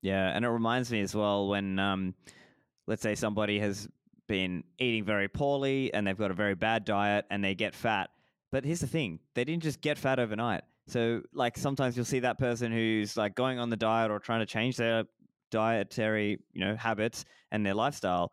Yeah, 0.00 0.28
and 0.34 0.44
it 0.44 0.48
reminds 0.48 0.90
me 0.90 1.00
as 1.00 1.14
well 1.14 1.48
when, 1.48 1.78
um, 1.78 2.14
let's 2.86 3.02
say 3.02 3.14
somebody 3.14 3.60
has 3.60 3.88
been 4.32 4.64
eating 4.78 5.04
very 5.04 5.28
poorly 5.28 5.92
and 5.92 6.06
they've 6.06 6.16
got 6.16 6.30
a 6.30 6.34
very 6.34 6.54
bad 6.54 6.86
diet 6.86 7.26
and 7.30 7.44
they 7.44 7.54
get 7.54 7.74
fat. 7.74 8.08
But 8.50 8.64
here's 8.64 8.80
the 8.80 8.86
thing 8.86 9.20
they 9.34 9.44
didn't 9.44 9.62
just 9.62 9.82
get 9.82 9.98
fat 9.98 10.18
overnight. 10.18 10.62
So, 10.86 11.22
like, 11.34 11.58
sometimes 11.58 11.96
you'll 11.96 12.06
see 12.06 12.20
that 12.20 12.38
person 12.38 12.72
who's 12.72 13.14
like 13.14 13.34
going 13.34 13.58
on 13.58 13.68
the 13.68 13.76
diet 13.76 14.10
or 14.10 14.18
trying 14.20 14.40
to 14.40 14.46
change 14.46 14.78
their 14.78 15.04
dietary, 15.50 16.38
you 16.54 16.64
know, 16.64 16.76
habits 16.76 17.26
and 17.50 17.66
their 17.66 17.74
lifestyle, 17.74 18.32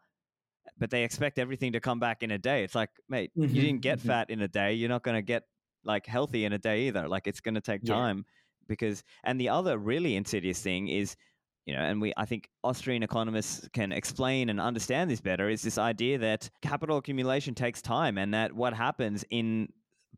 but 0.78 0.92
they 0.92 1.04
expect 1.04 1.40
everything 1.40 1.74
to 1.74 1.80
come 1.80 2.00
back 2.00 2.24
in 2.24 2.32
a 2.32 2.38
day. 2.38 2.64
It's 2.64 2.76
like, 2.76 2.92
mate, 3.10 3.32
Mhm, 3.36 3.50
you 3.52 3.62
didn't 3.64 3.82
get 3.82 4.00
mhm. 4.00 4.00
fat 4.00 4.30
in 4.30 4.42
a 4.42 4.48
day. 4.48 4.74
You're 4.74 4.90
not 4.90 5.04
going 5.04 5.16
to 5.18 5.22
get 5.22 5.44
like 5.84 6.06
healthy 6.06 6.46
in 6.46 6.54
a 6.54 6.60
day 6.60 6.88
either. 6.88 7.08
Like, 7.08 7.28
it's 7.28 7.42
going 7.42 7.56
to 7.56 7.62
take 7.62 7.84
Yeah. 7.84 8.06
time 8.06 8.26
because, 8.68 9.04
and 9.24 9.40
the 9.40 9.50
other 9.50 9.78
really 9.78 10.16
insidious 10.16 10.62
thing 10.62 10.88
is, 10.90 11.16
you 11.66 11.76
know, 11.76 11.82
and 11.82 12.02
we, 12.02 12.14
I 12.18 12.26
think 12.26 12.50
Austrian 12.64 13.04
economists 13.04 13.68
can 13.74 13.92
explain 13.92 14.50
and 14.50 14.60
understand 14.60 15.10
this 15.10 15.22
better, 15.22 15.50
is 15.50 15.62
this 15.62 15.78
idea 15.78 16.18
that 16.18 16.50
capital 16.62 16.98
accumulation 16.98 17.54
takes 17.54 17.82
time 17.82 18.18
and 18.18 18.34
that 18.34 18.54
what 18.54 18.74
happens 18.74 19.24
in 19.30 19.70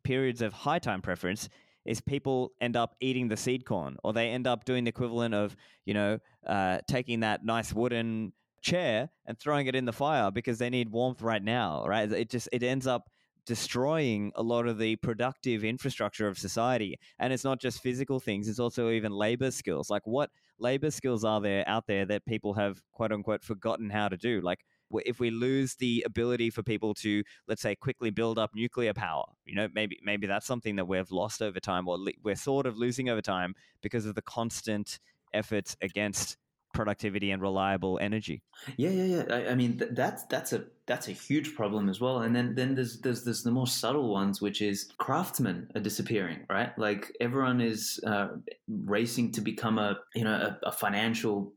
periods 0.02 0.42
of 0.42 0.52
high 0.52 0.78
time 0.78 1.02
preference 1.02 1.48
is 1.84 2.00
people 2.00 2.52
end 2.60 2.76
up 2.76 2.94
eating 3.00 3.28
the 3.28 3.36
seed 3.36 3.64
corn 3.64 3.96
or 4.04 4.12
they 4.12 4.28
end 4.28 4.46
up 4.46 4.64
doing 4.64 4.84
the 4.84 4.88
equivalent 4.88 5.34
of, 5.34 5.56
you 5.84 5.94
know, 5.94 6.18
uh, 6.46 6.78
taking 6.88 7.20
that 7.20 7.44
nice 7.44 7.72
wooden 7.72 8.32
chair 8.62 9.10
and 9.26 9.38
throwing 9.38 9.66
it 9.66 9.74
in 9.74 9.84
the 9.84 9.92
fire 9.92 10.30
because 10.30 10.58
they 10.58 10.70
need 10.70 10.88
warmth 10.90 11.20
right 11.20 11.42
now, 11.42 11.84
right? 11.86 12.10
It 12.10 12.30
just, 12.30 12.48
it 12.52 12.62
ends 12.62 12.86
up 12.86 13.10
destroying 13.46 14.32
a 14.34 14.42
lot 14.42 14.66
of 14.66 14.78
the 14.78 14.96
productive 14.96 15.64
infrastructure 15.64 16.28
of 16.28 16.38
society. 16.38 16.98
And 17.18 17.32
it's 17.32 17.44
not 17.44 17.60
just 17.60 17.82
physical 17.82 18.20
things, 18.20 18.48
it's 18.48 18.58
also 18.58 18.90
even 18.90 19.12
labor 19.12 19.50
skills. 19.50 19.90
Like, 19.90 20.06
what 20.06 20.30
labor 20.58 20.90
skills 20.90 21.24
are 21.24 21.40
there 21.40 21.68
out 21.68 21.86
there 21.86 22.06
that 22.06 22.24
people 22.26 22.54
have, 22.54 22.80
quote 22.92 23.12
unquote, 23.12 23.42
forgotten 23.42 23.90
how 23.90 24.08
to 24.08 24.16
do? 24.16 24.40
Like, 24.40 24.60
if 25.06 25.20
we 25.20 25.30
lose 25.30 25.74
the 25.76 26.02
ability 26.06 26.50
for 26.50 26.62
people 26.62 26.92
to, 26.94 27.22
let's 27.48 27.62
say, 27.62 27.74
quickly 27.74 28.10
build 28.10 28.38
up 28.38 28.50
nuclear 28.54 28.92
power, 28.92 29.24
you 29.46 29.54
know, 29.54 29.68
maybe 29.74 29.98
maybe 30.02 30.26
that's 30.26 30.46
something 30.46 30.76
that 30.76 30.86
we've 30.86 31.10
lost 31.10 31.40
over 31.40 31.60
time, 31.60 31.88
or 31.88 31.98
we're 32.22 32.36
sort 32.36 32.66
of 32.66 32.76
losing 32.76 33.08
over 33.08 33.22
time 33.22 33.54
because 33.82 34.04
of 34.06 34.14
the 34.14 34.22
constant 34.22 34.98
efforts 35.32 35.76
against 35.80 36.36
productivity 36.72 37.30
and 37.30 37.40
reliable 37.42 37.98
energy. 38.00 38.42
Yeah, 38.76 38.90
yeah, 38.90 39.04
yeah. 39.04 39.24
I, 39.34 39.50
I 39.50 39.54
mean, 39.54 39.78
th- 39.78 39.92
that's 39.94 40.24
that's 40.24 40.52
a 40.52 40.64
that's 40.86 41.08
a 41.08 41.12
huge 41.12 41.54
problem 41.54 41.88
as 41.88 42.00
well. 42.00 42.20
And 42.22 42.34
then 42.34 42.54
then 42.54 42.74
there's 42.74 43.00
there's 43.00 43.24
there's 43.24 43.42
the 43.42 43.50
more 43.50 43.66
subtle 43.66 44.12
ones, 44.12 44.40
which 44.40 44.62
is 44.62 44.92
craftsmen 44.98 45.68
are 45.74 45.80
disappearing, 45.80 46.46
right? 46.50 46.76
Like 46.78 47.14
everyone 47.20 47.60
is 47.60 48.00
uh, 48.06 48.28
racing 48.68 49.32
to 49.32 49.40
become 49.40 49.78
a 49.78 49.98
you 50.14 50.24
know 50.24 50.34
a, 50.34 50.68
a 50.68 50.72
financial 50.72 51.54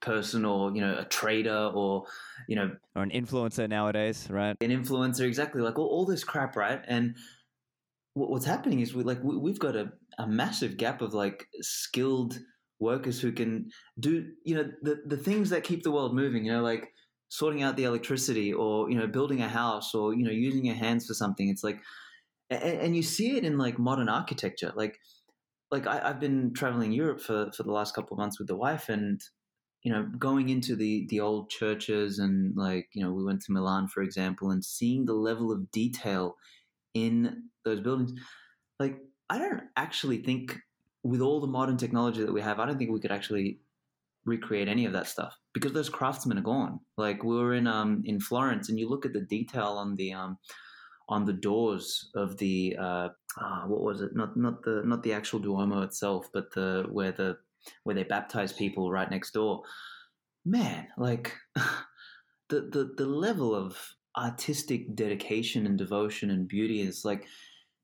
person 0.00 0.44
or 0.44 0.74
you 0.74 0.80
know 0.80 0.98
a 0.98 1.04
trader 1.06 1.70
or 1.74 2.04
you 2.48 2.56
know 2.56 2.70
Or 2.94 3.02
an 3.02 3.10
influencer 3.10 3.68
nowadays, 3.68 4.28
right? 4.30 4.56
an 4.60 4.70
influencer 4.70 5.26
exactly 5.26 5.62
like 5.62 5.78
all, 5.78 5.86
all 5.86 6.04
this 6.04 6.22
crap 6.22 6.54
right 6.54 6.84
and 6.86 7.16
what, 8.14 8.30
what's 8.30 8.44
happening 8.44 8.80
is 8.80 8.94
we 8.94 9.02
like 9.04 9.22
we, 9.22 9.36
we've 9.36 9.58
got 9.58 9.76
a, 9.76 9.92
a 10.18 10.26
massive 10.26 10.76
gap 10.76 11.00
of 11.00 11.14
like 11.14 11.46
skilled 11.60 12.38
workers 12.80 13.20
who 13.20 13.32
can 13.32 13.70
do 13.98 14.32
you 14.44 14.54
know 14.54 14.70
the 14.82 15.02
the 15.06 15.16
things 15.16 15.50
that 15.50 15.64
keep 15.64 15.82
the 15.82 15.90
world 15.90 16.14
moving 16.14 16.44
you 16.44 16.52
know 16.52 16.62
like 16.62 16.92
sorting 17.28 17.62
out 17.62 17.76
the 17.76 17.84
electricity 17.84 18.52
or 18.52 18.90
you 18.90 18.96
know 18.96 19.06
building 19.06 19.40
a 19.42 19.48
house 19.48 19.94
or 19.94 20.14
you 20.14 20.24
know 20.24 20.30
using 20.32 20.64
your 20.64 20.74
hands 20.74 21.06
for 21.06 21.14
something. 21.14 21.48
It's 21.48 21.62
like 21.62 21.80
and, 22.50 22.62
and 22.62 22.96
you 22.96 23.02
see 23.02 23.36
it 23.36 23.44
in 23.44 23.58
like 23.58 23.78
modern 23.78 24.08
architecture. 24.08 24.72
Like 24.74 24.98
like 25.70 25.86
I, 25.86 26.08
i've 26.08 26.20
been 26.20 26.52
traveling 26.52 26.92
europe 26.92 27.20
for 27.20 27.50
for 27.52 27.62
the 27.62 27.72
last 27.72 27.94
couple 27.94 28.14
of 28.14 28.18
months 28.18 28.38
with 28.38 28.48
the 28.48 28.56
wife 28.56 28.88
and 28.88 29.20
you 29.82 29.92
know 29.92 30.04
going 30.18 30.48
into 30.48 30.76
the 30.76 31.06
the 31.08 31.20
old 31.20 31.50
churches 31.50 32.18
and 32.18 32.56
like 32.56 32.88
you 32.92 33.02
know 33.02 33.12
we 33.12 33.24
went 33.24 33.42
to 33.42 33.52
milan 33.52 33.88
for 33.88 34.02
example 34.02 34.50
and 34.50 34.64
seeing 34.64 35.04
the 35.04 35.14
level 35.14 35.52
of 35.52 35.70
detail 35.70 36.36
in 36.94 37.50
those 37.64 37.80
buildings. 37.80 38.12
Like 38.78 38.98
i 39.30 39.38
don't 39.38 39.64
actually 39.76 40.22
think 40.22 40.58
with 41.02 41.20
all 41.20 41.40
the 41.40 41.46
modern 41.46 41.76
technology 41.76 42.22
that 42.22 42.32
we 42.32 42.40
have 42.40 42.60
i 42.60 42.66
don't 42.66 42.78
think 42.78 42.90
we 42.90 43.00
could 43.00 43.12
actually 43.12 43.58
recreate 44.24 44.68
any 44.68 44.84
of 44.84 44.92
that 44.92 45.06
stuff 45.06 45.36
because 45.54 45.72
those 45.72 45.88
craftsmen 45.88 46.38
are 46.38 46.42
gone. 46.42 46.80
Like 46.96 47.24
we 47.24 47.36
were 47.36 47.54
in 47.54 47.66
um 47.66 48.02
in 48.04 48.20
florence 48.20 48.68
and 48.68 48.78
you 48.78 48.88
look 48.88 49.06
at 49.06 49.12
the 49.12 49.22
detail 49.22 49.72
on 49.78 49.96
the 49.96 50.12
um 50.12 50.38
on 51.08 51.24
the 51.24 51.32
doors 51.32 52.10
of 52.14 52.36
the 52.36 52.76
uh, 52.78 53.08
uh 53.40 53.62
what 53.66 53.82
was 53.82 54.00
it? 54.00 54.10
Not 54.14 54.36
not 54.36 54.62
the 54.62 54.82
not 54.84 55.02
the 55.02 55.12
actual 55.12 55.40
duomo 55.40 55.82
itself 55.82 56.28
but 56.32 56.52
the 56.54 56.86
where 56.90 57.12
the 57.12 57.36
where 57.84 57.94
they 57.94 58.04
baptize 58.04 58.52
people 58.52 58.90
right 58.90 59.10
next 59.10 59.32
door. 59.32 59.62
Man 60.44 60.86
like 60.96 61.34
the 62.48 62.60
the 62.60 62.94
the 62.96 63.06
level 63.06 63.54
of 63.54 63.78
artistic 64.16 64.94
dedication 64.96 65.66
and 65.66 65.78
devotion 65.78 66.30
and 66.30 66.48
beauty 66.48 66.80
is 66.80 67.04
like 67.04 67.26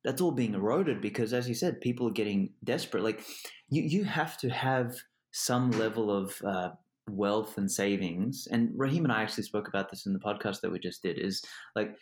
that's 0.07 0.23
all 0.23 0.31
being 0.31 0.55
eroded 0.55 1.01
because 1.03 1.33
as 1.33 1.49
you 1.49 1.55
said 1.55 1.81
people 1.81 2.07
are 2.07 2.13
getting 2.13 2.51
desperate 2.65 3.03
like 3.03 3.25
you 3.69 3.83
you 3.83 4.05
have 4.05 4.39
to 4.39 4.49
have 4.49 4.97
some 5.33 5.71
level 5.73 6.11
of 6.11 6.41
uh, 6.47 6.71
wealth 7.11 7.59
and 7.59 7.71
savings 7.71 8.49
and 8.51 8.71
Raheem 8.75 9.05
and 9.05 9.13
I 9.13 9.23
actually 9.23 9.43
spoke 9.43 9.69
about 9.69 9.91
this 9.91 10.07
in 10.07 10.13
the 10.13 10.21
podcast 10.21 10.61
that 10.61 10.71
we 10.71 10.79
just 10.79 11.03
did 11.03 11.19
is 11.19 11.43
like 11.75 11.97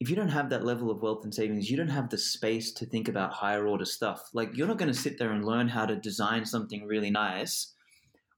if 0.00 0.10
you 0.10 0.16
don't 0.16 0.28
have 0.28 0.50
that 0.50 0.64
level 0.64 0.90
of 0.90 1.00
wealth 1.00 1.24
and 1.24 1.34
savings, 1.34 1.70
you 1.70 1.76
don't 1.76 1.88
have 1.88 2.10
the 2.10 2.18
space 2.18 2.72
to 2.72 2.84
think 2.84 3.08
about 3.08 3.32
higher 3.32 3.66
order 3.66 3.86
stuff. 3.86 4.28
Like 4.34 4.50
you're 4.54 4.66
not 4.66 4.78
going 4.78 4.92
to 4.92 4.98
sit 4.98 5.18
there 5.18 5.32
and 5.32 5.44
learn 5.44 5.68
how 5.68 5.86
to 5.86 5.96
design 5.96 6.44
something 6.44 6.84
really 6.84 7.10
nice 7.10 7.72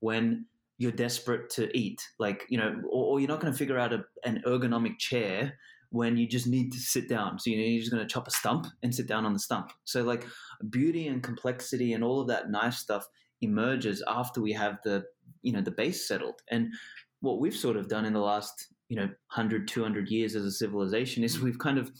when 0.01 0.46
you're 0.78 0.92
desperate 0.92 1.51
to 1.51 1.76
eat. 1.76 2.01
Like, 2.20 2.46
you 2.49 2.59
know, 2.59 2.80
or, 2.88 3.05
or 3.07 3.20
you're 3.20 3.28
not 3.28 3.40
going 3.40 3.53
to 3.53 3.59
figure 3.59 3.78
out 3.78 3.92
a, 3.92 4.05
an 4.24 4.40
ergonomic 4.46 4.99
chair 4.99 5.59
when 5.91 6.16
you 6.16 6.26
just 6.26 6.47
need 6.47 6.72
to 6.72 6.78
sit 6.78 7.09
down. 7.09 7.39
So, 7.39 7.51
you 7.51 7.57
know, 7.57 7.64
you're 7.64 7.80
just 7.80 7.93
going 7.93 8.07
to 8.07 8.12
chop 8.12 8.28
a 8.28 8.30
stump 8.30 8.66
and 8.82 8.95
sit 8.95 9.07
down 9.07 9.24
on 9.24 9.32
the 9.32 9.39
stump. 9.39 9.72
So, 9.84 10.03
like, 10.03 10.26
beauty 10.70 11.09
and 11.09 11.22
complexity 11.22 11.95
and 11.95 12.05
all 12.05 12.20
of 12.20 12.28
that 12.28 12.51
nice 12.51 12.78
stuff 12.78 13.07
emerges 13.41 14.03
after 14.07 14.41
we 14.41 14.53
have 14.53 14.78
the, 14.84 15.05
you 15.43 15.53
know, 15.53 15.61
the 15.62 15.70
base 15.70 16.07
settled. 16.07 16.43
And 16.51 16.72
what 17.20 17.41
we've 17.41 17.57
sort 17.57 17.76
of 17.76 17.89
done 17.89 18.05
in 18.05 18.12
the 18.12 18.20
last 18.20 18.68
you 18.89 18.97
know 18.97 19.03
100 19.03 19.68
200 19.68 20.09
years 20.09 20.34
as 20.34 20.45
a 20.45 20.51
civilization 20.51 21.22
is 21.22 21.41
we've 21.41 21.59
kind 21.59 21.78
of 21.78 21.91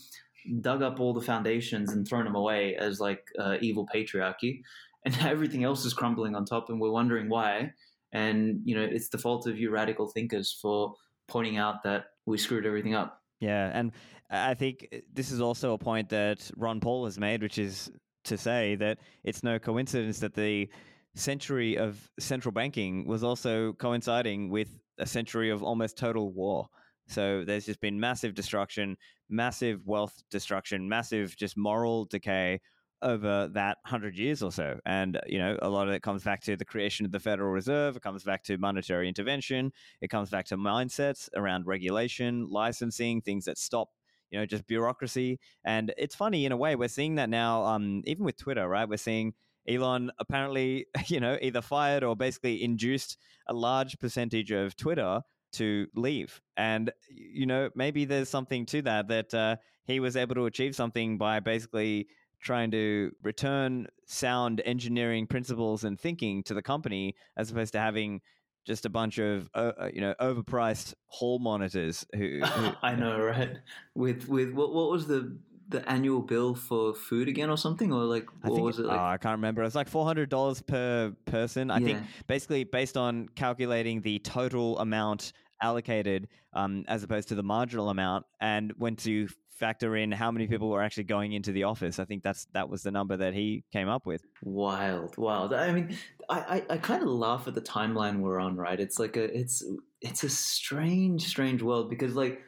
dug 0.61 0.83
up 0.83 1.01
all 1.01 1.13
the 1.13 1.21
foundations 1.21 1.93
and 1.93 2.07
thrown 2.07 2.25
them 2.25 2.35
away 2.35 2.75
as 2.77 3.01
like 3.01 3.25
uh, 3.39 3.57
evil 3.61 3.87
patriarchy 3.95 4.63
and 5.05 5.17
everything 5.21 5.65
else 5.65 5.85
is 5.85 5.93
crumbling 5.93 6.35
on 6.35 6.45
top 6.45 6.71
and 6.71 6.81
we're 6.81 6.91
wondering 6.91 7.29
why 7.29 7.71
and 8.13 8.61
you 8.65 8.75
know 8.75 8.83
it's 8.83 9.09
the 9.09 9.19
fault 9.19 9.47
of 9.47 9.59
you 9.59 9.71
radical 9.71 10.09
thinkers 10.09 10.57
for 10.61 10.95
pointing 11.29 11.59
out 11.59 11.83
that 11.83 12.07
we 12.25 12.39
screwed 12.39 12.65
everything 12.65 12.95
up 12.95 13.18
yeah 13.41 13.71
and 13.75 13.93
i 14.31 14.55
think 14.55 14.89
this 15.13 15.31
is 15.31 15.41
also 15.41 15.73
a 15.73 15.79
point 15.79 16.09
that 16.09 16.51
ron 16.57 16.81
paul 16.81 17.05
has 17.05 17.19
made 17.19 17.43
which 17.43 17.59
is 17.59 17.91
to 18.25 18.37
say 18.37 18.75
that 18.77 18.99
it's 19.25 19.43
no 19.43 19.59
coincidence 19.59 20.19
that 20.19 20.35
the 20.35 20.69
century 21.15 21.77
of 21.77 22.11
central 22.19 22.53
banking 22.53 23.07
was 23.07 23.25
also 23.25 23.73
coinciding 23.75 24.51
with 24.51 24.69
a 24.99 25.07
century 25.07 25.51
of 25.51 25.63
almost 25.63 25.97
total 25.97 26.33
war. 26.33 26.69
So 27.09 27.45
there's 27.45 27.67
just 27.67 27.81
been 27.81 27.99
massive 27.99 28.35
destruction, 28.35 28.97
massive 29.29 29.87
wealth 29.87 30.23
destruction, 30.31 30.89
massive 30.89 31.37
just 31.37 31.57
moral 31.57 32.05
decay 32.05 32.61
over 33.03 33.49
that 33.49 33.79
100 33.83 34.17
years 34.17 34.43
or 34.43 34.53
so. 34.53 34.79
And, 34.85 35.21
you 35.27 35.39
know, 35.39 35.59
a 35.63 35.69
lot 35.69 35.89
of 35.89 35.95
it 35.95 36.03
comes 36.03 36.25
back 36.25 36.43
to 36.43 36.57
the 36.57 36.65
creation 36.65 37.07
of 37.07 37.13
the 37.13 37.21
Federal 37.21 37.51
Reserve. 37.51 37.97
It 37.97 38.03
comes 38.03 38.25
back 38.25 38.43
to 38.45 38.59
monetary 38.59 39.09
intervention. 39.09 39.73
It 40.01 40.09
comes 40.09 40.31
back 40.31 40.47
to 40.47 40.57
mindsets 40.57 41.29
around 41.37 41.67
regulation, 41.67 42.49
licensing, 42.51 43.21
things 43.21 43.45
that 43.45 43.59
stop 43.59 43.89
you 44.31 44.39
know, 44.39 44.47
just 44.47 44.67
bureaucracy. 44.67 45.39
And 45.65 45.93
it's 45.97 46.15
funny 46.15 46.45
in 46.45 46.53
a 46.53 46.57
way, 46.57 46.77
we're 46.77 46.89
seeing 46.89 47.15
that 47.17 47.31
now, 47.31 47.65
um, 47.65 48.03
even 48.05 48.25
with 48.25 48.37
Twitter, 48.37 48.69
right? 48.69 48.89
We're 48.89 48.97
seeing 48.97 49.35
Elon 49.67 50.11
apparently, 50.19 50.87
you 51.07 51.21
know, 51.21 51.39
either 51.41 51.63
fired 51.63 52.05
or 52.05 52.17
basically 52.17 52.63
induced 52.63 53.19
a 53.47 53.55
large 53.55 53.99
percentage 53.99 54.51
of 54.51 54.77
Twitter 54.77 55.23
to 55.53 55.87
leave. 55.95 56.41
And, 56.57 56.93
you 57.09 57.47
know, 57.47 57.71
maybe 57.75 58.05
there's 58.05 58.29
something 58.29 58.67
to 58.67 58.83
that, 58.83 59.09
that 59.09 59.33
uh, 59.33 59.57
he 59.85 60.01
was 60.01 60.17
able 60.17 60.35
to 60.35 60.47
achieve 60.47 60.77
something 60.77 61.17
by 61.17 61.41
basically 61.41 62.09
trying 62.41 62.71
to 62.71 63.13
return 63.23 63.87
sound 64.07 64.63
engineering 64.65 65.27
principles 65.27 65.85
and 65.85 65.99
thinking 65.99 66.43
to 66.45 66.55
the 66.55 66.63
company 66.63 67.15
as 67.37 67.51
opposed 67.51 67.73
to 67.73 67.79
having 67.79 68.21
just 68.67 68.85
a 68.85 68.91
bunch 68.91 69.19
of 69.19 69.49
uh, 69.55 69.73
uh 69.81 69.91
you 69.93 70.01
know 70.01 70.15
overpriced 70.21 70.95
hall 71.07 71.39
monitors 71.39 72.05
who, 72.15 72.41
who 72.45 72.73
I 72.83 72.95
know 72.95 73.19
right 73.19 73.59
with 73.95 74.29
with 74.29 74.53
what 74.53 74.73
what 74.73 74.91
was 74.91 75.07
the 75.07 75.39
the 75.69 75.87
annual 75.89 76.23
bill 76.23 76.55
for 76.55 76.95
food 76.95 77.29
again 77.29 77.51
or 77.51 77.59
something 77.59 77.93
or 77.93 78.05
like 78.05 78.27
what 78.43 78.53
I 78.53 78.55
think, 78.55 78.65
was 78.65 78.79
it 78.79 78.87
like? 78.87 78.99
Oh, 78.99 79.05
I 79.05 79.19
can't 79.19 79.37
remember. 79.37 79.63
It's 79.63 79.75
like 79.75 79.89
four 79.89 80.05
hundred 80.07 80.31
dollars 80.31 80.63
per 80.63 81.13
person. 81.27 81.71
I 81.71 81.79
yeah. 81.79 81.87
think 81.87 82.03
basically 82.27 82.65
based 82.65 82.97
on 82.97 83.29
calculating 83.35 84.01
the 84.01 84.19
total 84.21 84.79
amount 84.79 85.33
allocated 85.63 86.29
um, 86.53 86.85
as 86.89 87.03
opposed 87.03 87.29
to 87.29 87.35
the 87.35 87.43
marginal 87.43 87.91
amount, 87.91 88.27
and 88.41 88.73
when 88.77 88.97
to 88.97 89.29
factor 89.59 89.97
in 89.97 90.13
how 90.13 90.31
many 90.31 90.47
people 90.47 90.69
were 90.69 90.83
actually 90.83 91.05
going 91.05 91.33
into 91.33 91.51
the 91.53 91.65
office, 91.65 91.99
I 91.99 92.05
think 92.05 92.23
that's 92.23 92.47
that 92.55 92.69
was 92.69 92.83
the 92.83 92.91
number 92.91 93.17
that 93.17 93.35
he 93.35 93.65
came 93.73 93.89
up 93.89 94.07
with. 94.07 94.23
Wild, 94.43 95.17
wild. 95.17 95.53
I 95.53 95.73
mean, 95.73 95.97
I 96.29 96.39
I, 96.39 96.75
I 96.75 96.77
kind 96.79 97.03
of 97.03 97.09
laugh 97.09 97.49
at 97.49 97.55
the 97.55 97.61
timeline 97.61 98.21
we're 98.21 98.41
on. 98.41 98.57
Right? 98.57 98.79
It's 98.79 98.99
like 98.99 99.17
a 99.17 99.25
it's 99.37 99.65
it's 100.01 100.25
a 100.25 100.29
strange, 100.29 101.27
strange 101.27 101.63
world 101.63 101.91
because 101.91 102.15
like 102.15 102.41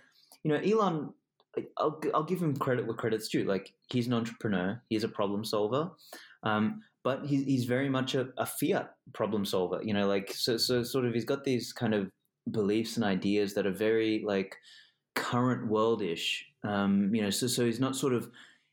you 0.44 0.52
know 0.52 0.58
Elon 0.58 1.12
I'll, 1.78 2.00
I'll 2.14 2.24
give 2.24 2.42
him 2.42 2.56
credit 2.56 2.86
where 2.86 2.96
credit's 2.96 3.28
due. 3.28 3.44
Like 3.44 3.72
he's 3.90 4.06
an 4.06 4.12
entrepreneur, 4.12 4.80
he's 4.88 5.04
a 5.04 5.08
problem 5.08 5.44
solver, 5.44 5.90
um, 6.42 6.82
but 7.02 7.26
he's, 7.26 7.44
he's 7.44 7.64
very 7.64 7.88
much 7.88 8.14
a, 8.14 8.28
a, 8.38 8.46
fiat 8.46 8.94
problem 9.12 9.44
solver. 9.44 9.80
You 9.82 9.94
know, 9.94 10.06
like 10.06 10.32
so 10.32 10.56
so 10.56 10.82
sort 10.82 11.04
of 11.04 11.14
he's 11.14 11.24
got 11.24 11.44
these 11.44 11.72
kind 11.72 11.94
of 11.94 12.10
beliefs 12.50 12.96
and 12.96 13.04
ideas 13.04 13.54
that 13.54 13.66
are 13.66 13.72
very 13.72 14.22
like 14.24 14.56
current 15.14 15.70
worldish. 15.70 16.42
Um, 16.62 17.14
you 17.14 17.22
know, 17.22 17.30
so 17.30 17.46
so 17.46 17.64
he's 17.64 17.80
not 17.80 17.96
sort 17.96 18.12
of 18.12 18.30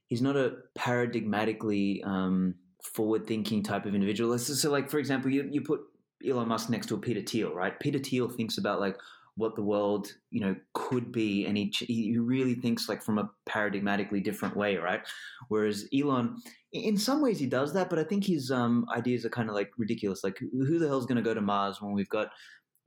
he's 0.07 0.21
not 0.21 0.35
a 0.35 0.57
paradigmatically 0.77 2.05
um, 2.05 2.55
forward 2.83 3.25
thinking 3.25 3.63
type 3.63 3.85
of 3.85 3.95
individual. 3.95 4.37
So, 4.37 4.53
so 4.53 4.71
like 4.71 4.89
for 4.89 4.99
example, 4.99 5.31
you 5.31 5.47
you 5.51 5.61
put 5.61 5.81
Elon 6.27 6.47
Musk 6.47 6.69
next 6.69 6.87
to 6.87 6.95
a 6.95 6.99
Peter 6.99 7.21
Thiel, 7.21 7.53
right? 7.53 7.79
Peter 7.79 7.99
Thiel 7.99 8.29
thinks 8.29 8.57
about 8.57 8.79
like 8.79 8.97
what 9.37 9.55
the 9.55 9.61
world 9.61 10.13
you 10.31 10.41
know 10.41 10.55
could 10.73 11.11
be 11.11 11.45
and 11.45 11.57
he, 11.57 11.71
he 11.87 12.17
really 12.17 12.55
thinks 12.55 12.89
like 12.89 13.03
from 13.03 13.19
a 13.19 13.29
paradigmatically 13.47 14.21
different 14.23 14.57
way 14.57 14.77
right 14.77 15.01
whereas 15.47 15.87
elon 15.97 16.35
in 16.73 16.97
some 16.97 17.21
ways 17.21 17.39
he 17.39 17.45
does 17.45 17.71
that 17.71 17.87
but 17.87 17.99
i 17.99 18.03
think 18.03 18.25
his 18.25 18.49
um, 18.49 18.85
ideas 18.95 19.23
are 19.25 19.29
kind 19.29 19.47
of 19.47 19.55
like 19.55 19.69
ridiculous 19.77 20.23
like 20.23 20.37
who 20.39 20.79
the 20.79 20.87
hell's 20.87 21.05
going 21.05 21.17
to 21.17 21.21
go 21.21 21.35
to 21.35 21.41
mars 21.41 21.79
when 21.79 21.93
we've 21.93 22.09
got 22.09 22.29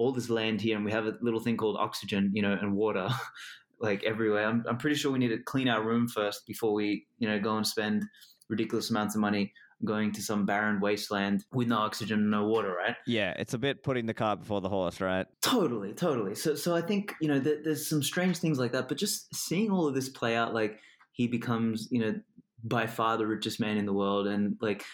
all 0.00 0.12
this 0.12 0.30
land 0.30 0.60
here 0.60 0.76
and 0.76 0.84
we 0.84 0.90
have 0.90 1.06
a 1.06 1.14
little 1.20 1.40
thing 1.40 1.58
called 1.58 1.76
oxygen 1.78 2.30
you 2.32 2.40
know 2.40 2.56
and 2.60 2.74
water 2.74 3.08
like 3.80 4.02
everywhere 4.04 4.46
I'm, 4.46 4.64
I'm 4.66 4.78
pretty 4.78 4.96
sure 4.96 5.12
we 5.12 5.18
need 5.18 5.28
to 5.28 5.38
clean 5.38 5.68
our 5.68 5.82
room 5.84 6.08
first 6.08 6.46
before 6.46 6.72
we 6.72 7.06
you 7.18 7.28
know 7.28 7.38
go 7.38 7.56
and 7.56 7.66
spend 7.66 8.04
ridiculous 8.48 8.88
amounts 8.90 9.14
of 9.14 9.20
money 9.20 9.52
going 9.84 10.12
to 10.12 10.22
some 10.22 10.44
barren 10.44 10.80
wasteland 10.80 11.44
with 11.52 11.68
no 11.68 11.78
oxygen 11.78 12.20
and 12.20 12.30
no 12.30 12.46
water, 12.46 12.74
right? 12.74 12.96
Yeah, 13.06 13.34
it's 13.38 13.54
a 13.54 13.58
bit 13.58 13.82
putting 13.82 14.06
the 14.06 14.14
cart 14.14 14.40
before 14.40 14.60
the 14.60 14.68
horse, 14.68 15.00
right? 15.00 15.26
Totally, 15.40 15.94
totally. 15.94 16.34
So, 16.34 16.54
so 16.54 16.74
I 16.74 16.82
think 16.82 17.14
you 17.20 17.28
know 17.28 17.40
th- 17.40 17.60
there's 17.64 17.88
some 17.88 18.02
strange 18.02 18.38
things 18.38 18.58
like 18.58 18.72
that, 18.72 18.88
but 18.88 18.98
just 18.98 19.34
seeing 19.34 19.70
all 19.70 19.86
of 19.86 19.94
this 19.94 20.08
play 20.08 20.36
out, 20.36 20.52
like 20.52 20.80
he 21.12 21.26
becomes, 21.26 21.88
you 21.90 22.00
know, 22.00 22.14
by 22.62 22.86
far 22.86 23.16
the 23.16 23.26
richest 23.26 23.60
man 23.60 23.78
in 23.78 23.86
the 23.86 23.92
world, 23.92 24.26
and 24.26 24.56
like 24.60 24.84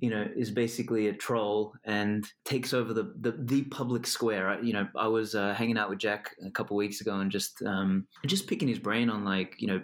you 0.00 0.10
know, 0.10 0.26
is 0.36 0.50
basically 0.50 1.08
a 1.08 1.12
troll 1.12 1.74
and 1.84 2.26
takes 2.44 2.72
over 2.72 2.92
the 2.92 3.14
the, 3.20 3.32
the 3.38 3.62
public 3.64 4.06
square. 4.06 4.62
You 4.62 4.72
know, 4.72 4.88
I 4.96 5.08
was 5.08 5.34
uh, 5.34 5.54
hanging 5.54 5.78
out 5.78 5.90
with 5.90 5.98
Jack 5.98 6.30
a 6.44 6.50
couple 6.50 6.76
weeks 6.76 7.00
ago 7.00 7.18
and 7.18 7.30
just 7.30 7.62
um, 7.62 8.06
just 8.26 8.46
picking 8.46 8.68
his 8.68 8.78
brain 8.78 9.10
on 9.10 9.24
like 9.24 9.56
you 9.58 9.68
know 9.68 9.82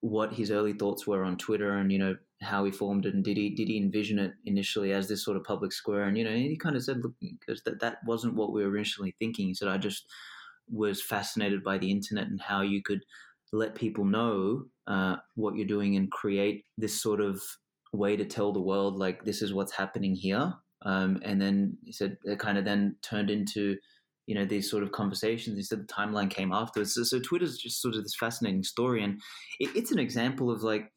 what 0.00 0.32
his 0.32 0.50
early 0.50 0.72
thoughts 0.72 1.06
were 1.06 1.24
on 1.24 1.36
Twitter 1.36 1.72
and 1.72 1.90
you 1.90 1.98
know 1.98 2.16
how 2.40 2.64
he 2.64 2.70
formed 2.70 3.04
it 3.04 3.14
and 3.14 3.24
did 3.24 3.36
he 3.36 3.50
did 3.50 3.66
he 3.68 3.76
envision 3.76 4.18
it 4.18 4.32
initially 4.44 4.92
as 4.92 5.08
this 5.08 5.24
sort 5.24 5.36
of 5.36 5.42
public 5.42 5.72
square 5.72 6.04
and 6.04 6.16
you 6.16 6.22
know 6.22 6.30
he 6.30 6.56
kind 6.56 6.76
of 6.76 6.84
said 6.84 6.98
look 7.02 7.12
because 7.20 7.60
that 7.64 7.80
that 7.80 7.96
wasn't 8.06 8.32
what 8.32 8.52
we 8.52 8.62
were 8.62 8.70
originally 8.70 9.12
thinking 9.18 9.48
he 9.48 9.54
said 9.54 9.66
I 9.66 9.76
just 9.76 10.06
was 10.70 11.02
fascinated 11.02 11.64
by 11.64 11.78
the 11.78 11.90
internet 11.90 12.28
and 12.28 12.40
how 12.40 12.60
you 12.60 12.80
could 12.80 13.00
let 13.52 13.74
people 13.74 14.04
know 14.04 14.66
uh, 14.86 15.16
what 15.34 15.56
you're 15.56 15.66
doing 15.66 15.96
and 15.96 16.10
create 16.10 16.64
this 16.76 17.00
sort 17.00 17.20
of 17.20 17.42
way 17.98 18.16
to 18.16 18.24
tell 18.24 18.52
the 18.52 18.60
world 18.60 18.96
like 18.96 19.24
this 19.24 19.42
is 19.42 19.52
what's 19.52 19.72
happening 19.72 20.14
here 20.14 20.54
um, 20.82 21.18
and 21.22 21.40
then 21.40 21.76
he 21.84 21.92
said 21.92 22.18
it 22.24 22.38
kind 22.38 22.58
of 22.58 22.64
then 22.64 22.96
turned 23.02 23.30
into 23.30 23.76
you 24.26 24.34
know 24.34 24.44
these 24.44 24.70
sort 24.70 24.82
of 24.82 24.92
conversations. 24.92 25.56
He 25.56 25.62
said 25.62 25.80
the 25.80 25.92
timeline 25.92 26.30
came 26.30 26.52
afterwards. 26.52 26.94
So, 26.94 27.02
so 27.02 27.18
Twitter's 27.18 27.56
just 27.56 27.80
sort 27.80 27.94
of 27.94 28.02
this 28.02 28.14
fascinating 28.14 28.62
story, 28.62 29.02
and 29.02 29.20
it, 29.58 29.70
it's 29.74 29.90
an 29.90 29.98
example 29.98 30.50
of 30.50 30.62
like 30.62 30.92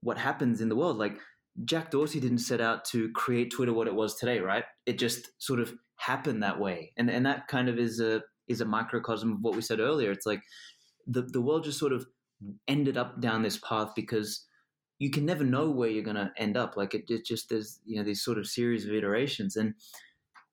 what 0.00 0.18
happens 0.18 0.60
in 0.60 0.68
the 0.68 0.76
world. 0.76 0.98
Like 0.98 1.16
Jack 1.64 1.92
Dorsey 1.92 2.18
didn't 2.18 2.38
set 2.38 2.60
out 2.60 2.84
to 2.86 3.10
create 3.12 3.52
Twitter 3.52 3.72
what 3.72 3.86
it 3.86 3.94
was 3.94 4.16
today, 4.16 4.40
right? 4.40 4.64
It 4.84 4.98
just 4.98 5.28
sort 5.38 5.60
of 5.60 5.72
happened 5.96 6.42
that 6.42 6.58
way, 6.58 6.92
and 6.96 7.08
and 7.08 7.24
that 7.24 7.46
kind 7.46 7.68
of 7.68 7.78
is 7.78 8.00
a 8.00 8.22
is 8.48 8.60
a 8.60 8.66
microcosm 8.66 9.32
of 9.32 9.38
what 9.40 9.54
we 9.54 9.62
said 9.62 9.78
earlier. 9.78 10.10
It's 10.10 10.26
like 10.26 10.42
the 11.06 11.22
the 11.22 11.40
world 11.40 11.64
just 11.64 11.78
sort 11.78 11.92
of 11.92 12.04
ended 12.66 12.96
up 12.96 13.20
down 13.20 13.42
this 13.42 13.58
path 13.58 13.92
because 13.94 14.44
you 15.02 15.10
can 15.10 15.26
never 15.26 15.42
know 15.42 15.68
where 15.68 15.88
you're 15.88 16.04
going 16.04 16.14
to 16.14 16.30
end 16.36 16.56
up. 16.56 16.76
Like 16.76 16.94
it, 16.94 17.06
it 17.08 17.26
just 17.26 17.48
there's 17.48 17.80
you 17.84 17.96
know 17.96 18.04
these 18.04 18.22
sort 18.22 18.38
of 18.38 18.46
series 18.46 18.86
of 18.86 18.94
iterations 18.94 19.56
and 19.56 19.74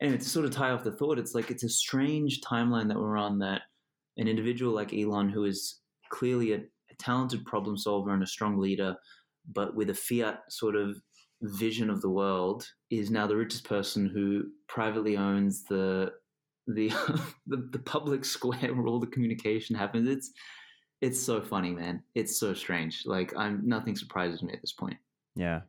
anyway, 0.02 0.18
to 0.18 0.28
sort 0.28 0.46
of 0.46 0.52
tie 0.52 0.72
off 0.72 0.84
the 0.84 0.92
thought, 0.92 1.20
it's 1.20 1.36
like 1.36 1.52
it's 1.52 1.64
a 1.64 1.70
strange 1.70 2.42
timeline 2.42 2.88
that 2.88 2.98
we're 2.98 3.16
on 3.16 3.38
that 3.40 3.62
an 4.18 4.28
individual 4.28 4.74
like 4.74 4.92
Elon, 4.92 5.30
who 5.30 5.46
is 5.46 5.82
clearly 6.10 6.54
a, 6.54 6.58
a 6.58 6.96
talented 6.98 7.46
problem 7.46 7.78
solver 7.78 8.12
and 8.12 8.24
a 8.24 8.28
strong 8.28 8.58
leader, 8.58 8.96
but 9.54 9.76
with 9.76 9.92
a 9.92 9.94
fiat 9.94 10.40
sort 10.50 10.76
of 10.76 10.98
vision 11.44 11.92
of 11.92 12.02
the 12.02 12.10
world, 12.10 12.68
is 12.90 13.12
now 13.12 13.28
the 13.28 13.36
richest 13.36 13.66
person 13.66 14.08
who 14.08 14.46
privately 14.68 15.16
owns 15.16 15.64
the 15.66 16.12
the 16.66 16.90
the, 17.46 17.70
the 17.72 17.84
public 17.86 18.26
square 18.36 18.74
where 18.74 18.88
all 18.88 19.00
the 19.00 19.06
communication 19.06 19.76
happens. 19.76 20.10
It's 20.10 20.32
it's 21.02 21.22
so 21.22 21.42
funny, 21.42 21.72
man. 21.72 22.04
It's 22.16 22.38
so 22.38 22.54
strange. 22.54 23.06
Like 23.06 23.36
I'm 23.38 23.62
nothing 23.64 23.96
surprises 23.96 24.44
me 24.44 24.54
at 24.54 24.62
this 24.62 24.74
point. 24.74 24.98
Yeah. 25.36 25.62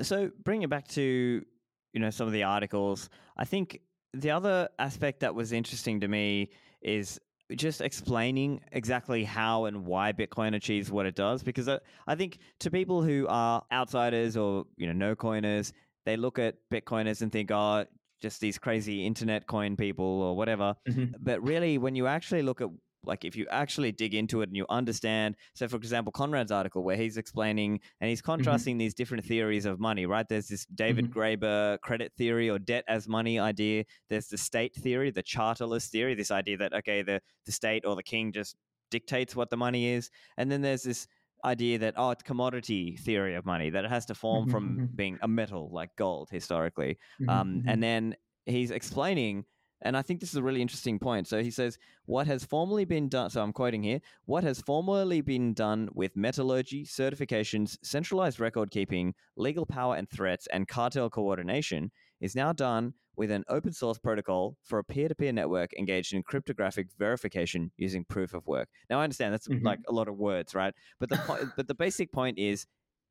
So 0.00 0.30
bring 0.44 0.62
it 0.62 0.70
back 0.70 0.88
to 0.88 1.44
you 1.92 2.00
know 2.00 2.10
some 2.10 2.26
of 2.26 2.32
the 2.32 2.42
articles. 2.42 3.08
I 3.36 3.44
think 3.44 3.80
the 4.14 4.30
other 4.30 4.68
aspect 4.78 5.20
that 5.20 5.34
was 5.34 5.52
interesting 5.52 6.00
to 6.00 6.08
me 6.08 6.50
is 6.82 7.20
just 7.56 7.80
explaining 7.80 8.60
exactly 8.72 9.24
how 9.24 9.66
and 9.66 9.84
why 9.84 10.12
Bitcoin 10.12 10.54
achieves 10.54 10.90
what 10.90 11.06
it 11.06 11.14
does. 11.14 11.42
Because 11.42 11.68
I, 11.68 11.78
I 12.06 12.14
think 12.14 12.38
to 12.60 12.70
people 12.70 13.02
who 13.02 13.26
are 13.28 13.62
outsiders 13.72 14.36
or 14.36 14.64
you 14.76 14.86
know 14.86 14.92
no 14.92 15.14
coiners, 15.14 15.72
they 16.04 16.16
look 16.16 16.38
at 16.38 16.56
Bitcoiners 16.72 17.22
and 17.22 17.30
think, 17.30 17.50
oh, 17.50 17.84
just 18.20 18.40
these 18.40 18.58
crazy 18.58 19.06
internet 19.06 19.46
coin 19.46 19.76
people 19.76 20.04
or 20.04 20.36
whatever. 20.36 20.74
Mm-hmm. 20.88 21.16
But 21.20 21.42
really, 21.42 21.78
when 21.78 21.94
you 21.94 22.06
actually 22.06 22.42
look 22.42 22.60
at 22.60 22.68
like 23.04 23.24
if 23.24 23.34
you 23.36 23.46
actually 23.50 23.92
dig 23.92 24.14
into 24.14 24.42
it 24.42 24.48
and 24.48 24.56
you 24.56 24.66
understand. 24.68 25.36
So, 25.54 25.68
for 25.68 25.76
example, 25.76 26.12
Konrad's 26.12 26.52
article 26.52 26.82
where 26.84 26.96
he's 26.96 27.16
explaining 27.16 27.80
and 28.00 28.08
he's 28.10 28.22
Mm-hmm. 28.38 28.62
contrasting 28.62 28.78
these 28.78 28.94
different 28.94 29.24
theories 29.24 29.64
of 29.66 29.80
money, 29.80 30.06
right? 30.06 30.26
There's 30.28 30.48
this 30.48 30.66
David 30.66 31.06
Mhm. 31.06 31.14
Graeber 31.14 31.80
credit 31.80 32.12
theory 32.14 32.48
or 32.48 32.58
debt 32.58 32.84
as 32.88 33.08
money 33.08 33.38
idea. 33.38 33.84
There's 34.08 34.28
the 34.28 34.38
state 34.38 34.74
theory, 34.74 35.10
the 35.10 35.22
chartalist 35.22 35.90
theory, 35.90 36.14
this 36.14 36.30
idea 36.30 36.56
that 36.58 36.72
okay, 36.74 37.02
the 37.02 37.20
the 37.44 37.52
state 37.52 37.84
or 37.84 37.96
the 37.96 38.02
king 38.02 38.32
just 38.32 38.56
dictates 38.90 39.34
what 39.34 39.50
the 39.50 39.56
money 39.56 39.86
is, 39.86 40.10
and 40.36 40.50
then 40.50 40.62
there's 40.62 40.82
this 40.82 41.06
idea 41.44 41.78
that 41.78 41.94
oh 41.96 42.10
it's 42.10 42.22
commodity 42.22 42.96
theory 42.96 43.34
of 43.34 43.44
money 43.44 43.68
that 43.70 43.84
it 43.84 43.88
has 43.90 44.06
to 44.06 44.14
form 44.14 44.46
Mhm, 44.46 44.46
from 44.46 44.80
mhm. 44.80 44.88
being 44.94 45.18
a 45.22 45.28
metal 45.28 45.70
like 45.72 45.90
gold 45.96 46.28
historically 46.30 46.96
Mhm, 47.18 47.42
um, 47.56 47.60
and 47.66 47.82
then 47.82 48.14
he's 48.46 48.70
explaining 48.70 49.44
and 49.82 49.96
i 49.96 50.02
think 50.02 50.20
this 50.20 50.30
is 50.30 50.36
a 50.36 50.42
really 50.42 50.62
interesting 50.62 50.98
point. 50.98 51.26
So 51.28 51.42
he 51.42 51.50
says 51.50 51.78
what 52.06 52.26
has 52.26 52.44
formerly 52.44 52.84
been 52.84 53.08
done 53.08 53.30
so 53.30 53.42
i'm 53.42 53.52
quoting 53.52 53.82
here 53.82 54.00
what 54.24 54.44
has 54.44 54.60
formerly 54.60 55.20
been 55.20 55.54
done 55.54 55.88
with 55.94 56.16
metallurgy 56.16 56.84
certifications 56.84 57.76
centralized 57.82 58.40
record 58.40 58.70
keeping 58.70 59.14
legal 59.36 59.66
power 59.66 59.96
and 59.96 60.08
threats 60.08 60.46
and 60.52 60.68
cartel 60.68 61.10
coordination 61.10 61.90
is 62.20 62.34
now 62.34 62.52
done 62.52 62.94
with 63.16 63.30
an 63.30 63.44
open 63.48 63.72
source 63.72 63.98
protocol 63.98 64.56
for 64.62 64.78
a 64.78 64.84
peer-to-peer 64.84 65.32
network 65.32 65.70
engaged 65.78 66.14
in 66.14 66.22
cryptographic 66.22 66.86
verification 66.98 67.70
using 67.76 68.04
proof 68.06 68.32
of 68.32 68.46
work? 68.46 68.68
Now 68.88 69.00
i 69.00 69.04
understand 69.04 69.34
that's 69.34 69.48
Mhm. 69.48 69.62
like 69.64 69.80
a 69.88 69.92
lot 69.92 70.08
of 70.08 70.16
words 70.16 70.54
right? 70.54 70.74
But 70.98 71.10
the 71.10 71.18
point 71.18 71.52
but 71.56 71.68
the 71.68 71.74
basic 71.74 72.10
point 72.12 72.38
is 72.38 72.66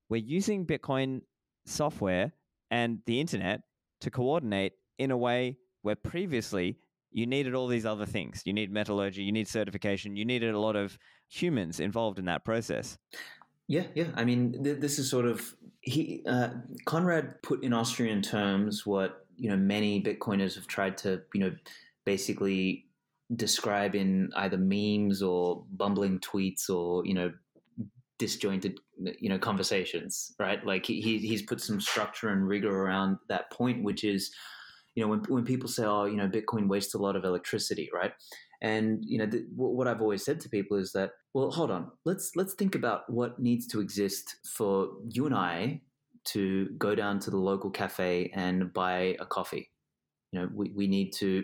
we're 0.09 0.17
using 0.37 0.65
bitcoin 0.65 1.21
software 1.65 2.33
and 2.71 2.99
the 3.05 3.19
internet 3.19 3.61
to 4.01 4.09
coordinate 4.09 4.73
in 4.97 5.11
a 5.11 5.17
way 5.17 5.57
where 5.81 5.95
previously 5.95 6.77
you 7.11 7.25
needed 7.25 7.53
all 7.53 7.67
these 7.67 7.85
other 7.85 8.05
things. 8.05 8.41
You 8.45 8.53
need 8.53 8.71
metallurgy, 8.71 9.23
you 9.23 9.31
need 9.31 9.47
certification, 9.47 10.15
you 10.15 10.25
needed 10.25 10.53
a 10.53 10.59
lot 10.59 10.75
of 10.75 10.97
humans 11.27 11.79
involved 11.79 12.19
in 12.19 12.25
that 12.25 12.45
process. 12.45 12.97
Yeah, 13.67 13.83
yeah. 13.95 14.07
I 14.15 14.25
mean, 14.25 14.63
th- 14.63 14.79
this 14.79 14.99
is 14.99 15.09
sort 15.09 15.25
of 15.25 15.55
he 15.81 16.23
uh, 16.27 16.49
Konrad 16.85 17.41
put 17.41 17.63
in 17.63 17.73
Austrian 17.73 18.21
terms 18.21 18.85
what 18.85 19.25
you 19.37 19.49
know 19.49 19.57
many 19.57 20.01
Bitcoiners 20.01 20.55
have 20.55 20.67
tried 20.67 20.97
to 20.99 21.21
you 21.33 21.39
know 21.41 21.55
basically 22.05 22.87
describe 23.35 23.95
in 23.95 24.29
either 24.35 24.57
memes 24.57 25.21
or 25.21 25.63
bumbling 25.71 26.19
tweets 26.19 26.69
or 26.69 27.05
you 27.05 27.13
know 27.13 27.31
disjointed 28.19 28.79
you 29.19 29.29
know 29.29 29.39
conversations, 29.39 30.35
right? 30.37 30.65
Like 30.65 30.85
he 30.85 31.01
he- 31.01 31.19
he's 31.19 31.41
put 31.41 31.61
some 31.61 31.79
structure 31.79 32.29
and 32.29 32.47
rigor 32.47 32.75
around 32.75 33.17
that 33.29 33.51
point, 33.51 33.83
which 33.83 34.03
is 34.03 34.31
you 34.95 35.03
know 35.03 35.09
when 35.09 35.19
when 35.27 35.45
people 35.45 35.69
say 35.69 35.85
oh 35.85 36.05
you 36.05 36.17
know 36.17 36.27
Bitcoin 36.27 36.67
wastes 36.67 36.93
a 36.93 36.97
lot 36.97 37.15
of 37.15 37.23
electricity, 37.23 37.89
right? 37.93 38.11
And 38.61 38.99
you 39.01 39.17
know 39.17 39.27
what 39.55 39.87
I've 39.87 40.01
always 40.01 40.23
said 40.23 40.39
to 40.41 40.49
people 40.49 40.77
is 40.77 40.91
that 40.91 41.11
well 41.33 41.49
hold 41.51 41.71
on 41.71 41.91
let's 42.05 42.31
let's 42.35 42.53
think 42.53 42.75
about 42.75 43.09
what 43.09 43.39
needs 43.39 43.65
to 43.67 43.79
exist 43.79 44.35
for 44.55 44.89
you 45.09 45.25
and 45.25 45.35
I 45.35 45.81
to 46.23 46.67
go 46.77 46.93
down 46.93 47.19
to 47.19 47.31
the 47.31 47.37
local 47.37 47.71
cafe 47.71 48.31
and 48.35 48.71
buy 48.71 49.15
a 49.19 49.25
coffee. 49.25 49.71
You 50.31 50.41
know 50.41 50.49
we, 50.53 50.71
we 50.75 50.87
need 50.87 51.11
to 51.13 51.43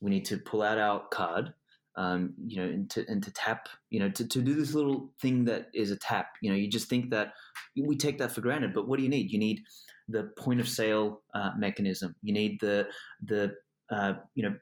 we 0.00 0.10
need 0.10 0.26
to 0.26 0.36
pull 0.38 0.62
out 0.62 0.78
our 0.78 1.02
card 1.10 1.54
um, 1.96 2.34
you 2.46 2.56
know 2.56 2.64
and 2.64 2.90
to, 2.90 3.04
and 3.08 3.22
to 3.22 3.30
tap 3.32 3.68
you 3.90 4.00
know 4.00 4.10
to, 4.10 4.26
to 4.26 4.40
do 4.40 4.54
this 4.54 4.74
little 4.74 5.12
thing 5.20 5.44
that 5.44 5.68
is 5.74 5.90
a 5.90 5.96
tap 5.96 6.28
you 6.40 6.50
know 6.50 6.56
you 6.56 6.68
just 6.68 6.88
think 6.88 7.10
that 7.10 7.32
we 7.76 7.96
take 7.96 8.18
that 8.18 8.32
for 8.32 8.40
granted 8.40 8.72
but 8.72 8.88
what 8.88 8.96
do 8.96 9.02
you 9.02 9.10
need 9.10 9.30
you 9.30 9.38
need 9.38 9.60
the 10.08 10.24
point 10.38 10.60
of 10.60 10.68
sale 10.68 11.22
uh, 11.34 11.50
mechanism. 11.56 12.14
You 12.22 12.32
need 12.32 12.58
the 12.60 12.88
the 13.22 13.54
uh, 13.90 14.14
you 14.34 14.42
know 14.44 14.54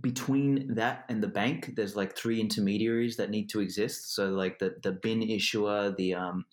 between 0.00 0.74
that 0.74 1.04
and 1.08 1.22
the 1.22 1.28
bank 1.28 1.74
there's 1.76 1.94
like 1.94 2.16
three 2.16 2.40
intermediaries 2.40 3.16
that 3.16 3.30
need 3.30 3.48
to 3.50 3.60
exist. 3.60 4.14
So 4.14 4.30
like 4.30 4.58
the 4.58 4.76
the 4.82 4.92
bin 4.92 5.22
issuer 5.22 5.94
the 5.96 6.14
um 6.14 6.44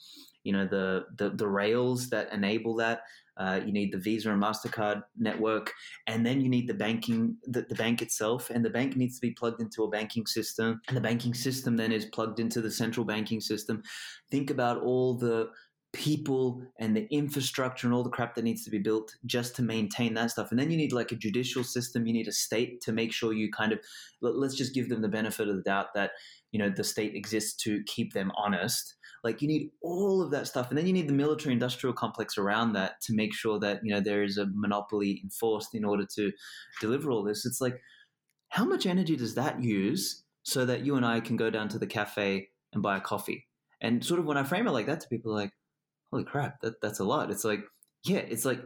you 0.43 0.53
know 0.53 0.67
the 0.67 1.05
the, 1.17 1.29
the 1.31 1.47
rails 1.47 2.09
that 2.09 2.31
enable 2.33 2.75
that 2.75 3.01
uh, 3.37 3.59
you 3.65 3.71
need 3.71 3.91
the 3.91 3.97
visa 3.97 4.31
and 4.31 4.41
mastercard 4.41 5.01
network 5.17 5.73
and 6.05 6.23
then 6.23 6.39
you 6.39 6.49
need 6.49 6.67
the 6.67 6.73
banking 6.73 7.35
the, 7.45 7.61
the 7.63 7.75
bank 7.75 8.01
itself 8.01 8.51
and 8.51 8.63
the 8.63 8.69
bank 8.69 8.95
needs 8.95 9.15
to 9.15 9.21
be 9.21 9.31
plugged 9.31 9.59
into 9.59 9.83
a 9.83 9.89
banking 9.89 10.25
system 10.27 10.79
and 10.87 10.95
the 10.95 11.01
banking 11.01 11.33
system 11.33 11.75
then 11.75 11.91
is 11.91 12.05
plugged 12.05 12.39
into 12.39 12.61
the 12.61 12.69
central 12.69 13.05
banking 13.05 13.41
system. 13.41 13.81
Think 14.29 14.51
about 14.51 14.81
all 14.81 15.15
the 15.15 15.49
people 15.93 16.63
and 16.79 16.97
the 16.97 17.07
infrastructure 17.13 17.85
and 17.87 17.93
all 17.93 18.03
the 18.03 18.09
crap 18.09 18.33
that 18.33 18.43
needs 18.43 18.65
to 18.65 18.71
be 18.71 18.79
built 18.79 19.15
just 19.25 19.55
to 19.55 19.61
maintain 19.61 20.15
that 20.15 20.31
stuff. 20.31 20.49
And 20.49 20.59
then 20.59 20.71
you 20.71 20.77
need 20.77 20.91
like 20.91 21.11
a 21.11 21.15
judicial 21.15 21.63
system, 21.63 22.07
you 22.07 22.13
need 22.13 22.27
a 22.27 22.31
state 22.31 22.81
to 22.81 22.91
make 22.91 23.13
sure 23.13 23.31
you 23.31 23.51
kind 23.51 23.71
of 23.71 23.79
let- 24.19 24.35
let's 24.35 24.55
just 24.55 24.73
give 24.73 24.89
them 24.89 25.01
the 25.01 25.07
benefit 25.07 25.47
of 25.47 25.55
the 25.55 25.61
doubt 25.61 25.93
that 25.93 26.11
you 26.51 26.59
know 26.59 26.69
the 26.69 26.83
state 26.83 27.15
exists 27.15 27.55
to 27.63 27.83
keep 27.85 28.13
them 28.13 28.31
honest. 28.35 28.95
Like 29.23 29.41
you 29.41 29.47
need 29.47 29.71
all 29.81 30.21
of 30.21 30.31
that 30.31 30.47
stuff, 30.47 30.69
and 30.69 30.77
then 30.77 30.85
you 30.85 30.93
need 30.93 31.07
the 31.07 31.13
military 31.13 31.53
industrial 31.53 31.93
complex 31.93 32.37
around 32.37 32.73
that 32.73 32.99
to 33.01 33.13
make 33.13 33.33
sure 33.33 33.59
that 33.59 33.79
you 33.83 33.93
know 33.93 34.01
there 34.01 34.23
is 34.23 34.37
a 34.37 34.47
monopoly 34.53 35.19
enforced 35.23 35.73
in 35.73 35.85
order 35.85 36.05
to 36.15 36.31
deliver 36.81 37.09
all 37.11 37.23
this. 37.23 37.45
It's 37.45 37.61
like 37.61 37.81
how 38.49 38.65
much 38.65 38.85
energy 38.85 39.15
does 39.15 39.35
that 39.35 39.63
use 39.63 40.23
so 40.43 40.65
that 40.65 40.85
you 40.85 40.95
and 40.95 41.05
I 41.05 41.21
can 41.21 41.37
go 41.37 41.49
down 41.49 41.69
to 41.69 41.79
the 41.79 41.87
cafe 41.87 42.49
and 42.71 42.83
buy 42.83 42.97
a 42.97 43.01
coffee? 43.01 43.47
And 43.81 44.05
sort 44.05 44.19
of 44.19 44.25
when 44.25 44.37
I 44.37 44.43
frame 44.43 44.67
it 44.67 44.71
like 44.71 44.85
that 44.85 44.99
to 45.01 45.07
people, 45.07 45.33
like 45.33 45.51
holy 46.13 46.23
crap, 46.23 46.61
that, 46.61 46.79
that's 46.79 46.99
a 46.99 47.03
lot. 47.03 47.31
It's 47.31 47.43
like, 47.43 47.61
yeah, 48.05 48.17
it's 48.19 48.45
like 48.45 48.61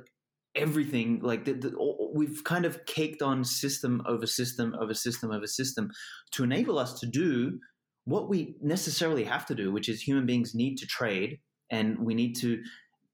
everything, 0.54 1.22
like 1.22 1.46
the, 1.46 1.54
the, 1.54 2.10
we've 2.14 2.44
kind 2.44 2.66
of 2.66 2.86
caked 2.86 3.22
on 3.22 3.46
system 3.46 4.04
over 4.06 4.28
system 4.28 4.76
over 4.78 4.94
system 4.94 5.32
over 5.32 5.48
system 5.48 5.90
to 6.32 6.44
enable 6.44 6.78
us 6.78 7.00
to 7.00 7.06
do 7.06 7.58
what 8.04 8.28
we 8.28 8.56
necessarily 8.62 9.24
have 9.24 9.46
to 9.46 9.56
do, 9.56 9.72
which 9.72 9.88
is 9.88 10.02
human 10.02 10.26
beings 10.26 10.54
need 10.54 10.76
to 10.78 10.86
trade 10.86 11.40
and 11.72 11.98
we 12.00 12.14
need 12.14 12.34
to 12.34 12.62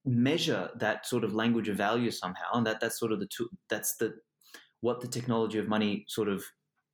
measure 0.05 0.69
that 0.79 1.05
sort 1.05 1.23
of 1.23 1.35
language 1.35 1.69
of 1.69 1.77
value 1.77 2.09
somehow. 2.09 2.49
And 2.53 2.65
that 2.65 2.79
that's 2.79 2.99
sort 2.99 3.11
of 3.11 3.19
the 3.19 3.27
tool, 3.27 3.47
that's 3.69 3.95
the, 3.97 4.13
what 4.81 5.01
the 5.01 5.07
technology 5.07 5.59
of 5.59 5.67
money 5.67 6.05
sort 6.07 6.27
of, 6.27 6.43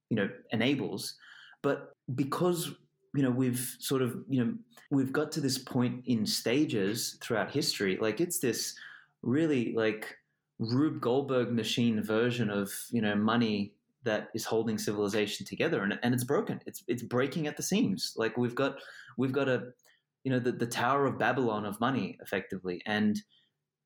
you 0.10 0.18
know, 0.18 0.30
enables. 0.52 1.16
But 1.64 1.94
because, 2.14 2.76
you 3.16 3.24
know, 3.24 3.32
we've 3.32 3.76
sort 3.80 4.02
of, 4.02 4.18
you 4.30 4.44
know, 4.44 4.54
we've 4.92 5.12
got 5.12 5.32
to 5.34 5.42
this 5.42 5.58
point 5.58 6.04
in 6.06 6.26
stages 6.26 7.18
throughout 7.22 7.52
history. 7.52 7.98
Like 8.00 8.22
it's 8.22 8.40
this 8.40 8.76
really 9.22 9.74
like 9.74 10.18
Rube 10.60 11.00
Goldberg 11.02 11.52
machine 11.52 12.04
version 12.04 12.50
of 12.50 12.72
you 12.92 13.02
know 13.02 13.16
money 13.16 13.74
that 14.04 14.30
is 14.34 14.46
holding 14.46 14.78
civilization 14.78 15.46
together, 15.46 15.84
and 15.84 15.98
and 16.04 16.14
it's 16.14 16.24
broken. 16.24 16.60
It's 16.66 16.84
it's 16.88 17.04
breaking 17.04 17.48
at 17.48 17.58
the 17.58 17.64
seams. 17.64 18.14
Like 18.18 18.38
we've 18.38 18.56
got 18.56 18.78
we've 19.18 19.32
got 19.32 19.48
a 19.48 19.70
you 20.24 20.32
know 20.32 20.40
the 20.40 20.52
the 20.52 20.68
Tower 20.68 21.06
of 21.06 21.18
Babylon 21.18 21.66
of 21.66 21.80
money 21.80 22.18
effectively, 22.22 22.82
and 22.86 23.22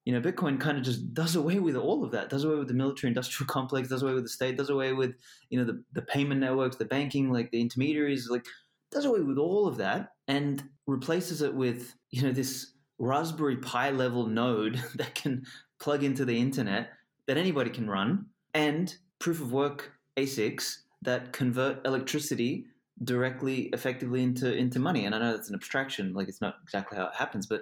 you 0.06 0.14
know 0.14 0.22
Bitcoin 0.22 0.60
kind 0.60 0.78
of 0.78 0.84
just 0.84 1.14
does 1.14 1.36
away 1.36 1.60
with 1.60 1.76
all 1.76 2.04
of 2.04 2.12
that. 2.12 2.30
Does 2.30 2.44
away 2.44 2.56
with 2.56 2.68
the 2.68 2.74
military 2.74 3.10
industrial 3.10 3.48
complex. 3.52 3.90
Does 3.90 4.02
away 4.02 4.14
with 4.14 4.24
the 4.24 4.30
state. 4.30 4.58
Does 4.58 4.70
away 4.70 4.94
with 4.94 5.14
you 5.50 5.60
know 5.60 5.66
the 5.66 5.84
the 5.94 6.02
payment 6.02 6.42
networks, 6.42 6.78
the 6.78 6.86
banking, 6.86 7.32
like 7.32 7.52
the 7.52 7.62
intermediaries, 7.62 8.30
like 8.30 8.46
does 8.94 9.06
away 9.06 9.22
with 9.22 9.38
all 9.38 9.68
of 9.68 9.78
that 9.78 10.12
and 10.28 10.64
replaces 10.88 11.42
it 11.42 11.54
with 11.54 11.96
you 12.12 12.22
know 12.22 12.32
this 12.32 12.74
Raspberry 13.00 13.58
Pi 13.58 13.90
level 13.92 14.28
node 14.28 14.82
that 14.96 15.16
can 15.16 15.46
plug 15.80 16.04
into 16.04 16.26
the 16.26 16.38
internet 16.38 16.90
that 17.28 17.38
anybody 17.38 17.70
can 17.70 17.90
run 17.90 18.28
and 18.54 18.96
proof 19.20 19.42
of 19.42 19.52
work 19.52 19.94
ASICs 20.18 20.78
that 21.02 21.34
convert 21.34 21.86
electricity 21.86 22.66
directly 23.04 23.64
effectively 23.74 24.24
into 24.24 24.56
into 24.56 24.80
money. 24.80 25.06
And 25.06 25.16
I 25.16 25.20
know 25.20 25.36
that's 25.36 25.50
an 25.50 25.56
abstraction 25.56 26.14
like 26.14 26.28
it's 26.28 26.42
not 26.42 26.56
exactly 26.64 26.98
how 26.98 27.08
it 27.08 27.16
happens 27.16 27.48
but 27.48 27.62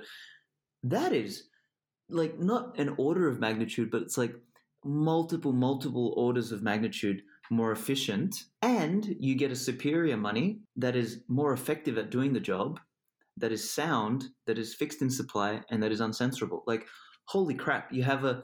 that 0.83 1.13
is 1.13 1.43
like 2.09 2.37
not 2.39 2.77
an 2.77 2.93
order 2.97 3.27
of 3.27 3.39
magnitude 3.39 3.89
but 3.89 4.01
it's 4.01 4.17
like 4.17 4.35
multiple 4.83 5.53
multiple 5.53 6.13
orders 6.17 6.51
of 6.51 6.63
magnitude 6.63 7.21
more 7.51 7.71
efficient 7.71 8.35
and 8.61 9.15
you 9.19 9.35
get 9.35 9.51
a 9.51 9.55
superior 9.55 10.17
money 10.17 10.59
that 10.75 10.95
is 10.95 11.21
more 11.27 11.53
effective 11.53 11.97
at 11.97 12.09
doing 12.09 12.33
the 12.33 12.39
job 12.39 12.79
that 13.37 13.51
is 13.51 13.69
sound 13.69 14.25
that 14.47 14.57
is 14.57 14.73
fixed 14.73 15.01
in 15.01 15.09
supply 15.09 15.61
and 15.69 15.83
that 15.83 15.91
is 15.91 16.01
uncensorable 16.01 16.61
like 16.65 16.87
holy 17.25 17.53
crap 17.53 17.91
you 17.91 18.03
have 18.03 18.23
a 18.23 18.41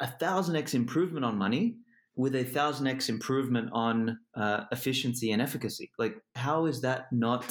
a 0.00 0.06
thousand 0.06 0.56
x 0.56 0.74
improvement 0.74 1.24
on 1.24 1.36
money 1.36 1.76
with 2.16 2.34
a 2.36 2.44
thousand 2.44 2.86
x 2.86 3.08
improvement 3.08 3.68
on 3.72 4.18
uh, 4.36 4.64
efficiency 4.72 5.32
and 5.32 5.42
efficacy 5.42 5.90
like 5.98 6.16
how 6.36 6.66
is 6.66 6.80
that 6.82 7.06
not 7.12 7.44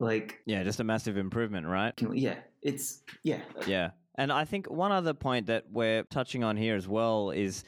like 0.00 0.38
Yeah, 0.46 0.62
just 0.62 0.80
a 0.80 0.84
massive 0.84 1.16
improvement, 1.16 1.66
right? 1.66 1.94
can, 1.96 2.16
yeah 2.16 2.36
it's 2.62 3.02
yeah 3.24 3.40
Yeah. 3.66 3.90
And 4.14 4.32
I 4.32 4.44
think 4.44 4.68
one 4.68 4.90
other 4.90 5.14
point 5.14 5.46
that 5.46 5.66
we're 5.70 6.02
touching 6.04 6.42
on 6.42 6.56
here 6.56 6.74
as 6.74 6.88
well 6.88 7.30
is 7.30 7.62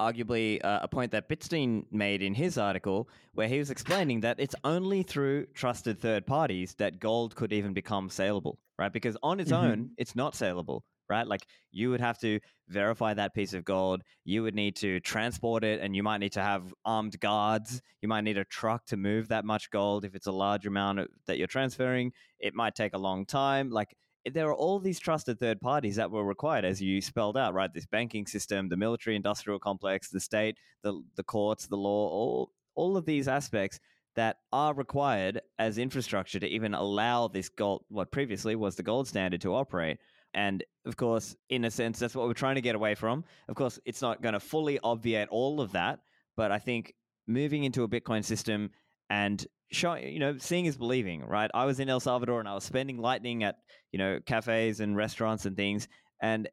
arguably 0.00 0.64
uh, 0.64 0.80
a 0.82 0.88
point 0.88 1.12
that 1.12 1.28
Bitstein 1.28 1.84
made 1.90 2.22
in 2.22 2.34
his 2.34 2.58
article, 2.58 3.08
where 3.32 3.48
he 3.48 3.58
was 3.58 3.70
explaining 3.70 4.20
that 4.20 4.40
it's 4.40 4.54
only 4.64 5.02
through 5.02 5.46
trusted 5.54 6.00
third 6.00 6.26
parties 6.26 6.74
that 6.76 6.98
gold 7.00 7.34
could 7.36 7.52
even 7.52 7.72
become 7.72 8.08
saleable, 8.10 8.58
right? 8.78 8.92
Because 8.92 9.16
on 9.22 9.40
its 9.40 9.50
Mhm. 9.52 9.56
own, 9.56 9.90
it's 9.98 10.16
not 10.16 10.34
saleable. 10.34 10.84
right? 11.10 11.26
Like 11.26 11.46
you 11.70 11.90
would 11.90 12.00
have 12.00 12.18
to 12.20 12.40
verify 12.68 13.12
that 13.12 13.34
piece 13.34 13.52
of 13.52 13.62
gold. 13.62 14.00
You 14.24 14.42
would 14.42 14.54
need 14.54 14.74
to 14.76 15.00
transport 15.00 15.62
it, 15.62 15.82
and 15.82 15.94
you 15.94 16.02
might 16.02 16.16
need 16.16 16.32
to 16.32 16.40
have 16.42 16.72
armed 16.82 17.20
guards. 17.20 17.82
You 18.00 18.08
might 18.08 18.22
need 18.22 18.38
a 18.38 18.44
truck 18.46 18.86
to 18.86 18.96
move 18.96 19.28
that 19.28 19.44
much 19.44 19.70
gold. 19.70 20.06
If 20.06 20.14
it's 20.14 20.26
a 20.28 20.32
large 20.32 20.64
amount 20.66 21.00
that 21.26 21.36
you're 21.36 21.46
transferring, 21.46 22.12
it 22.38 22.54
might 22.54 22.74
take 22.74 22.94
a 22.94 22.98
long 22.98 23.26
time. 23.26 23.68
Like 23.68 23.94
there 24.32 24.48
are 24.48 24.54
all 24.54 24.78
these 24.78 24.98
trusted 24.98 25.38
third 25.38 25.60
parties 25.60 25.96
that 25.96 26.10
were 26.10 26.24
required, 26.24 26.64
as 26.64 26.80
you 26.80 27.00
spelled 27.00 27.36
out, 27.36 27.54
right? 27.54 27.72
This 27.72 27.86
banking 27.86 28.26
system, 28.26 28.68
the 28.68 28.76
military 28.76 29.16
industrial 29.16 29.58
complex, 29.58 30.08
the 30.08 30.20
state, 30.20 30.56
the 30.82 31.02
the 31.16 31.22
courts, 31.22 31.66
the 31.66 31.76
law, 31.76 32.08
all 32.08 32.50
all 32.74 32.96
of 32.96 33.04
these 33.04 33.28
aspects 33.28 33.78
that 34.16 34.38
are 34.52 34.74
required 34.74 35.40
as 35.58 35.78
infrastructure 35.78 36.38
to 36.38 36.46
even 36.46 36.74
allow 36.74 37.28
this 37.28 37.48
gold, 37.48 37.84
what 37.88 38.12
previously 38.12 38.56
was 38.56 38.76
the 38.76 38.82
gold 38.82 39.08
standard, 39.08 39.40
to 39.40 39.54
operate. 39.54 39.98
And 40.34 40.64
of 40.86 40.96
course, 40.96 41.36
in 41.48 41.64
a 41.64 41.70
sense, 41.70 41.98
that's 41.98 42.14
what 42.14 42.26
we're 42.26 42.34
trying 42.34 42.56
to 42.56 42.60
get 42.60 42.74
away 42.74 42.94
from. 42.94 43.24
Of 43.48 43.56
course, 43.56 43.78
it's 43.84 44.02
not 44.02 44.22
going 44.22 44.32
to 44.32 44.40
fully 44.40 44.78
obviate 44.82 45.28
all 45.28 45.60
of 45.60 45.72
that, 45.72 46.00
but 46.36 46.50
I 46.50 46.58
think 46.58 46.94
moving 47.26 47.64
into 47.64 47.84
a 47.84 47.88
Bitcoin 47.88 48.24
system 48.24 48.70
and 49.10 49.46
showing, 49.70 50.12
you 50.12 50.18
know, 50.18 50.36
seeing 50.38 50.66
is 50.66 50.76
believing, 50.76 51.24
right? 51.24 51.50
I 51.54 51.64
was 51.64 51.80
in 51.80 51.88
El 51.88 52.00
Salvador 52.00 52.40
and 52.40 52.48
I 52.48 52.54
was 52.54 52.64
spending 52.64 52.98
lightning 52.98 53.42
at, 53.44 53.56
you 53.92 53.98
know, 53.98 54.20
cafes 54.24 54.80
and 54.80 54.96
restaurants 54.96 55.46
and 55.46 55.56
things. 55.56 55.88
And 56.22 56.48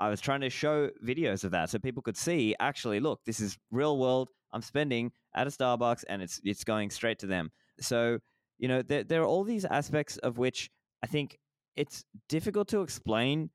I 0.00 0.08
was 0.08 0.20
trying 0.20 0.42
to 0.42 0.50
show 0.50 0.90
videos 1.04 1.44
of 1.44 1.50
that 1.52 1.70
so 1.70 1.78
people 1.78 2.02
could 2.02 2.16
see 2.16 2.54
actually, 2.60 3.00
look, 3.00 3.20
this 3.24 3.40
is 3.40 3.58
real 3.70 3.98
world. 3.98 4.28
I'm 4.52 4.62
spending 4.62 5.12
at 5.34 5.46
a 5.46 5.50
Starbucks 5.50 6.04
and 6.08 6.22
it's 6.22 6.40
it's 6.44 6.64
going 6.64 6.90
straight 6.90 7.18
to 7.20 7.26
them. 7.26 7.50
So, 7.80 8.18
you 8.58 8.68
know, 8.68 8.82
there, 8.82 9.04
there 9.04 9.22
are 9.22 9.26
all 9.26 9.44
these 9.44 9.64
aspects 9.64 10.16
of 10.18 10.38
which 10.38 10.70
I 11.02 11.06
think 11.06 11.38
it's 11.76 12.04
difficult 12.28 12.68
to 12.68 12.82
explain 12.82 13.50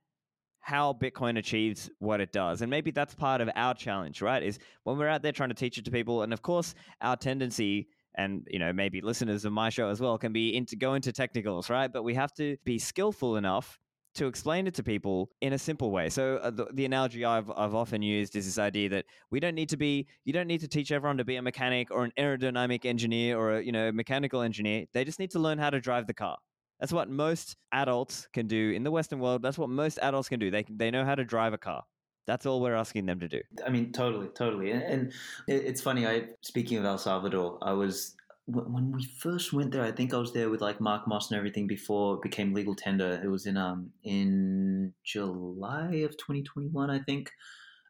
how 0.60 0.94
Bitcoin 0.94 1.38
achieves 1.38 1.89
what 2.00 2.22
it 2.22 2.32
does. 2.32 2.62
And 2.62 2.70
maybe 2.70 2.91
that's 2.91 3.14
part 3.14 3.41
of 3.41 3.50
our 3.56 3.74
challenge, 3.74 4.22
right? 4.22 4.41
Is 4.41 4.60
when 4.84 4.98
we're 4.98 5.10
out 5.10 5.22
there 5.22 5.34
trying 5.34 5.50
to 5.50 5.56
teach 5.56 5.78
it 5.78 5.84
to 5.86 5.91
people. 5.91 6.24
And 6.24 6.32
of 6.32 6.41
course, 6.41 6.74
our 7.02 7.18
tendency 7.18 7.89
and 8.16 8.47
you 8.49 8.59
know 8.59 8.72
maybe 8.72 9.01
listeners 9.01 9.45
of 9.45 9.51
my 9.51 9.70
show 9.70 9.89
as 9.89 9.99
well 9.99 10.18
can 10.18 10.34
be 10.34 10.55
into 10.55 10.76
go 10.76 10.93
into 10.93 11.11
technicals 11.11 11.70
right 11.70 11.91
but 11.91 12.03
we 12.03 12.14
have 12.14 12.34
to 12.34 12.57
be 12.64 12.78
skillful 12.78 13.38
enough 13.38 13.80
to 14.16 14.28
explain 14.28 14.68
it 14.68 14.76
to 14.76 14.84
people 14.84 15.30
in 15.41 15.53
a 15.53 15.57
simple 15.57 15.91
way. 15.91 16.09
So 16.09 16.38
uh, 16.38 16.51
the, 16.51 16.68
the, 16.74 16.86
analogy 16.86 17.26
I've 17.26 17.49
I've 17.49 17.74
often 17.74 18.01
used 18.01 18.36
is 18.36 18.45
this 18.45 18.59
idea 18.59 18.89
that 18.89 19.05
we 19.32 19.39
don't 19.39 19.55
need 19.55 19.70
to 19.70 19.78
be 19.78 20.07
you 20.24 20.34
don't 20.34 20.47
need 20.47 20.61
to 20.61 20.68
teach 20.68 20.91
everyone 20.91 21.18
to 21.18 21.26
be 21.26 21.38
a 21.38 21.41
mechanic 21.41 21.89
or 21.91 22.03
an 22.03 22.11
aerodynamic 22.18 22.86
engineer 22.86 23.38
or 23.38 23.57
a 23.57 23.64
you 23.64 23.72
know 23.72 23.91
mechanical 23.91 24.41
engineer. 24.41 24.86
They 24.93 25.03
just 25.03 25.20
need 25.20 25.32
to 25.32 25.39
learn 25.39 25.57
how 25.57 25.70
to 25.70 25.80
drive 25.80 26.07
the 26.07 26.14
car. 26.14 26.38
That's 26.80 26.93
what 26.93 27.09
most 27.09 27.55
adults 27.72 28.28
can 28.34 28.47
do 28.47 28.72
in 28.72 28.84
the 28.84 28.91
Western 28.91 29.20
world. 29.20 29.41
That's 29.41 29.57
what 29.57 29.70
most 29.70 29.99
adults 30.01 30.30
can 30.30 30.39
do. 30.39 30.51
They 30.51 30.66
they 30.70 30.91
know 30.91 31.05
how 31.05 31.16
to 31.16 31.26
drive 31.26 31.53
a 31.53 31.57
car. 31.57 31.84
That's 32.26 32.45
all 32.45 32.61
we're 32.61 32.76
asking 32.76 33.05
them 33.05 33.19
to 33.19 33.28
do. 33.28 33.41
I 33.65 33.69
mean, 33.69 33.91
totally, 33.91 34.28
totally. 34.30 34.71
And, 34.71 34.84
and 34.84 35.13
it's 35.47 35.82
funny. 35.82 36.07
I 36.07 36.28
speaking 36.41 36.78
of 36.78 36.86
El 36.86 36.97
Salvador, 36.97 37.57
I 37.61 37.74
was 37.74 38.15
when 38.45 38.91
we 38.91 39.05
first 39.05 39.53
went 39.53 39.71
there, 39.71 39.84
I 39.84 39.91
think 39.91 40.13
I 40.13 40.17
was 40.17 40.34
there 40.34 40.49
with 40.49 40.59
like 40.59 40.82
Mark 40.82 41.07
Moss 41.07 41.32
and 41.32 41.38
everything 41.38 41.65
before 41.65 42.15
it 42.15 42.21
became 42.21 42.53
legal 42.53 42.76
tender. 42.76 43.21
It 43.24 43.28
was 43.28 43.45
in 43.45 43.55
um 43.57 43.91
in 44.03 44.93
July 45.03 46.03
of 46.03 46.11
2021, 46.17 46.89
I 46.89 46.99
think, 46.99 47.32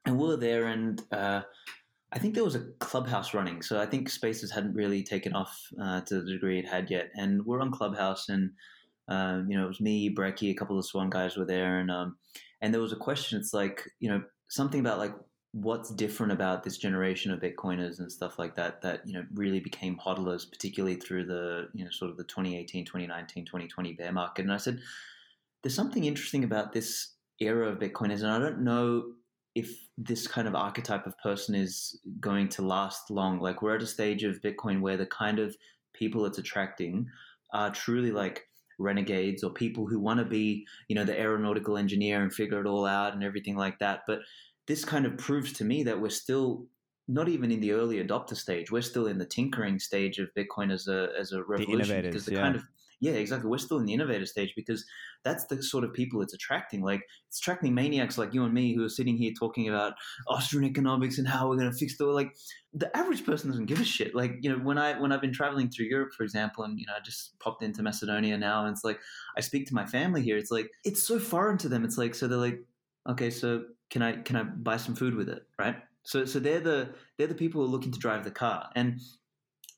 and 0.05 0.17
we 0.17 0.27
were 0.27 0.37
there, 0.37 0.67
and 0.67 1.01
uh, 1.11 1.41
I 2.11 2.19
think 2.19 2.35
there 2.35 2.43
was 2.43 2.55
a 2.55 2.65
clubhouse 2.79 3.33
running. 3.33 3.63
So 3.63 3.79
I 3.79 3.87
think 3.87 4.09
Spaces 4.09 4.51
hadn't 4.51 4.75
really 4.75 5.01
taken 5.01 5.33
off 5.33 5.59
uh, 5.81 6.01
to 6.01 6.21
the 6.21 6.33
degree 6.33 6.59
it 6.59 6.67
had 6.67 6.91
yet, 6.91 7.09
and 7.15 7.43
we're 7.45 7.61
on 7.61 7.71
Clubhouse, 7.71 8.29
and 8.29 8.51
um, 9.07 9.49
you 9.49 9.57
know 9.57 9.65
it 9.65 9.69
was 9.69 9.81
me, 9.81 10.13
Brekkie, 10.13 10.51
a 10.51 10.55
couple 10.55 10.77
of 10.77 10.85
Swan 10.85 11.09
guys 11.09 11.35
were 11.35 11.45
there, 11.45 11.79
and 11.79 11.89
um, 11.89 12.17
and 12.63 12.73
there 12.73 12.81
was 12.81 12.93
a 12.93 12.97
question. 12.97 13.37
It's 13.39 13.53
like 13.53 13.87
you 13.99 14.09
know 14.09 14.23
something 14.47 14.79
about 14.79 14.97
like 14.97 15.13
what's 15.51 15.93
different 15.93 16.31
about 16.31 16.63
this 16.63 16.77
generation 16.77 17.31
of 17.31 17.39
Bitcoiners 17.39 17.99
and 17.99 18.11
stuff 18.11 18.39
like 18.39 18.55
that 18.55 18.81
that 18.81 19.01
you 19.05 19.13
know 19.13 19.23
really 19.35 19.59
became 19.59 19.99
hodlers, 19.99 20.49
particularly 20.49 20.95
through 20.95 21.25
the 21.25 21.67
you 21.73 21.83
know 21.83 21.91
sort 21.91 22.09
of 22.09 22.17
the 22.17 22.23
2018, 22.23 22.85
2019, 22.85 23.45
2020 23.45 23.93
bear 23.93 24.11
market. 24.11 24.43
And 24.43 24.53
I 24.53 24.57
said, 24.57 24.79
there's 25.61 25.75
something 25.75 26.05
interesting 26.05 26.45
about 26.45 26.71
this 26.73 27.13
era 27.39 27.67
of 27.67 27.79
Bitcoiners, 27.79 28.23
and 28.23 28.31
I 28.31 28.39
don't 28.39 28.63
know 28.63 29.03
if 29.55 29.69
this 29.97 30.25
kind 30.25 30.47
of 30.47 30.55
archetype 30.55 31.05
of 31.05 31.19
person 31.19 31.53
is 31.53 31.99
going 32.19 32.47
to 32.49 32.63
last 32.63 33.11
long. 33.11 33.39
Like 33.39 33.61
we're 33.61 33.75
at 33.75 33.83
a 33.83 33.87
stage 33.87 34.23
of 34.23 34.41
Bitcoin 34.41 34.81
where 34.81 34.97
the 34.97 35.05
kind 35.05 35.37
of 35.37 35.55
people 35.93 36.25
it's 36.25 36.39
attracting 36.39 37.07
are 37.53 37.69
truly 37.69 38.11
like 38.11 38.47
renegades 38.83 39.43
or 39.43 39.51
people 39.51 39.87
who 39.87 39.99
want 39.99 40.19
to 40.19 40.25
be, 40.25 40.65
you 40.87 40.95
know, 40.95 41.03
the 41.03 41.19
aeronautical 41.19 41.77
engineer 41.77 42.21
and 42.21 42.33
figure 42.33 42.59
it 42.59 42.67
all 42.67 42.85
out 42.85 43.13
and 43.13 43.23
everything 43.23 43.55
like 43.55 43.79
that. 43.79 44.01
But 44.05 44.19
this 44.67 44.85
kind 44.85 45.05
of 45.05 45.17
proves 45.17 45.53
to 45.53 45.65
me 45.65 45.83
that 45.83 45.99
we're 45.99 46.09
still 46.09 46.67
not 47.07 47.27
even 47.27 47.51
in 47.51 47.59
the 47.59 47.71
early 47.73 48.03
adopter 48.03 48.35
stage. 48.35 48.71
We're 48.71 48.81
still 48.81 49.07
in 49.07 49.17
the 49.17 49.25
tinkering 49.25 49.79
stage 49.79 50.19
of 50.19 50.29
Bitcoin 50.37 50.71
as 50.71 50.87
a 50.87 51.09
as 51.19 51.31
a 51.31 51.43
revolution 51.43 51.97
the 51.97 52.01
because 52.03 52.25
the 52.25 52.33
yeah. 52.33 52.41
kind 52.41 52.55
of 52.55 52.63
yeah, 53.03 53.13
exactly. 53.13 53.49
We're 53.49 53.57
still 53.57 53.79
in 53.79 53.85
the 53.85 53.93
innovator 53.93 54.25
stage 54.25 54.53
because 54.55 54.85
that's 55.25 55.45
the 55.47 55.61
sort 55.61 55.83
of 55.83 55.93
people 55.93 56.21
it's 56.21 56.33
attracting. 56.33 56.81
Like 56.81 57.01
it's 57.27 57.39
attracting 57.39 57.73
maniacs 57.73 58.17
like 58.17 58.33
you 58.33 58.45
and 58.45 58.53
me 58.53 58.73
who 58.73 58.85
are 58.85 58.89
sitting 58.89 59.17
here 59.17 59.33
talking 59.37 59.67
about 59.67 59.93
Austrian 60.29 60.63
economics 60.63 61.17
and 61.17 61.27
how 61.27 61.49
we're 61.49 61.57
going 61.57 61.71
to 61.71 61.77
fix 61.77 61.97
the 61.97 62.05
world. 62.05 62.15
like. 62.15 62.35
The 62.75 62.95
average 62.97 63.23
person 63.23 63.51
doesn't 63.51 63.67
give 63.67 63.79
a 63.79 63.83
shit. 63.83 64.15
Like 64.15 64.37
you 64.41 64.49
know, 64.49 64.57
when 64.57 64.79
I 64.79 64.99
when 64.99 65.11
I've 65.11 65.21
been 65.21 65.31
traveling 65.31 65.69
through 65.69 65.85
Europe, 65.85 66.13
for 66.17 66.23
example, 66.23 66.63
and 66.63 66.79
you 66.79 66.87
know, 66.87 66.93
I 66.97 67.01
just 67.01 67.37
popped 67.37 67.61
into 67.61 67.83
Macedonia 67.83 68.35
now, 68.35 68.65
and 68.65 68.73
it's 68.73 68.83
like 68.83 68.99
I 69.37 69.41
speak 69.41 69.67
to 69.67 69.75
my 69.75 69.85
family 69.85 70.23
here. 70.23 70.37
It's 70.37 70.49
like 70.49 70.71
it's 70.83 71.03
so 71.03 71.19
foreign 71.19 71.59
to 71.59 71.69
them. 71.69 71.85
It's 71.85 71.99
like 71.99 72.15
so 72.15 72.27
they're 72.27 72.39
like, 72.39 72.61
okay, 73.07 73.29
so 73.29 73.65
can 73.91 74.01
I 74.01 74.13
can 74.23 74.35
I 74.35 74.41
buy 74.41 74.77
some 74.77 74.95
food 74.95 75.13
with 75.13 75.29
it, 75.29 75.43
right? 75.59 75.75
So 76.01 76.25
so 76.25 76.39
they're 76.39 76.61
the 76.61 76.95
they're 77.19 77.27
the 77.27 77.35
people 77.35 77.61
who 77.61 77.67
are 77.67 77.71
looking 77.71 77.91
to 77.91 77.99
drive 77.99 78.23
the 78.23 78.31
car, 78.31 78.69
and 78.75 78.99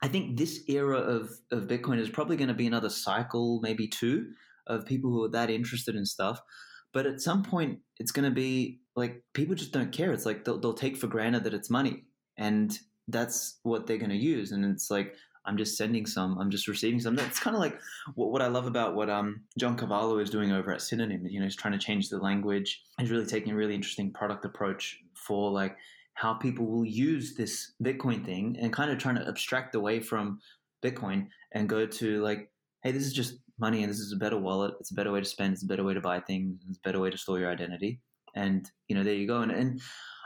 I 0.01 0.07
think 0.07 0.37
this 0.37 0.63
era 0.67 0.97
of 0.97 1.31
of 1.51 1.67
Bitcoin 1.67 1.99
is 1.99 2.09
probably 2.09 2.37
going 2.37 2.49
to 2.49 2.53
be 2.53 2.67
another 2.67 2.89
cycle, 2.89 3.59
maybe 3.61 3.87
two, 3.87 4.31
of 4.67 4.85
people 4.85 5.11
who 5.11 5.23
are 5.23 5.29
that 5.29 5.49
interested 5.49 5.95
in 5.95 6.05
stuff. 6.05 6.41
But 6.93 7.05
at 7.05 7.21
some 7.21 7.43
point, 7.43 7.79
it's 7.99 8.11
going 8.11 8.29
to 8.29 8.35
be 8.35 8.79
like 8.95 9.23
people 9.33 9.55
just 9.55 9.71
don't 9.71 9.91
care. 9.91 10.13
It's 10.13 10.25
like 10.25 10.45
they'll, 10.45 10.59
they'll 10.59 10.73
take 10.73 10.97
for 10.97 11.07
granted 11.07 11.43
that 11.43 11.53
it's 11.53 11.69
money, 11.69 12.05
and 12.37 12.77
that's 13.07 13.59
what 13.63 13.85
they're 13.85 13.97
going 13.97 14.09
to 14.11 14.15
use. 14.15 14.51
And 14.51 14.65
it's 14.65 14.89
like 14.89 15.15
I'm 15.45 15.57
just 15.57 15.77
sending 15.77 16.05
some, 16.05 16.37
I'm 16.39 16.49
just 16.49 16.67
receiving 16.67 16.99
some. 16.99 17.15
That's 17.15 17.39
kind 17.39 17.55
of 17.55 17.61
like 17.61 17.79
what, 18.15 18.31
what 18.31 18.41
I 18.41 18.47
love 18.47 18.65
about 18.65 18.95
what 18.95 19.09
um, 19.09 19.41
John 19.57 19.77
Carvalho 19.77 20.17
is 20.19 20.29
doing 20.29 20.51
over 20.51 20.71
at 20.71 20.81
Synonym. 20.81 21.25
You 21.27 21.39
know, 21.39 21.45
he's 21.45 21.55
trying 21.55 21.73
to 21.73 21.85
change 21.85 22.09
the 22.09 22.17
language. 22.17 22.81
He's 22.99 23.11
really 23.11 23.25
taking 23.25 23.53
a 23.53 23.55
really 23.55 23.75
interesting 23.75 24.11
product 24.11 24.45
approach 24.45 24.99
for 25.13 25.51
like 25.51 25.77
how 26.15 26.33
people 26.33 26.65
will 26.65 26.85
use 26.85 27.35
this 27.35 27.73
Bitcoin 27.83 28.25
thing 28.25 28.57
and 28.59 28.73
kind 28.73 28.89
of 28.89 28.97
trying 28.97 29.15
to 29.15 29.27
abstract 29.27 29.75
away 29.75 29.99
from 29.99 30.39
Bitcoin 30.83 31.27
and 31.53 31.69
go 31.69 31.85
to 31.85 32.23
like, 32.23 32.49
hey, 32.83 32.91
this 32.91 33.03
is 33.03 33.13
just 33.13 33.35
money 33.59 33.83
and 33.83 33.91
this 33.91 33.99
is 33.99 34.13
a 34.13 34.17
better 34.17 34.37
wallet. 34.37 34.73
It's 34.79 34.91
a 34.91 34.95
better 34.95 35.11
way 35.11 35.19
to 35.19 35.25
spend. 35.25 35.53
It's 35.53 35.63
a 35.63 35.67
better 35.67 35.83
way 35.83 35.93
to 35.93 36.01
buy 36.01 36.21
things. 36.21 36.61
It's 36.67 36.77
a 36.77 36.87
better 36.87 36.99
way 36.99 37.09
to 37.09 37.17
store 37.17 37.39
your 37.39 37.51
identity. 37.51 37.99
And, 38.33 38.69
you 38.87 38.95
know, 38.95 39.03
there 39.03 39.13
you 39.13 39.27
go. 39.27 39.41
And, 39.41 39.51
and 39.51 39.81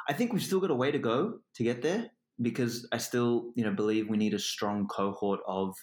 I 0.08 0.14
think 0.14 0.32
we've 0.32 0.44
still 0.44 0.60
got 0.60 0.72
a 0.72 0.76
way 0.76 0.92
to 0.92 1.00
go 1.00 1.40
to 1.56 1.64
get 1.64 1.82
there 1.82 2.08
because 2.42 2.88
I 2.92 2.98
still, 2.98 3.52
you 3.56 3.64
know, 3.64 3.72
believe 3.72 4.10
we 4.10 4.18
need 4.18 4.34
a 4.34 4.40
strong 4.40 4.88
cohort 4.88 5.40
of, 5.48 5.76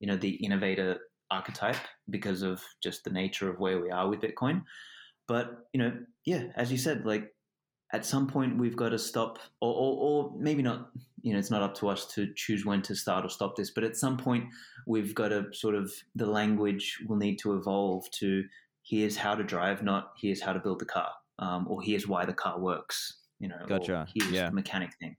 you 0.00 0.08
know, 0.08 0.16
the 0.16 0.34
innovator 0.44 0.98
archetype 1.30 1.76
because 2.10 2.42
of 2.42 2.62
just 2.82 3.04
the 3.04 3.10
nature 3.10 3.48
of 3.48 3.58
where 3.58 3.80
we 3.80 3.90
are 3.90 4.08
with 4.08 4.20
Bitcoin. 4.20 4.62
But, 5.28 5.50
you 5.72 5.80
know, 5.80 5.92
yeah, 6.26 6.44
as 6.56 6.70
you 6.70 6.78
said, 6.78 7.06
like 7.06 7.32
at 7.92 8.06
some 8.06 8.26
point 8.26 8.56
we've 8.56 8.76
got 8.76 8.90
to 8.90 8.98
stop 8.98 9.38
or, 9.60 9.74
or, 9.74 9.96
or, 10.00 10.32
maybe 10.36 10.62
not 10.62 10.90
you 11.22 11.32
know 11.32 11.38
it's 11.38 11.50
not 11.50 11.62
up 11.62 11.74
to 11.74 11.88
us 11.88 12.06
to 12.06 12.32
choose 12.34 12.64
when 12.64 12.82
to 12.82 12.94
start 12.94 13.24
or 13.24 13.28
stop 13.28 13.56
this 13.56 13.70
but 13.70 13.84
at 13.84 13.96
some 13.96 14.16
point 14.16 14.44
we've 14.86 15.14
got 15.14 15.28
to 15.28 15.46
sort 15.52 15.74
of 15.74 15.92
the 16.14 16.26
language 16.26 16.98
will 17.06 17.16
need 17.16 17.36
to 17.36 17.54
evolve 17.54 18.10
to 18.10 18.44
here's 18.82 19.16
how 19.16 19.34
to 19.34 19.44
drive 19.44 19.82
not 19.82 20.12
here's 20.20 20.40
how 20.40 20.52
to 20.52 20.58
build 20.58 20.78
the 20.78 20.84
car 20.84 21.10
um, 21.38 21.66
or 21.68 21.80
here's 21.82 22.06
why 22.06 22.24
the 22.24 22.32
car 22.32 22.58
works 22.58 23.20
you 23.38 23.48
know 23.48 23.58
gotcha 23.68 24.06
here's 24.14 24.30
yeah. 24.30 24.48
the 24.48 24.54
mechanic 24.54 24.90
thing 25.00 25.16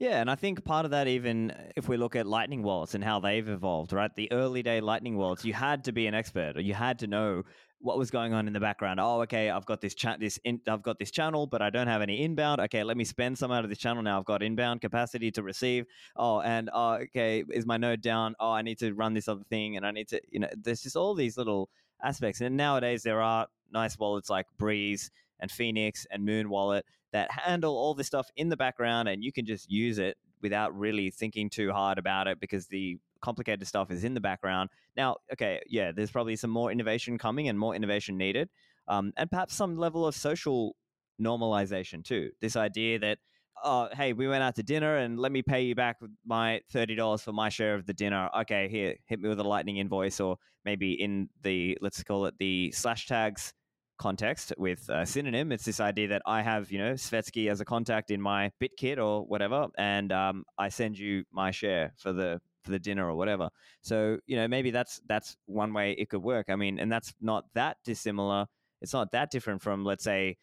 yeah, 0.00 0.22
and 0.22 0.30
I 0.30 0.34
think 0.34 0.64
part 0.64 0.86
of 0.86 0.92
that, 0.92 1.08
even 1.08 1.52
if 1.76 1.86
we 1.86 1.98
look 1.98 2.16
at 2.16 2.26
Lightning 2.26 2.62
wallets 2.62 2.94
and 2.94 3.04
how 3.04 3.20
they've 3.20 3.46
evolved, 3.46 3.92
right? 3.92 4.10
The 4.16 4.32
early 4.32 4.62
day 4.62 4.80
Lightning 4.80 5.18
wallets, 5.18 5.44
you 5.44 5.52
had 5.52 5.84
to 5.84 5.92
be 5.92 6.06
an 6.06 6.14
expert, 6.14 6.56
or 6.56 6.62
you 6.62 6.72
had 6.72 7.00
to 7.00 7.06
know 7.06 7.42
what 7.82 7.96
was 7.96 8.10
going 8.10 8.34
on 8.34 8.46
in 8.46 8.52
the 8.52 8.60
background. 8.60 9.00
Oh, 9.00 9.22
okay, 9.22 9.48
I've 9.48 9.64
got 9.64 9.80
this 9.80 9.94
chat, 9.94 10.20
this 10.20 10.38
in, 10.44 10.60
I've 10.68 10.82
got 10.82 10.98
this 10.98 11.10
channel, 11.10 11.46
but 11.46 11.62
I 11.62 11.70
don't 11.70 11.86
have 11.86 12.02
any 12.02 12.22
inbound. 12.22 12.60
Okay, 12.60 12.84
let 12.84 12.96
me 12.96 13.04
spend 13.04 13.38
some 13.38 13.50
out 13.50 13.64
of 13.64 13.70
this 13.70 13.78
channel 13.78 14.02
now. 14.02 14.18
I've 14.18 14.26
got 14.26 14.42
inbound 14.42 14.82
capacity 14.82 15.30
to 15.32 15.42
receive. 15.42 15.86
Oh, 16.14 16.40
and 16.40 16.68
oh, 16.74 16.94
okay, 16.94 17.42
is 17.50 17.64
my 17.64 17.78
node 17.78 18.02
down? 18.02 18.34
Oh, 18.38 18.50
I 18.50 18.62
need 18.62 18.78
to 18.80 18.92
run 18.92 19.14
this 19.14 19.28
other 19.28 19.44
thing, 19.48 19.76
and 19.76 19.86
I 19.86 19.92
need 19.92 20.08
to, 20.08 20.20
you 20.30 20.40
know, 20.40 20.48
there's 20.56 20.82
just 20.82 20.96
all 20.96 21.14
these 21.14 21.38
little 21.38 21.70
aspects. 22.02 22.40
And 22.40 22.56
nowadays 22.56 23.02
there 23.02 23.22
are 23.22 23.46
nice 23.72 23.98
wallets 23.98 24.28
like 24.28 24.46
Breeze 24.58 25.10
and 25.38 25.50
Phoenix 25.50 26.06
and 26.10 26.26
Muun 26.26 26.46
Wallet 26.46 26.84
that 27.12 27.30
handle 27.30 27.74
all 27.74 27.94
this 27.94 28.06
stuff 28.06 28.30
in 28.36 28.48
the 28.48 28.56
background 28.56 29.08
and 29.08 29.24
you 29.24 29.32
can 29.32 29.44
just 29.44 29.70
use 29.70 29.98
it 29.98 30.16
without 30.42 30.76
really 30.78 31.10
thinking 31.10 31.50
too 31.50 31.72
hard 31.72 31.98
about 31.98 32.26
it 32.26 32.38
because 32.40 32.66
the 32.66 32.98
complicated 33.20 33.66
stuff 33.66 33.90
is 33.90 34.04
in 34.04 34.14
the 34.14 34.20
background. 34.20 34.70
Now, 34.96 35.16
okay, 35.32 35.60
yeah, 35.68 35.92
there's 35.92 36.10
probably 36.10 36.36
some 36.36 36.50
more 36.50 36.70
innovation 36.72 37.18
coming 37.18 37.48
and 37.48 37.58
more 37.58 37.74
innovation 37.74 38.16
needed. 38.16 38.48
um, 38.88 39.12
and 39.16 39.30
perhaps 39.30 39.54
some 39.54 39.76
level 39.76 40.06
of 40.06 40.14
social 40.14 40.76
normalization 41.20 42.04
too. 42.04 42.30
This 42.40 42.56
idea 42.56 42.98
that 42.98 43.18
oh, 43.62 43.88
hey, 43.94 44.12
we 44.12 44.26
went 44.28 44.42
out 44.42 44.54
to 44.56 44.62
dinner 44.62 44.96
and 44.96 45.18
let 45.18 45.32
me 45.32 45.42
pay 45.42 45.62
you 45.62 45.74
back 45.74 45.98
my 46.24 46.60
$30 46.72 47.22
for 47.22 47.32
my 47.32 47.48
share 47.48 47.74
of 47.74 47.86
the 47.86 47.92
dinner. 47.92 48.30
Okay, 48.40 48.68
here, 48.68 48.96
hit 49.06 49.20
me 49.20 49.28
with 49.28 49.38
a 49.38 49.44
lightning 49.44 49.76
invoice, 49.76 50.20
or 50.20 50.36
maybe 50.64 50.92
in 50.92 51.28
the, 51.42 51.76
let's 51.80 52.02
call 52.02 52.26
it 52.26 52.34
the 52.38 52.72
slash 52.72 53.06
tags 53.06 53.52
context 53.98 54.52
with 54.56 54.88
a 54.88 55.04
synonym. 55.04 55.52
It's 55.52 55.64
this 55.64 55.80
idea 55.80 56.08
that 56.08 56.22
I 56.26 56.42
have, 56.42 56.72
you 56.72 56.78
know, 56.78 56.94
Svetski 56.94 57.50
as 57.50 57.60
a 57.60 57.64
contact 57.64 58.10
in 58.10 58.20
my 58.20 58.50
BitKit 58.62 58.96
or 58.96 59.26
whatever, 59.26 59.68
and 59.76 60.10
um, 60.10 60.44
I 60.56 60.70
send 60.70 60.98
you 60.98 61.24
my 61.30 61.50
share 61.50 61.92
for 61.98 62.12
the 62.14 62.40
for 62.64 62.70
the 62.70 62.78
dinner 62.78 63.08
or 63.08 63.14
whatever. 63.14 63.50
So 63.82 64.18
you 64.26 64.36
know, 64.36 64.48
maybe 64.48 64.70
that's 64.70 65.00
that's 65.08 65.36
one 65.46 65.72
way 65.72 65.92
it 65.92 66.08
could 66.08 66.22
work. 66.22 66.46
I 66.48 66.56
mean, 66.56 66.78
and 66.78 66.90
that's 66.90 67.14
not 67.20 67.44
that 67.54 67.78
dissimilar. 67.84 68.46
It's 68.82 68.92
not 68.92 69.12
that 69.12 69.30
different 69.30 69.60
from, 69.62 69.84
let's 69.84 70.04
say, 70.04 70.38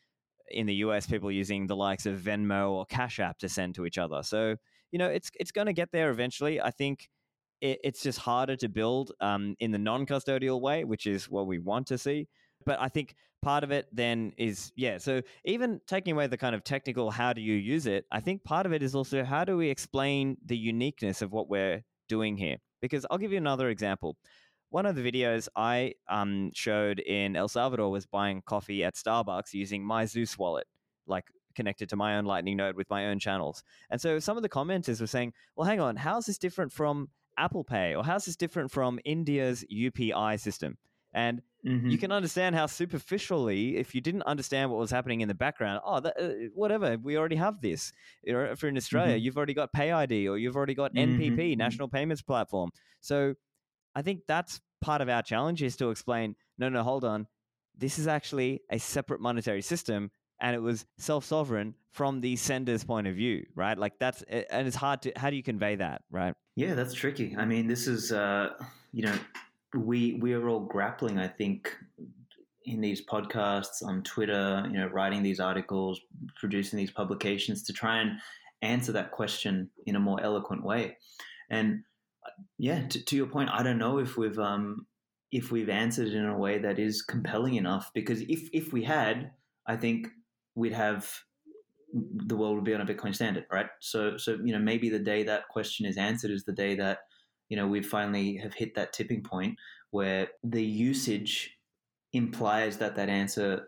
in 0.50 0.68
the 0.68 0.76
US, 0.76 1.08
people 1.08 1.32
using 1.32 1.68
the 1.68 1.76
likes 1.76 2.06
of 2.06 2.20
Venmo 2.20 2.72
or 2.72 2.86
Cash 2.86 3.20
App 3.20 3.40
to 3.40 3.50
send 3.50 3.76
to 3.76 3.86
each 3.86 3.98
other. 3.98 4.24
So 4.24 4.56
you 4.92 5.00
know, 5.00 5.10
it's 5.10 5.30
it's 5.40 5.52
going 5.52 5.68
to 5.68 5.74
get 5.74 5.92
there 5.92 6.10
eventually. 6.10 6.62
I 6.62 6.72
think 6.72 7.10
it, 7.62 7.80
it's 7.84 8.02
just 8.02 8.20
harder 8.20 8.56
to 8.58 8.70
build 8.70 9.12
um, 9.20 9.56
in 9.60 9.72
the 9.72 9.78
non-custodial 9.78 10.62
way, 10.62 10.84
which 10.84 11.08
is 11.08 11.30
what 11.30 11.48
we 11.48 11.60
want 11.60 11.88
to 11.88 11.98
see. 11.98 12.28
But 12.66 12.80
I 12.80 12.88
think 12.88 13.16
part 13.42 13.64
of 13.64 13.72
it 13.72 13.88
then 13.92 14.34
is 14.38 14.72
yeah. 14.76 14.98
So 14.98 15.22
even 15.46 15.82
taking 15.88 16.14
away 16.14 16.28
the 16.28 16.38
kind 16.38 16.56
of 16.56 16.64
technical, 16.64 17.12
how 17.12 17.34
do 17.34 17.42
you 17.42 17.56
use 17.56 17.86
it? 17.86 18.06
I 18.12 18.20
think 18.20 18.44
part 18.44 18.66
of 18.66 18.74
it 18.74 18.82
is 18.84 18.96
also 18.96 19.24
how 19.24 19.46
do 19.46 19.58
we 19.58 19.70
explain 19.70 20.38
the 20.46 20.58
uniqueness 20.58 21.22
of 21.22 21.32
what 21.32 21.50
we're 21.50 21.84
doing 22.08 22.38
here? 22.38 22.58
Because 22.82 23.06
I'll 23.10 23.18
give 23.18 23.32
you 23.32 23.38
another 23.38 23.70
example 23.70 24.18
one 24.70 24.86
of 24.86 24.96
the 24.96 25.12
videos 25.12 25.48
I 25.56 25.94
um, 26.10 26.52
showed 26.54 27.00
in 27.00 27.36
El 27.36 27.48
Salvador 27.48 27.90
was 27.90 28.06
buying 28.06 28.42
coffee 28.46 28.84
at 28.84 28.96
Starbucks 28.96 29.54
using 29.54 29.84
my 29.84 30.06
Zeus 30.06 30.38
wallet, 30.38 30.68
like 31.06 31.26
connected 31.56 31.90
to 31.90 31.96
my 31.96 32.18
own 32.18 32.26
Lightning 32.26 32.58
node 32.58 32.76
with 32.76 32.90
my 32.90 33.08
own 33.08 33.20
channels. 33.20 33.64
And 33.90 34.00
so 34.00 34.20
some 34.20 34.38
of 34.38 34.44
the 34.44 34.50
commenters 34.50 35.00
were 35.00 35.08
saying, 35.08 35.34
well, 35.56 35.68
hang 35.68 35.80
on, 35.80 35.96
how's 35.96 36.26
this 36.26 36.38
different 36.38 36.72
from 36.72 37.10
Apple 37.38 37.64
Pay 37.64 37.96
or 37.96 38.04
how's 38.04 38.26
this 38.26 38.36
different 38.36 38.72
from 38.72 39.00
India's 39.06 39.64
UPI 39.72 40.40
system? 40.40 40.78
And 41.18 41.42
mm-hmm. 41.66 41.90
you 41.90 41.98
can 41.98 42.12
understand 42.12 42.54
how 42.56 42.68
superficially, 42.68 43.78
if 43.78 43.96
you 43.96 44.02
didn't 44.02 44.22
understand 44.22 44.70
what 44.70 44.78
was 44.78 44.92
happening 44.92 45.22
in 45.22 45.28
the 45.28 45.34
background, 45.34 45.82
oh, 45.84 46.00
that, 46.00 46.14
uh, 46.20 46.30
whatever, 46.54 46.96
we 47.02 47.18
already 47.18 47.38
have 47.38 47.60
this. 47.60 47.92
If 48.22 48.62
you're 48.62 48.70
in 48.70 48.78
Australia, 48.78 49.16
mm-hmm. 49.16 49.24
you've 49.26 49.36
already 49.36 49.56
got 49.56 49.74
PayID 49.74 50.30
or 50.30 50.38
you've 50.38 50.56
already 50.56 50.76
got 50.76 50.94
NPP, 50.94 51.38
mm-hmm. 51.38 51.58
National 51.58 51.88
Payments 51.88 52.22
Platform. 52.22 52.70
So 53.02 53.34
I 53.96 54.04
think 54.04 54.22
that's 54.28 54.62
part 54.80 55.02
of 55.02 55.10
our 55.10 55.24
challenge 55.24 55.64
is 55.64 55.76
to 55.78 55.90
explain 55.90 56.36
no, 56.60 56.70
no, 56.70 56.84
hold 56.84 57.04
on. 57.04 57.26
This 57.76 57.98
is 57.98 58.08
actually 58.08 58.62
a 58.72 58.78
separate 58.78 59.20
monetary 59.20 59.64
system 59.64 60.12
and 60.40 60.56
it 60.56 60.60
was 60.60 60.86
self 61.00 61.26
sovereign 61.26 61.74
from 61.94 62.22
the 62.22 62.36
sender's 62.36 62.84
point 62.84 63.08
of 63.08 63.16
view, 63.16 63.44
right? 63.56 63.76
Like 63.76 63.94
that's, 64.00 64.22
and 64.22 64.68
it's 64.68 64.76
hard 64.76 65.02
to, 65.02 65.14
how 65.16 65.32
do 65.32 65.36
you 65.36 65.42
convey 65.42 65.78
that, 65.78 66.04
right? 66.12 66.36
Yeah, 66.56 66.76
that's 66.76 66.94
tricky. 66.94 67.36
I 67.36 67.46
mean, 67.46 67.66
this 67.66 67.88
is, 67.88 68.12
uh, 68.12 68.50
you 68.92 69.02
know, 69.02 69.18
we, 69.76 70.14
we 70.22 70.34
are 70.34 70.48
all 70.50 70.62
grappling, 70.62 71.20
I 71.20 71.28
think, 71.28 71.76
in 72.66 72.82
these 72.82 73.06
podcasts 73.06 73.84
on 73.84 74.04
Twitter, 74.04 74.66
you 74.68 74.78
know, 74.78 74.88
writing 74.88 75.24
these 75.24 75.40
articles, 75.40 76.00
producing 76.36 76.78
these 76.78 76.92
publications 76.92 77.64
to 77.64 77.74
try 77.74 78.00
and 78.02 78.20
answer 78.62 78.92
that 78.92 79.12
question 79.12 79.70
in 79.86 79.96
a 79.96 80.00
more 80.00 80.22
eloquent 80.22 80.64
way. 80.64 80.98
And 81.50 81.84
yeah, 82.58 82.88
to, 82.88 83.06
to, 83.06 83.16
your 83.16 83.28
point, 83.28 83.50
I 83.52 83.64
don't 83.64 83.78
know 83.78 84.00
if 84.00 84.18
we've 84.18 84.38
um, 84.38 84.86
if 85.32 85.52
we've 85.52 85.70
answered 85.70 86.08
it 86.08 86.14
in 86.14 86.26
a 86.26 86.38
way 86.38 86.60
that 86.60 86.80
is 86.80 87.02
compelling 87.02 87.56
enough. 87.56 87.92
Because 87.94 88.22
if 88.22 88.50
if 88.54 88.74
we 88.74 88.84
had, 88.84 89.32
I 89.66 89.78
think 89.78 90.08
we'd 90.56 90.74
have 90.74 91.10
the 91.94 92.36
world 92.36 92.56
would 92.56 92.66
be 92.66 92.74
on 92.74 92.82
a 92.82 92.86
Bitcoin 92.86 93.16
standard, 93.16 93.46
right? 93.52 93.68
So 93.80 94.18
so 94.18 94.38
you 94.44 94.54
know 94.54 94.60
maybe 94.60 94.90
the 94.90 95.00
day 95.00 95.24
that 95.24 95.48
question 95.48 95.86
is 95.86 95.98
answered 95.98 96.32
is 96.32 96.44
the 96.44 96.52
day 96.52 96.76
that 96.76 97.00
you 97.50 97.58
know 97.58 97.68
we 97.68 97.82
finally 97.82 98.38
have 98.38 98.54
hit 98.54 98.76
that 98.76 98.94
tipping 98.94 99.22
point 99.22 99.58
where 99.92 100.30
the 100.44 100.64
usage 100.64 101.58
implies 102.14 102.78
that 102.78 102.96
that 102.96 103.10
answer 103.10 103.68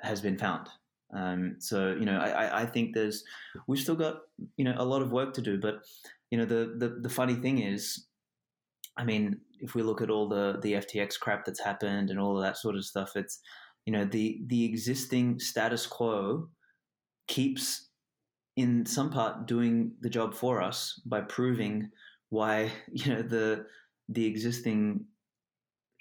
has 0.00 0.20
been 0.20 0.38
found. 0.38 0.68
Um, 1.12 1.56
so 1.58 1.92
you 1.98 2.06
know, 2.06 2.18
I, 2.18 2.62
I 2.62 2.66
think 2.66 2.94
there's 2.94 3.24
we've 3.66 3.80
still 3.80 3.96
got 3.96 4.18
you 4.56 4.64
know 4.64 4.74
a 4.76 4.84
lot 4.84 5.02
of 5.02 5.12
work 5.12 5.34
to 5.34 5.42
do, 5.42 5.58
but 5.58 5.82
you 6.30 6.38
know 6.38 6.44
the, 6.44 6.74
the 6.78 7.00
the 7.00 7.08
funny 7.08 7.34
thing 7.34 7.58
is 7.58 8.06
i 8.96 9.04
mean 9.04 9.40
if 9.60 9.74
we 9.74 9.82
look 9.82 10.00
at 10.00 10.10
all 10.10 10.28
the 10.28 10.58
the 10.62 10.74
ftx 10.74 11.18
crap 11.18 11.44
that's 11.44 11.62
happened 11.62 12.10
and 12.10 12.18
all 12.18 12.36
of 12.36 12.42
that 12.42 12.56
sort 12.56 12.76
of 12.76 12.84
stuff 12.84 13.16
it's 13.16 13.40
you 13.84 13.92
know 13.92 14.04
the 14.04 14.40
the 14.46 14.64
existing 14.64 15.38
status 15.38 15.86
quo 15.86 16.48
keeps 17.28 17.88
in 18.56 18.84
some 18.86 19.10
part 19.10 19.46
doing 19.46 19.92
the 20.00 20.10
job 20.10 20.34
for 20.34 20.62
us 20.62 21.00
by 21.06 21.20
proving 21.20 21.90
why 22.30 22.72
you 22.92 23.14
know 23.14 23.22
the 23.22 23.66
the 24.08 24.26
existing 24.26 25.04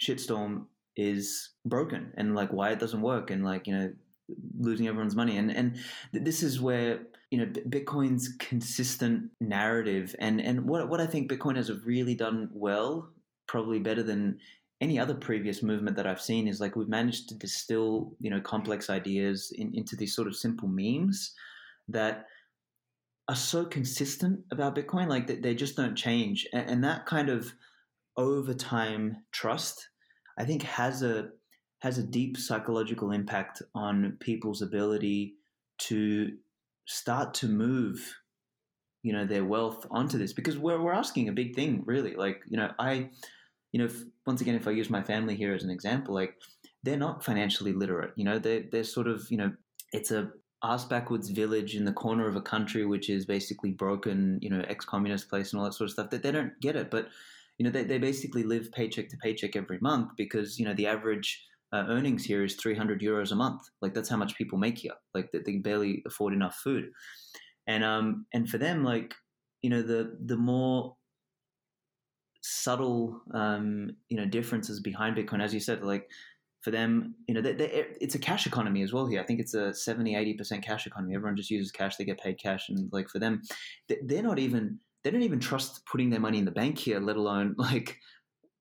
shitstorm 0.02 0.66
is 0.96 1.52
broken 1.66 2.12
and 2.18 2.36
like 2.36 2.52
why 2.52 2.72
it 2.72 2.80
doesn't 2.80 3.02
work 3.02 3.30
and 3.30 3.44
like 3.44 3.68
you 3.68 3.76
know 3.76 3.92
losing 4.60 4.88
everyone's 4.88 5.16
money. 5.16 5.38
And 5.38 5.52
and 5.52 5.78
this 6.14 6.44
is 6.44 6.60
where 6.60 7.02
you 7.32 7.38
know 7.38 7.46
bitcoin's 7.46 8.36
consistent 8.40 9.30
narrative 9.40 10.16
and 10.20 10.42
and 10.42 10.66
what 10.66 10.90
what 10.90 11.00
i 11.00 11.06
think 11.06 11.32
bitcoin 11.32 11.56
has 11.56 11.72
really 11.86 12.16
done 12.16 12.50
well 12.52 13.08
probably 13.48 13.80
better 13.80 14.02
than 14.02 14.40
any 14.82 14.98
other 14.98 15.14
previous 15.14 15.62
movement 15.62 15.96
that 15.96 16.08
i've 16.08 16.20
seen 16.22 16.48
is 16.48 16.60
like 16.60 16.76
we've 16.76 16.90
managed 16.90 17.30
to 17.30 17.36
distill 17.36 18.16
you 18.20 18.32
know 18.32 18.42
complex 18.42 18.90
ideas 18.90 19.54
in, 19.56 19.72
into 19.76 19.96
these 19.96 20.16
sort 20.16 20.28
of 20.28 20.36
simple 20.36 20.68
memes 20.68 21.34
that 21.88 22.26
are 23.30 23.36
so 23.36 23.64
consistent 23.64 24.42
about 24.52 24.76
bitcoin 24.76 25.08
like 25.08 25.28
they, 25.28 25.36
they 25.36 25.56
just 25.56 25.78
don't 25.78 25.96
change. 25.96 26.46
And, 26.52 26.84
that 26.84 27.06
kind 27.06 27.30
of 27.30 27.54
over 28.18 28.54
time 28.54 29.24
trust 29.32 29.88
i 30.38 30.44
think 30.44 30.64
has 30.64 31.04
a 31.04 31.30
has 31.80 31.98
a 31.98 32.04
deep 32.04 32.36
psychological 32.36 33.12
impact 33.12 33.62
on 33.74 34.18
people's 34.20 34.62
ability 34.62 35.36
to 35.78 36.34
start 36.86 37.34
to 37.36 37.48
move 37.48 38.16
you 39.04 39.14
know 39.14 39.26
their 39.26 39.46
wealth 39.46 39.86
onto 39.90 40.18
this. 40.18 40.34
Because 40.34 40.58
we're, 40.58 40.82
we're 40.82 40.94
asking 40.94 41.30
a 41.30 41.34
big 41.34 41.56
thing 41.56 41.84
really. 41.86 42.16
Like 42.16 42.42
you 42.48 42.58
know 42.58 42.72
i 42.80 43.10
you 43.72 43.80
know 43.80 43.86
if, 43.86 44.04
once 44.26 44.42
again 44.42 44.56
if 44.56 44.68
i 44.68 44.72
use 44.72 44.90
my 44.90 45.04
family 45.04 45.36
here 45.36 45.54
as 45.54 45.64
an 45.64 45.70
example 45.70 46.14
like 46.14 46.36
they're 46.84 46.98
not 46.98 47.24
financially 47.24 47.74
literate. 47.74 48.14
You 48.16 48.26
know 48.26 48.40
they're, 48.40 48.64
they're 48.72 48.84
sort 48.84 49.08
of 49.08 49.30
you 49.30 49.38
know 49.38 49.54
it's 49.92 50.12
a 50.12 50.32
ass 50.64 50.86
village 51.30 51.76
in 51.76 51.86
the 51.86 51.94
corner 51.94 52.28
of 52.28 52.36
a 52.36 52.42
country 52.42 52.86
which 52.86 53.10
is 53.10 53.26
basically 53.26 53.72
broken 53.72 54.38
you 54.42 54.50
know 54.50 54.64
ex-communist 54.68 55.30
place 55.30 55.52
and 55.52 55.60
all 55.60 55.66
that 55.66 55.74
sort 55.74 55.90
of 55.90 55.94
stuff 55.94 56.10
that 56.10 56.22
they 56.22 56.32
don't 56.32 56.60
get 56.60 56.76
it 56.76 56.92
but 56.92 57.08
you 57.58 57.64
know 57.66 57.72
they, 57.72 57.84
they 57.84 57.98
basically 57.98 58.44
live 58.44 58.72
paycheck 58.72 59.10
to 59.10 59.18
paycheck 59.18 59.56
every 59.56 59.80
month 59.80 60.12
because 60.18 60.60
you 60.60 60.66
know 60.66 60.74
the 60.74 60.88
average 60.88 61.46
uh, 61.72 61.86
earnings 61.88 62.26
here 62.26 62.44
is 62.44 62.56
300 62.56 63.02
euros 63.02 63.32
a 63.32 63.36
month. 63.36 63.70
Like 63.82 63.94
that's 63.94 64.10
how 64.10 64.18
much 64.18 64.36
people 64.36 64.58
make 64.58 64.80
here. 64.80 64.94
Like 65.14 65.32
they, 65.32 65.40
they 65.40 65.58
barely 65.58 66.04
afford 66.06 66.34
enough 66.34 66.56
food. 66.56 66.92
And 67.68 67.84
um 67.84 68.26
and 68.34 68.50
for 68.50 68.58
them, 68.58 68.84
like 68.84 69.14
you 69.62 69.70
know 69.70 69.82
the 69.82 70.18
the 70.26 70.38
more 70.38 70.96
subtle 72.42 73.22
um 73.34 73.92
you 74.08 74.18
know 74.18 74.26
differences 74.26 74.80
behind 74.80 75.18
Bitcoin, 75.18 75.44
as 75.44 75.54
you 75.54 75.60
said, 75.60 75.84
like 75.84 76.10
for 76.62 76.72
them, 76.72 77.16
you 77.28 77.34
know, 77.34 77.42
they, 77.42 77.54
they, 77.54 77.86
it's 78.02 78.16
a 78.16 78.20
cash 78.20 78.46
economy 78.46 78.82
as 78.82 78.92
well 78.92 79.08
here. 79.08 79.22
I 79.22 79.26
think 79.26 79.40
it's 79.40 79.54
a 79.54 79.74
70, 79.74 80.14
80% 80.14 80.62
cash 80.62 80.88
economy. 80.88 81.16
Everyone 81.16 81.38
just 81.38 81.50
uses 81.50 81.72
cash, 81.72 81.96
they 81.96 82.06
get 82.06 82.20
paid 82.20 82.38
cash. 82.38 82.70
And 82.70 82.90
like 82.92 83.10
for 83.10 83.20
them, 83.20 83.42
they're 84.04 84.24
not 84.24 84.40
even, 84.40 84.80
they 85.04 85.12
don't 85.12 85.22
even 85.22 85.40
trust 85.40 85.86
putting 85.86 86.10
their 86.10 86.20
money 86.20 86.38
in 86.38 86.46
the 86.46 86.52
bank 86.52 86.78
here, 86.78 87.00
let 87.00 87.16
alone 87.16 87.56
like 87.58 87.98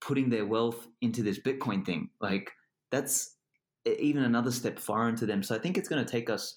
putting 0.01 0.30
their 0.30 0.46
wealth 0.46 0.86
into 1.01 1.22
this 1.22 1.40
Bitcoin 1.40 1.84
thing. 1.84 2.11
Like 2.20 2.51
that's 2.92 3.36
even 3.86 4.22
another 4.22 4.53
step 4.53 4.78
foreign 4.78 5.16
to 5.16 5.26
them. 5.26 5.42
So 5.42 5.55
I 5.55 5.59
think 5.59 5.76
it's 5.76 5.88
going 5.88 6.05
to 6.05 6.11
take 6.11 6.30
us 6.30 6.57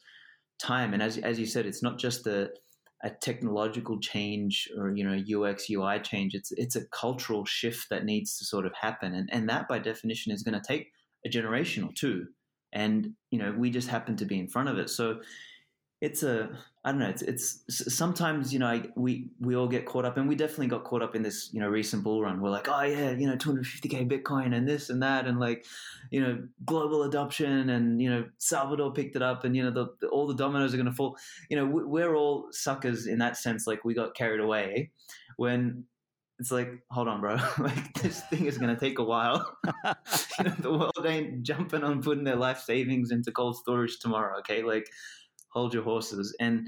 time. 0.59 0.93
And 0.93 1.01
as 1.01 1.17
as 1.17 1.39
you 1.39 1.45
said, 1.45 1.65
it's 1.65 1.83
not 1.83 1.97
just 1.97 2.27
a 2.27 2.49
a 3.03 3.09
technological 3.09 3.99
change 3.99 4.69
or 4.77 4.91
you 4.91 5.03
know 5.03 5.43
UX 5.43 5.69
UI 5.69 5.99
change. 5.99 6.33
It's 6.33 6.51
it's 6.51 6.75
a 6.75 6.85
cultural 6.87 7.45
shift 7.45 7.87
that 7.89 8.05
needs 8.05 8.37
to 8.37 8.45
sort 8.45 8.65
of 8.65 8.73
happen, 8.79 9.15
and 9.15 9.29
and 9.31 9.49
that 9.49 9.67
by 9.67 9.79
definition 9.79 10.31
is 10.31 10.43
going 10.43 10.59
to 10.59 10.67
take 10.67 10.91
a 11.25 11.29
generation 11.29 11.83
or 11.83 11.91
two. 11.93 12.27
And 12.73 13.15
you 13.31 13.39
know 13.39 13.53
we 13.57 13.69
just 13.69 13.89
happen 13.89 14.15
to 14.17 14.25
be 14.25 14.39
in 14.39 14.47
front 14.47 14.69
of 14.69 14.77
it. 14.77 14.89
So 14.89 15.19
it's 16.01 16.23
a 16.23 16.49
I 16.83 16.89
don't 16.89 16.99
know. 16.99 17.09
It's 17.09 17.21
it's 17.21 17.95
sometimes 17.95 18.51
you 18.51 18.57
know 18.57 18.81
we 18.95 19.29
we 19.39 19.55
all 19.55 19.67
get 19.67 19.85
caught 19.85 20.03
up, 20.03 20.17
and 20.17 20.27
we 20.27 20.33
definitely 20.33 20.65
got 20.65 20.83
caught 20.83 21.03
up 21.03 21.15
in 21.15 21.21
this 21.21 21.51
you 21.53 21.59
know 21.59 21.67
recent 21.67 22.03
bull 22.03 22.23
run. 22.23 22.41
We're 22.41 22.49
like, 22.49 22.67
oh 22.67 22.81
yeah, 22.81 23.11
you 23.11 23.27
know, 23.27 23.35
250k 23.35 24.09
Bitcoin 24.09 24.55
and 24.55 24.67
this 24.67 24.89
and 24.89 25.03
that, 25.03 25.27
and 25.27 25.39
like, 25.39 25.63
you 26.09 26.21
know, 26.21 26.41
global 26.65 27.03
adoption, 27.03 27.69
and 27.69 28.01
you 28.01 28.09
know, 28.09 28.25
Salvador 28.39 28.91
picked 28.91 29.15
it 29.15 29.21
up, 29.21 29.43
and 29.43 29.55
you 29.55 29.63
know, 29.63 29.69
the, 29.69 29.93
the, 30.01 30.07
all 30.07 30.25
the 30.25 30.33
dominoes 30.33 30.73
are 30.73 30.77
going 30.77 30.89
to 30.89 30.91
fall. 30.91 31.15
You 31.51 31.57
know, 31.57 31.65
we're 31.67 32.15
all 32.15 32.47
suckers 32.49 33.05
in 33.05 33.19
that 33.19 33.37
sense. 33.37 33.67
Like 33.67 33.85
we 33.85 33.93
got 33.93 34.15
carried 34.15 34.39
away 34.39 34.89
when 35.37 35.85
it's 36.41 36.49
like, 36.49 36.81
hold 36.89 37.07
on, 37.07 37.21
bro. 37.21 37.37
like 37.59 37.93
this 38.01 38.21
thing 38.21 38.45
is 38.45 38.57
gonna 38.57 38.75
take 38.75 38.97
a 38.97 39.03
while. 39.03 39.55
you 39.85 40.43
know, 40.43 40.55
the 40.59 40.71
world 40.71 41.05
ain't 41.05 41.43
jumping 41.43 41.83
on 41.83 42.01
putting 42.01 42.23
their 42.23 42.35
life 42.35 42.59
savings 42.61 43.11
into 43.11 43.31
cold 43.31 43.55
storage 43.55 43.99
tomorrow. 43.99 44.39
Okay, 44.39 44.63
like 44.63 44.87
hold 45.49 45.71
your 45.71 45.83
horses. 45.83 46.35
And 46.39 46.67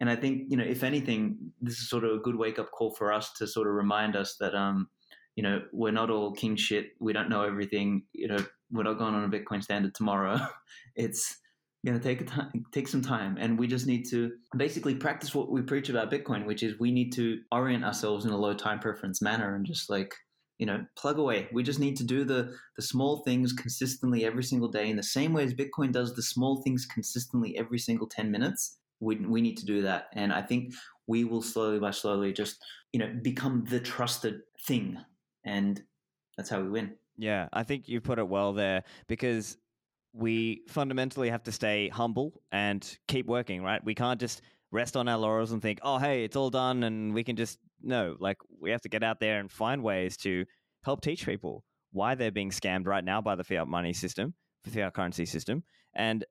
and 0.00 0.10
I 0.10 0.16
think 0.16 0.46
you 0.48 0.56
know, 0.56 0.64
if 0.64 0.82
anything, 0.82 1.52
this 1.62 1.78
is 1.78 1.88
sort 1.88 2.02
of 2.02 2.10
a 2.10 2.18
good 2.18 2.34
wake 2.34 2.58
up 2.58 2.72
call 2.72 2.90
for 2.90 3.12
us 3.12 3.32
to 3.34 3.46
sort 3.46 3.68
of 3.68 3.74
remind 3.74 4.16
us 4.16 4.34
that 4.40 4.52
um, 4.56 4.88
you 5.36 5.44
know, 5.44 5.62
we're 5.72 5.92
not 5.92 6.10
all 6.10 6.32
king 6.32 6.56
shit. 6.56 6.88
We 6.98 7.12
don't 7.12 7.28
know 7.28 7.44
everything. 7.44 8.02
You 8.12 8.26
know, 8.26 8.44
we're 8.72 8.82
not 8.82 8.98
going 8.98 9.14
on 9.14 9.22
a 9.22 9.28
Bitcoin 9.28 9.62
standard 9.62 9.94
tomorrow. 9.94 10.38
it's 10.96 11.36
going 11.84 11.98
to 11.98 12.02
take 12.02 12.20
a 12.20 12.24
time, 12.24 12.64
take 12.72 12.88
some 12.88 13.02
time, 13.02 13.36
and 13.38 13.58
we 13.58 13.66
just 13.66 13.86
need 13.86 14.04
to 14.10 14.32
basically 14.56 14.94
practice 14.94 15.34
what 15.34 15.50
we 15.50 15.62
preach 15.62 15.88
about 15.88 16.10
Bitcoin, 16.10 16.46
which 16.46 16.62
is 16.62 16.78
we 16.78 16.90
need 16.90 17.12
to 17.12 17.40
orient 17.52 17.84
ourselves 17.84 18.24
in 18.24 18.30
a 18.30 18.36
low 18.36 18.54
time 18.54 18.78
preference 18.78 19.20
manner 19.20 19.54
and 19.54 19.66
just 19.66 19.90
like 19.90 20.14
you 20.58 20.66
know 20.66 20.84
plug 20.96 21.18
away. 21.18 21.48
We 21.52 21.62
just 21.62 21.80
need 21.80 21.96
to 21.96 22.04
do 22.04 22.24
the 22.24 22.54
the 22.76 22.82
small 22.82 23.22
things 23.24 23.52
consistently 23.52 24.24
every 24.24 24.44
single 24.44 24.68
day 24.68 24.88
in 24.88 24.96
the 24.96 25.02
same 25.02 25.32
way 25.32 25.44
as 25.44 25.54
Bitcoin 25.54 25.92
does 25.92 26.14
the 26.14 26.22
small 26.22 26.62
things 26.62 26.86
consistently 26.86 27.56
every 27.58 27.78
single 27.78 28.06
ten 28.06 28.30
minutes. 28.30 28.78
We 29.00 29.16
we 29.16 29.40
need 29.40 29.58
to 29.58 29.66
do 29.66 29.82
that, 29.82 30.08
and 30.14 30.32
I 30.32 30.42
think 30.42 30.72
we 31.06 31.24
will 31.24 31.42
slowly 31.42 31.78
by 31.78 31.90
slowly 31.90 32.32
just 32.32 32.64
you 32.92 33.00
know 33.00 33.12
become 33.22 33.64
the 33.68 33.80
trusted 33.80 34.40
thing, 34.66 34.98
and 35.44 35.82
that's 36.36 36.48
how 36.48 36.60
we 36.60 36.70
win. 36.70 36.94
Yeah, 37.16 37.48
I 37.52 37.62
think 37.62 37.88
you 37.88 38.00
put 38.00 38.18
it 38.18 38.26
well 38.26 38.52
there 38.52 38.82
because 39.06 39.56
we 40.14 40.62
fundamentally 40.68 41.28
have 41.28 41.42
to 41.42 41.52
stay 41.52 41.88
humble 41.88 42.40
and 42.52 42.98
keep 43.08 43.26
working, 43.26 43.62
right? 43.62 43.84
We 43.84 43.94
can't 43.94 44.20
just 44.20 44.42
rest 44.70 44.96
on 44.96 45.08
our 45.08 45.18
laurels 45.18 45.52
and 45.52 45.60
think, 45.60 45.80
oh, 45.82 45.98
hey, 45.98 46.24
it's 46.24 46.36
all 46.36 46.50
done 46.50 46.84
and 46.84 47.12
we 47.12 47.24
can 47.24 47.36
just. 47.36 47.58
No, 47.86 48.16
like 48.18 48.38
we 48.60 48.70
have 48.70 48.80
to 48.82 48.88
get 48.88 49.02
out 49.02 49.20
there 49.20 49.40
and 49.40 49.52
find 49.52 49.82
ways 49.82 50.16
to 50.18 50.46
help 50.84 51.02
teach 51.02 51.26
people 51.26 51.64
why 51.92 52.14
they're 52.14 52.30
being 52.30 52.50
scammed 52.50 52.86
right 52.86 53.04
now 53.04 53.20
by 53.20 53.34
the 53.34 53.44
fiat 53.44 53.68
money 53.68 53.92
system, 53.92 54.32
the 54.62 54.70
fiat 54.70 54.94
currency 54.94 55.26
system, 55.26 55.62
and 55.94 56.24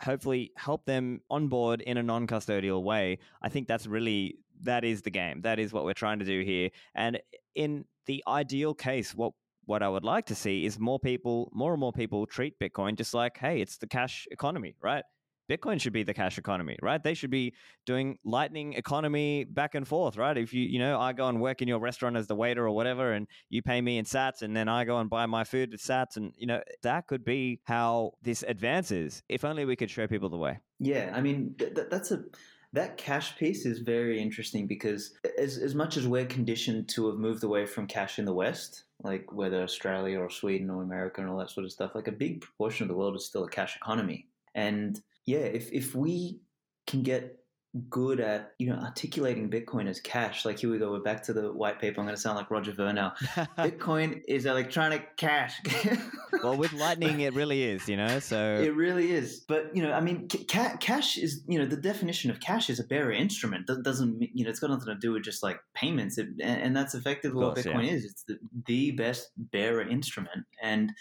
hopefully 0.00 0.50
help 0.56 0.84
them 0.86 1.20
on 1.30 1.46
board 1.46 1.80
in 1.82 1.96
a 1.96 2.02
non 2.02 2.26
custodial 2.26 2.82
way. 2.82 3.18
I 3.42 3.50
think 3.50 3.68
that's 3.68 3.86
really. 3.86 4.38
That 4.62 4.84
is 4.84 5.00
the 5.00 5.10
game. 5.10 5.40
That 5.40 5.58
is 5.58 5.72
what 5.72 5.84
we're 5.84 5.94
trying 5.94 6.18
to 6.18 6.24
do 6.26 6.42
here. 6.42 6.68
And 6.94 7.18
in 7.54 7.86
the 8.04 8.22
ideal 8.28 8.74
case, 8.74 9.14
what 9.14 9.32
what 9.70 9.84
I 9.84 9.88
would 9.88 10.02
like 10.02 10.26
to 10.26 10.34
see 10.34 10.66
is 10.66 10.80
more 10.80 10.98
people, 10.98 11.48
more 11.54 11.72
and 11.72 11.78
more 11.78 11.92
people 11.92 12.26
treat 12.26 12.58
Bitcoin 12.58 12.96
just 12.96 13.14
like, 13.14 13.38
hey, 13.38 13.60
it's 13.60 13.76
the 13.76 13.86
cash 13.86 14.26
economy, 14.32 14.74
right? 14.82 15.04
Bitcoin 15.48 15.80
should 15.80 15.92
be 15.92 16.02
the 16.02 16.12
cash 16.12 16.38
economy, 16.38 16.76
right? 16.82 17.00
They 17.00 17.14
should 17.14 17.30
be 17.30 17.54
doing 17.86 18.18
lightning 18.24 18.72
economy 18.72 19.44
back 19.44 19.76
and 19.76 19.86
forth, 19.86 20.16
right? 20.16 20.36
If 20.36 20.52
you, 20.52 20.62
you 20.62 20.80
know, 20.80 20.98
I 20.98 21.12
go 21.12 21.28
and 21.28 21.40
work 21.40 21.62
in 21.62 21.68
your 21.68 21.78
restaurant 21.78 22.16
as 22.16 22.26
the 22.26 22.34
waiter 22.34 22.66
or 22.66 22.72
whatever, 22.72 23.12
and 23.12 23.28
you 23.48 23.62
pay 23.62 23.80
me 23.80 23.98
in 23.98 24.04
sats, 24.04 24.42
and 24.42 24.56
then 24.56 24.68
I 24.68 24.84
go 24.84 24.98
and 24.98 25.08
buy 25.08 25.26
my 25.26 25.44
food 25.44 25.70
with 25.70 25.80
sats, 25.80 26.16
and, 26.16 26.32
you 26.36 26.48
know, 26.48 26.60
that 26.82 27.06
could 27.06 27.24
be 27.24 27.60
how 27.62 28.14
this 28.22 28.42
advances. 28.42 29.22
If 29.28 29.44
only 29.44 29.64
we 29.66 29.76
could 29.76 29.90
show 29.90 30.08
people 30.08 30.30
the 30.30 30.38
way. 30.38 30.58
Yeah. 30.80 31.12
I 31.14 31.20
mean, 31.20 31.54
th- 31.58 31.74
that's 31.88 32.10
a, 32.10 32.24
that 32.72 32.96
cash 32.96 33.36
piece 33.36 33.66
is 33.66 33.80
very 33.80 34.20
interesting 34.20 34.66
because 34.66 35.14
as, 35.38 35.58
as 35.58 35.74
much 35.74 35.96
as 35.96 36.06
we're 36.06 36.26
conditioned 36.26 36.88
to 36.90 37.08
have 37.08 37.18
moved 37.18 37.42
away 37.42 37.66
from 37.66 37.86
cash 37.86 38.18
in 38.18 38.24
the 38.24 38.34
West, 38.34 38.84
like 39.02 39.32
whether 39.32 39.62
Australia 39.62 40.20
or 40.20 40.30
Sweden 40.30 40.70
or 40.70 40.82
America 40.82 41.20
and 41.20 41.28
all 41.28 41.38
that 41.38 41.50
sort 41.50 41.64
of 41.64 41.72
stuff, 41.72 41.94
like 41.94 42.06
a 42.06 42.12
big 42.12 42.40
proportion 42.40 42.84
of 42.84 42.88
the 42.88 42.96
world 42.96 43.16
is 43.16 43.26
still 43.26 43.44
a 43.44 43.50
cash 43.50 43.76
economy. 43.76 44.26
And 44.54 45.00
yeah, 45.26 45.38
if, 45.38 45.72
if 45.72 45.94
we 45.94 46.40
can 46.86 47.02
get 47.02 47.39
good 47.88 48.18
at 48.18 48.52
you 48.58 48.68
know 48.68 48.74
articulating 48.74 49.48
Bitcoin 49.48 49.88
as 49.88 50.00
cash. 50.00 50.44
Like 50.44 50.58
here 50.58 50.70
we 50.70 50.78
go, 50.78 50.90
we're 50.90 51.00
back 51.00 51.22
to 51.24 51.32
the 51.32 51.52
white 51.52 51.80
paper. 51.80 52.00
I'm 52.00 52.06
going 52.06 52.16
to 52.16 52.20
sound 52.20 52.36
like 52.36 52.50
Roger 52.50 52.72
Ver 52.72 52.92
now. 52.92 53.12
Bitcoin 53.58 54.22
is 54.26 54.46
electronic 54.46 55.16
cash. 55.16 55.60
well, 56.42 56.56
with 56.56 56.72
Lightning, 56.72 57.20
it 57.20 57.34
really 57.34 57.62
is. 57.62 57.88
You 57.88 57.96
know, 57.96 58.18
so 58.18 58.56
it 58.56 58.74
really 58.74 59.12
is. 59.12 59.44
But 59.46 59.74
you 59.74 59.82
know, 59.82 59.92
I 59.92 60.00
mean, 60.00 60.28
ca- 60.28 60.76
cash 60.80 61.16
is 61.16 61.44
you 61.46 61.58
know 61.58 61.66
the 61.66 61.76
definition 61.76 62.30
of 62.30 62.40
cash 62.40 62.70
is 62.70 62.80
a 62.80 62.84
bearer 62.84 63.12
instrument. 63.12 63.68
That 63.68 63.84
doesn't 63.84 64.20
you 64.34 64.44
know 64.44 64.50
it's 64.50 64.60
got 64.60 64.70
nothing 64.70 64.86
to 64.86 64.96
do 64.96 65.12
with 65.12 65.22
just 65.22 65.42
like 65.42 65.60
payments, 65.74 66.18
it, 66.18 66.28
and, 66.40 66.62
and, 66.62 66.76
that's 66.76 66.94
effectively 66.94 67.40
course, 67.40 67.64
what 67.64 67.66
Bitcoin 67.66 67.86
yeah. 67.86 67.92
is. 67.92 68.04
It's 68.04 68.24
the, 68.24 68.38
the 68.66 68.90
best 68.92 69.30
bearer 69.36 69.88
instrument, 69.88 70.44
and 70.60 70.92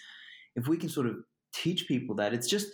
if 0.56 0.68
we 0.68 0.78
can 0.78 0.90
sort 0.90 1.08
of 1.08 1.16
teach 1.52 1.88
people 1.88 2.16
that, 2.18 2.34
it's 2.34 2.48
just 2.48 2.68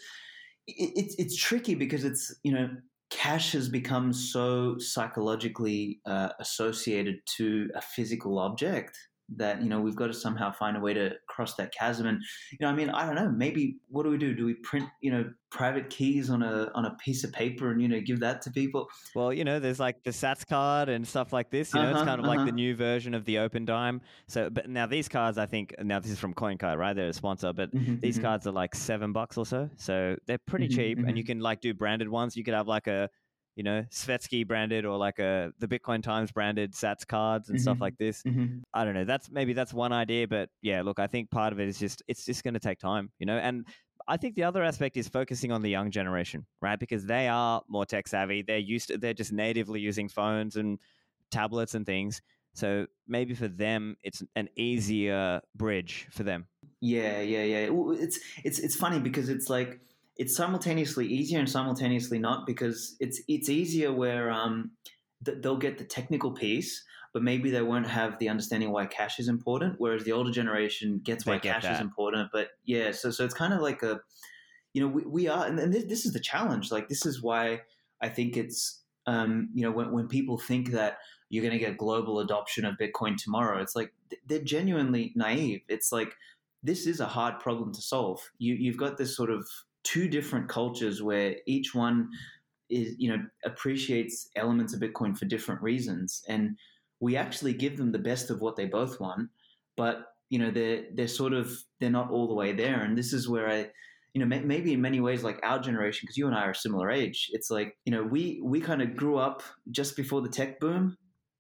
it's 0.68 1.16
it's 1.18 1.38
tricky 1.38 1.76
because 1.76 2.04
it's 2.04 2.36
you 2.44 2.52
know 2.52 2.70
cash 3.10 3.52
has 3.54 3.70
become 3.70 4.14
so 4.14 4.78
psychologically 4.78 6.00
uh, 6.06 6.30
associated 6.40 7.16
to 7.38 7.70
a 7.76 7.82
physical 7.82 8.40
object 8.40 8.98
that 9.30 9.62
you 9.62 9.70
know 9.70 9.82
we've 9.82 9.96
got 9.96 10.08
to 10.08 10.14
somehow 10.14 10.52
find 10.52 10.78
a 10.78 10.80
way 10.80 10.94
to 10.94 11.12
cross 11.28 11.56
that 11.56 11.74
chasm. 11.74 12.08
And 12.08 12.22
you 12.52 12.58
know 12.62 12.68
i 12.68 12.74
mean 12.74 12.90
i 12.90 13.06
don't 13.06 13.16
know 13.16 13.30
maybe 13.30 13.78
what 13.90 14.04
do 14.04 14.10
we 14.10 14.18
do? 14.18 14.34
Do 14.34 14.46
we 14.46 14.54
print 14.56 14.88
you 15.02 15.12
know 15.12 15.30
private 15.50 15.90
keys 15.90 16.30
on 16.30 16.44
a 16.44 16.70
on 16.76 16.86
a 16.86 16.96
piece 16.96 17.24
of 17.24 17.32
paper 17.32 17.72
and 17.72 17.82
you 17.82 17.88
know 17.88 18.00
give 18.00 18.20
that 18.20 18.42
to 18.44 18.52
people? 18.52 18.88
Well 19.16 19.34
you 19.34 19.44
know 19.44 19.60
there's 19.60 19.80
like 19.80 20.04
the 20.04 20.12
Satscard 20.12 20.90
and 20.90 21.08
stuff 21.08 21.34
like 21.34 21.50
this 21.50 21.74
you 21.74 21.82
know 21.82 21.90
uh-huh, 21.90 22.00
it's 22.00 22.08
kind 22.08 22.20
of 22.20 22.26
uh-huh. 22.26 22.38
like 22.38 22.46
the 22.46 22.52
new 22.52 22.76
version 22.76 23.14
of 23.14 23.26
the 23.26 23.36
Opendime. 23.36 24.02
So 24.28 24.50
but 24.50 24.70
now 24.70 24.86
these 24.86 25.10
cards 25.10 25.38
i 25.38 25.46
think 25.46 25.74
now 25.82 26.00
this 26.00 26.12
is 26.12 26.20
from 26.20 26.34
Coinkite 26.34 26.78
right? 26.78 26.94
They're 26.94 27.10
a 27.10 27.14
sponsor 27.14 27.54
but 27.54 27.74
mm-hmm, 27.74 28.00
these 28.00 28.16
mm-hmm. 28.16 28.26
cards 28.26 28.48
are 28.48 28.52
like 28.52 28.76
seven 28.76 29.12
bucks 29.12 29.38
or 29.38 29.46
so. 29.46 29.70
So 29.78 30.16
they're 30.28 30.38
pretty 30.38 30.68
mm-hmm, 30.68 30.76
cheap 30.76 30.98
and 31.00 31.18
you 31.18 31.24
mm-hmm. 31.24 31.34
can 31.34 31.40
like 31.40 31.62
do 31.62 31.74
branded 31.74 32.10
ones. 32.10 32.36
You 32.36 32.44
could 32.44 32.54
have 32.54 32.68
like 32.68 32.88
a 32.88 33.10
you 33.56 33.64
know, 33.64 33.86
Svetski 33.90 34.46
branded 34.46 34.86
or 34.86 34.98
like 34.98 35.20
a 35.20 35.52
the 35.60 35.68
Bitcoin 35.68 36.04
Times 36.04 36.32
branded 36.32 36.74
Satscards 36.74 37.48
and 37.48 37.56
mm-hmm. 37.56 37.58
stuff 37.58 37.80
like 37.80 37.98
this. 37.98 38.22
Mm-hmm. 38.24 38.60
I 38.74 38.84
don't 38.84 38.94
know. 38.94 39.06
That's 39.06 39.32
maybe 39.32 39.54
that's 39.54 39.74
one 39.74 39.94
idea, 39.94 40.28
but 40.28 40.50
yeah, 40.62 40.82
look, 40.82 41.00
I 41.00 41.08
think 41.08 41.32
part 41.32 41.54
of 41.54 41.60
it 41.60 41.68
is 41.68 41.80
just 41.80 42.04
it's 42.08 42.26
just 42.26 42.44
going 42.44 42.54
to 42.54 42.60
take 42.60 42.80
time, 42.80 43.12
you 43.18 43.26
know. 43.26 43.38
And 43.38 43.66
I 44.08 44.18
think 44.18 44.36
the 44.36 44.44
other 44.44 44.64
aspect 44.64 44.98
is 44.98 45.08
focusing 45.08 45.52
on 45.52 45.62
the 45.62 45.70
young 45.70 45.90
generation, 45.90 46.46
right? 46.62 46.78
Because 46.78 47.06
they 47.06 47.28
are 47.28 47.62
more 47.68 47.86
tech 47.86 48.08
savvy. 48.08 48.42
They're 48.42 48.58
used 48.58 48.90
to 48.90 48.98
they're 48.98 49.14
just 49.14 49.32
natively 49.32 49.80
using 49.80 50.10
phones 50.10 50.58
and 50.58 50.78
tablets 51.32 51.76
and 51.76 51.86
things. 51.86 52.22
So 52.54 52.88
maybe 53.08 53.36
for 53.36 53.50
them, 53.50 53.98
it's 54.04 54.24
an 54.36 54.50
easier 54.56 55.42
bridge 55.56 56.08
for 56.12 56.24
them. 56.24 56.48
Yeah, 56.82 57.22
yeah, 57.22 57.44
yeah. 57.44 57.70
It's 57.72 58.20
it's 58.44 58.60
it's 58.60 58.76
funny 58.76 59.00
because 59.00 59.30
it's 59.30 59.50
like 59.50 59.80
it's 60.18 60.36
simultaneously 60.36 61.08
easier 61.08 61.40
and 61.40 61.50
simultaneously 61.50 62.20
not 62.20 62.46
because 62.48 62.96
it's 63.00 63.22
it's 63.28 63.50
easier 63.50 63.92
where 63.92 64.32
um, 64.32 64.72
th- 65.26 65.40
they'll 65.42 65.58
get 65.58 65.78
the 65.78 65.84
technical 65.84 66.32
piece, 66.32 66.84
but 67.14 67.22
maybe 67.22 67.50
they 67.50 67.62
won't 67.62 67.88
have 67.88 68.18
the 68.20 68.30
understanding 68.30 68.72
why 68.72 68.86
cash 68.86 69.20
is 69.20 69.28
important. 69.28 69.76
Whereas 69.78 70.04
the 70.04 70.14
older 70.14 70.32
generation 70.32 71.02
gets 71.04 71.26
they 71.26 71.32
why 71.32 71.40
get 71.40 71.54
cash 71.56 71.64
that. 71.64 71.76
is 71.76 71.82
important. 71.82 72.30
But 72.32 72.50
yeah, 72.64 72.92
so 72.92 73.12
so 73.12 73.26
it's 73.26 73.34
kind 73.34 73.54
of 73.54 73.62
like 73.62 73.84
a, 73.84 74.00
you 74.74 74.82
know, 74.82 74.88
we, 74.88 75.04
we 75.04 75.28
are, 75.28 75.46
and, 75.46 75.60
and 75.60 75.74
this, 75.74 75.86
this 75.86 76.06
is 76.06 76.14
the 76.14 76.20
challenge. 76.20 76.72
Like 76.72 76.88
this 76.88 77.06
is 77.06 77.22
why 77.22 77.62
I 78.02 78.10
think 78.10 78.38
it's, 78.38 78.84
um, 79.08 79.50
you 79.54 79.64
know, 79.64 79.72
when 79.72 79.92
when 79.92 80.08
people 80.08 80.38
think 80.38 80.72
that 80.72 80.98
you're 81.30 81.44
going 81.44 81.58
to 81.58 81.60
get 81.60 81.78
global 81.78 82.20
adoption 82.20 82.64
of 82.64 82.76
Bitcoin 82.78 83.18
tomorrow, 83.18 83.62
it's 83.62 83.76
like 83.76 83.92
they're 84.26 84.40
genuinely 84.40 85.12
naive. 85.16 85.62
It's 85.68 85.92
like 85.92 86.14
this 86.64 86.88
is 86.88 87.02
a 87.02 87.06
hard 87.06 87.40
problem 87.40 87.74
to 87.74 87.82
solve. 87.82 88.22
You 88.38 88.54
you've 88.54 88.78
got 88.78 88.98
this 88.98 89.16
sort 89.16 89.30
of 89.30 89.46
two 89.86 90.08
different 90.10 90.50
cultures 90.50 91.02
where 91.02 91.38
each 91.48 91.74
one 91.74 92.10
is 92.70 92.96
you 92.98 93.10
know 93.10 93.24
appreciates 93.46 94.30
elements 94.36 94.74
of 94.74 94.82
Bitcoin 94.82 95.18
for 95.18 95.26
different 95.26 95.62
reasons, 95.62 96.24
and 96.28 96.58
we 97.00 97.16
actually 97.16 97.54
give 97.54 97.78
them 97.78 97.92
the 97.92 98.00
best 98.00 98.30
of 98.30 98.42
what 98.42 98.56
they 98.56 98.66
both 98.66 99.00
want, 99.00 99.30
but 99.78 100.08
you 100.30 100.40
know 100.40 100.52
they're 100.52 100.84
they're 100.94 101.08
sort 101.08 101.34
of 101.34 101.58
they're 101.80 101.90
not 101.90 102.12
all 102.12 102.28
the 102.28 102.34
way 102.34 102.52
there, 102.52 102.82
and 102.82 102.98
this 102.98 103.14
is 103.14 103.30
where 103.30 103.50
I 103.50 103.70
you 104.14 104.26
know 104.26 104.26
maybe 104.26 104.74
in 104.74 104.82
many 104.82 105.00
ways 105.00 105.24
like 105.24 105.40
our 105.44 105.60
generation 105.60 106.02
because 106.04 106.18
you 106.18 106.28
and 106.28 106.36
I 106.36 106.46
are 106.46 106.54
similar 106.54 106.90
age 106.90 107.30
it's 107.34 107.52
like 107.52 107.78
you 107.84 107.92
know 107.92 108.02
we 108.02 108.40
we 108.42 108.62
kind 108.62 108.82
of 108.82 108.96
grew 108.96 109.18
up 109.18 109.44
just 109.72 109.98
before 109.98 110.22
the 110.22 110.30
tech 110.30 110.58
boom 110.62 110.96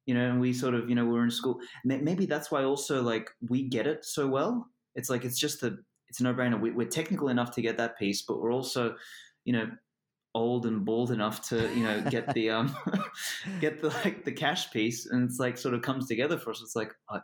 you 0.05 0.13
know 0.13 0.29
and 0.29 0.39
we 0.39 0.53
sort 0.53 0.73
of 0.75 0.89
you 0.89 0.95
know 0.95 1.05
we 1.05 1.11
were 1.11 1.23
in 1.23 1.31
school. 1.31 1.59
Maybe 1.83 2.25
that's 2.25 2.51
why 2.51 2.63
also 2.63 3.01
like 3.01 3.29
we 3.49 3.67
get 3.67 3.87
it 3.87 4.05
so 4.05 4.27
well. 4.27 4.67
It's 4.95 5.09
like 5.09 5.25
it's 5.25 5.39
just 5.39 5.63
a 5.63 5.77
it's 6.15 6.21
a 6.21 6.23
no-brainer. 6.23 6.57
We, 6.57 6.71
we're 6.71 6.87
technical 6.87 7.27
enough 7.27 7.51
to 7.55 7.61
get 7.61 7.75
that 7.75 7.99
piece, 7.99 8.21
but 8.21 8.39
we're 8.39 8.53
also, 8.53 8.95
you 9.43 9.51
know, 9.51 9.69
old 10.33 10.65
and 10.65 10.85
bald 10.85 11.11
enough 11.11 11.47
to 11.47 11.73
you 11.73 11.83
know 11.83 12.01
get 12.09 12.33
the 12.33 12.49
um 12.57 12.75
get 13.61 13.81
the 13.81 13.87
like 13.87 14.25
the 14.25 14.31
cash 14.31 14.69
piece 14.71 15.05
and 15.05 15.29
it's 15.29 15.39
like 15.39 15.57
sort 15.57 15.73
of 15.73 15.81
comes 15.81 16.07
together 16.07 16.37
for 16.37 16.51
us 16.51 16.61
it's 16.61 16.75
like 16.75 16.91
uh, 17.07 17.19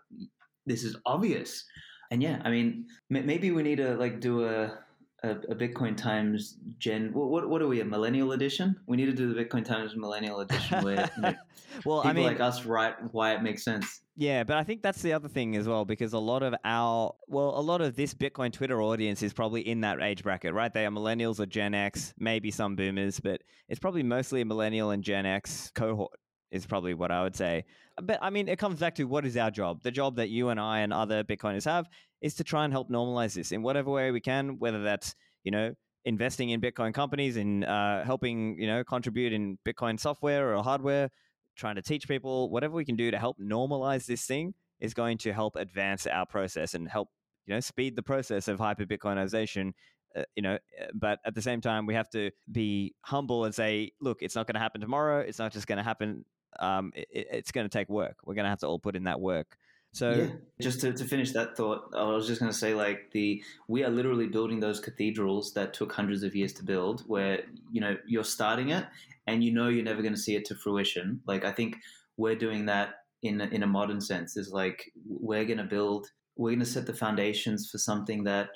this 0.65 0.85
is 0.85 0.95
obvious 1.05 1.65
and 2.09 2.23
yeah 2.23 2.41
i 2.45 2.49
mean 2.49 2.85
m- 3.13 3.25
maybe 3.25 3.51
we 3.51 3.63
need 3.63 3.75
to 3.75 3.95
like 3.95 4.21
do 4.21 4.45
a 4.45 4.79
a, 5.23 5.31
a, 5.31 5.55
Bitcoin 5.55 5.95
Times 5.95 6.57
Gen. 6.79 7.13
What, 7.13 7.29
what, 7.29 7.49
what 7.49 7.61
are 7.61 7.67
we? 7.67 7.81
A 7.81 7.85
millennial 7.85 8.31
edition? 8.31 8.75
We 8.87 8.97
need 8.97 9.05
to 9.05 9.13
do 9.13 9.33
the 9.33 9.43
Bitcoin 9.43 9.63
Times 9.63 9.95
millennial 9.95 10.39
edition 10.39 10.83
where 10.83 11.09
you 11.15 11.21
know, 11.21 11.33
well, 11.85 12.01
people 12.01 12.09
I 12.09 12.13
mean, 12.13 12.25
like 12.25 12.39
us 12.39 12.65
write 12.65 12.95
why 13.13 13.33
it 13.33 13.43
makes 13.43 13.63
sense. 13.63 14.01
Yeah, 14.15 14.43
but 14.43 14.57
I 14.57 14.63
think 14.63 14.81
that's 14.81 15.01
the 15.01 15.13
other 15.13 15.27
thing 15.27 15.55
as 15.55 15.67
well 15.67 15.85
because 15.85 16.13
a 16.13 16.19
lot 16.19 16.43
of 16.43 16.55
our 16.65 17.13
well, 17.27 17.57
a 17.57 17.61
lot 17.61 17.81
of 17.81 17.95
this 17.95 18.13
Bitcoin 18.13 18.51
Twitter 18.51 18.81
audience 18.81 19.21
is 19.21 19.33
probably 19.33 19.61
in 19.67 19.81
that 19.81 20.01
age 20.01 20.23
bracket, 20.23 20.53
right? 20.53 20.73
They 20.73 20.85
are 20.85 20.91
millennials 20.91 21.39
or 21.39 21.45
Gen 21.45 21.73
X, 21.73 22.13
maybe 22.17 22.51
some 22.51 22.75
boomers, 22.75 23.19
but 23.19 23.41
it's 23.69 23.79
probably 23.79 24.03
mostly 24.03 24.41
a 24.41 24.45
millennial 24.45 24.89
and 24.89 25.03
Gen 25.03 25.25
X 25.25 25.71
cohort 25.75 26.19
is 26.51 26.65
probably 26.65 26.93
what 26.93 27.11
I 27.11 27.23
would 27.23 27.35
say. 27.35 27.63
But 28.01 28.19
I 28.21 28.29
mean, 28.29 28.47
it 28.47 28.59
comes 28.59 28.79
back 28.79 28.95
to 28.95 29.05
what 29.05 29.25
is 29.25 29.37
our 29.37 29.51
job? 29.51 29.81
The 29.83 29.91
job 29.91 30.17
that 30.17 30.29
you 30.29 30.49
and 30.49 30.59
I 30.59 30.79
and 30.79 30.91
other 30.91 31.23
Bitcoiners 31.23 31.65
have 31.65 31.87
is 32.21 32.35
to 32.35 32.43
try 32.43 32.63
and 32.63 32.73
help 32.73 32.89
normalize 32.89 33.33
this 33.33 33.51
in 33.51 33.61
whatever 33.63 33.91
way 33.91 34.11
we 34.11 34.21
can, 34.21 34.59
whether 34.59 34.83
that's, 34.83 35.15
you 35.43 35.51
know, 35.51 35.73
investing 36.05 36.49
in 36.49 36.61
Bitcoin 36.61 36.93
companies 36.93 37.37
and 37.37 37.63
uh, 37.65 38.03
helping, 38.03 38.59
you 38.59 38.67
know, 38.67 38.83
contribute 38.83 39.33
in 39.33 39.57
Bitcoin 39.65 39.99
software 39.99 40.55
or 40.55 40.63
hardware, 40.63 41.09
trying 41.55 41.75
to 41.75 41.81
teach 41.81 42.07
people, 42.07 42.49
whatever 42.49 42.73
we 42.73 42.85
can 42.85 42.95
do 42.95 43.11
to 43.11 43.17
help 43.17 43.37
normalize 43.39 44.05
this 44.05 44.25
thing 44.25 44.53
is 44.79 44.93
going 44.93 45.17
to 45.19 45.31
help 45.31 45.55
advance 45.55 46.07
our 46.07 46.25
process 46.25 46.73
and 46.73 46.87
help, 46.87 47.09
you 47.45 47.53
know, 47.53 47.59
speed 47.59 47.95
the 47.95 48.03
process 48.03 48.47
of 48.47 48.59
hyper 48.59 48.85
Bitcoinization. 48.85 49.73
Uh, 50.15 50.23
you 50.35 50.41
know, 50.41 50.55
uh, 50.55 50.85
but 50.93 51.19
at 51.25 51.35
the 51.35 51.41
same 51.41 51.61
time, 51.61 51.85
we 51.85 51.93
have 51.93 52.09
to 52.09 52.31
be 52.51 52.93
humble 53.01 53.45
and 53.45 53.55
say, 53.55 53.91
look, 54.01 54.17
it's 54.21 54.35
not 54.35 54.45
going 54.47 54.55
to 54.55 54.59
happen 54.59 54.81
tomorrow. 54.81 55.19
It's 55.19 55.39
not 55.39 55.53
just 55.53 55.67
going 55.67 55.77
to 55.77 55.83
happen. 55.83 56.25
Um, 56.59 56.91
it, 56.95 57.07
it's 57.11 57.51
going 57.51 57.65
to 57.65 57.69
take 57.69 57.89
work. 57.89 58.17
We're 58.25 58.35
going 58.35 58.43
to 58.43 58.49
have 58.49 58.59
to 58.59 58.67
all 58.67 58.79
put 58.79 58.95
in 58.95 59.05
that 59.05 59.21
work. 59.21 59.55
So 59.93 60.11
yeah, 60.11 60.27
just 60.61 60.79
to, 60.81 60.93
to 60.93 61.03
finish 61.03 61.31
that 61.31 61.57
thought, 61.57 61.93
I 61.93 62.03
was 62.03 62.25
just 62.25 62.39
going 62.39 62.51
to 62.51 62.57
say 62.57 62.73
like 62.73 63.11
the 63.11 63.43
we 63.67 63.83
are 63.83 63.89
literally 63.89 64.27
building 64.27 64.61
those 64.61 64.79
cathedrals 64.79 65.53
that 65.53 65.73
took 65.73 65.91
hundreds 65.91 66.23
of 66.23 66.33
years 66.33 66.53
to 66.53 66.63
build, 66.63 67.03
where 67.07 67.41
you 67.71 67.81
know 67.81 67.97
you're 68.07 68.23
starting 68.23 68.69
it 68.69 68.85
and 69.27 69.43
you 69.43 69.53
know 69.53 69.67
you're 69.67 69.83
never 69.83 70.01
going 70.01 70.13
to 70.13 70.19
see 70.19 70.35
it 70.35 70.45
to 70.45 70.55
fruition. 70.55 71.21
Like 71.25 71.43
I 71.43 71.51
think 71.51 71.75
we're 72.15 72.35
doing 72.35 72.65
that 72.67 72.95
in 73.21 73.41
in 73.41 73.63
a 73.63 73.67
modern 73.67 73.99
sense. 73.99 74.37
Is 74.37 74.51
like 74.51 74.91
we're 75.05 75.45
going 75.45 75.57
to 75.57 75.65
build, 75.65 76.07
we're 76.37 76.51
going 76.51 76.59
to 76.59 76.65
set 76.65 76.85
the 76.85 76.93
foundations 76.93 77.69
for 77.69 77.77
something 77.77 78.23
that 78.23 78.47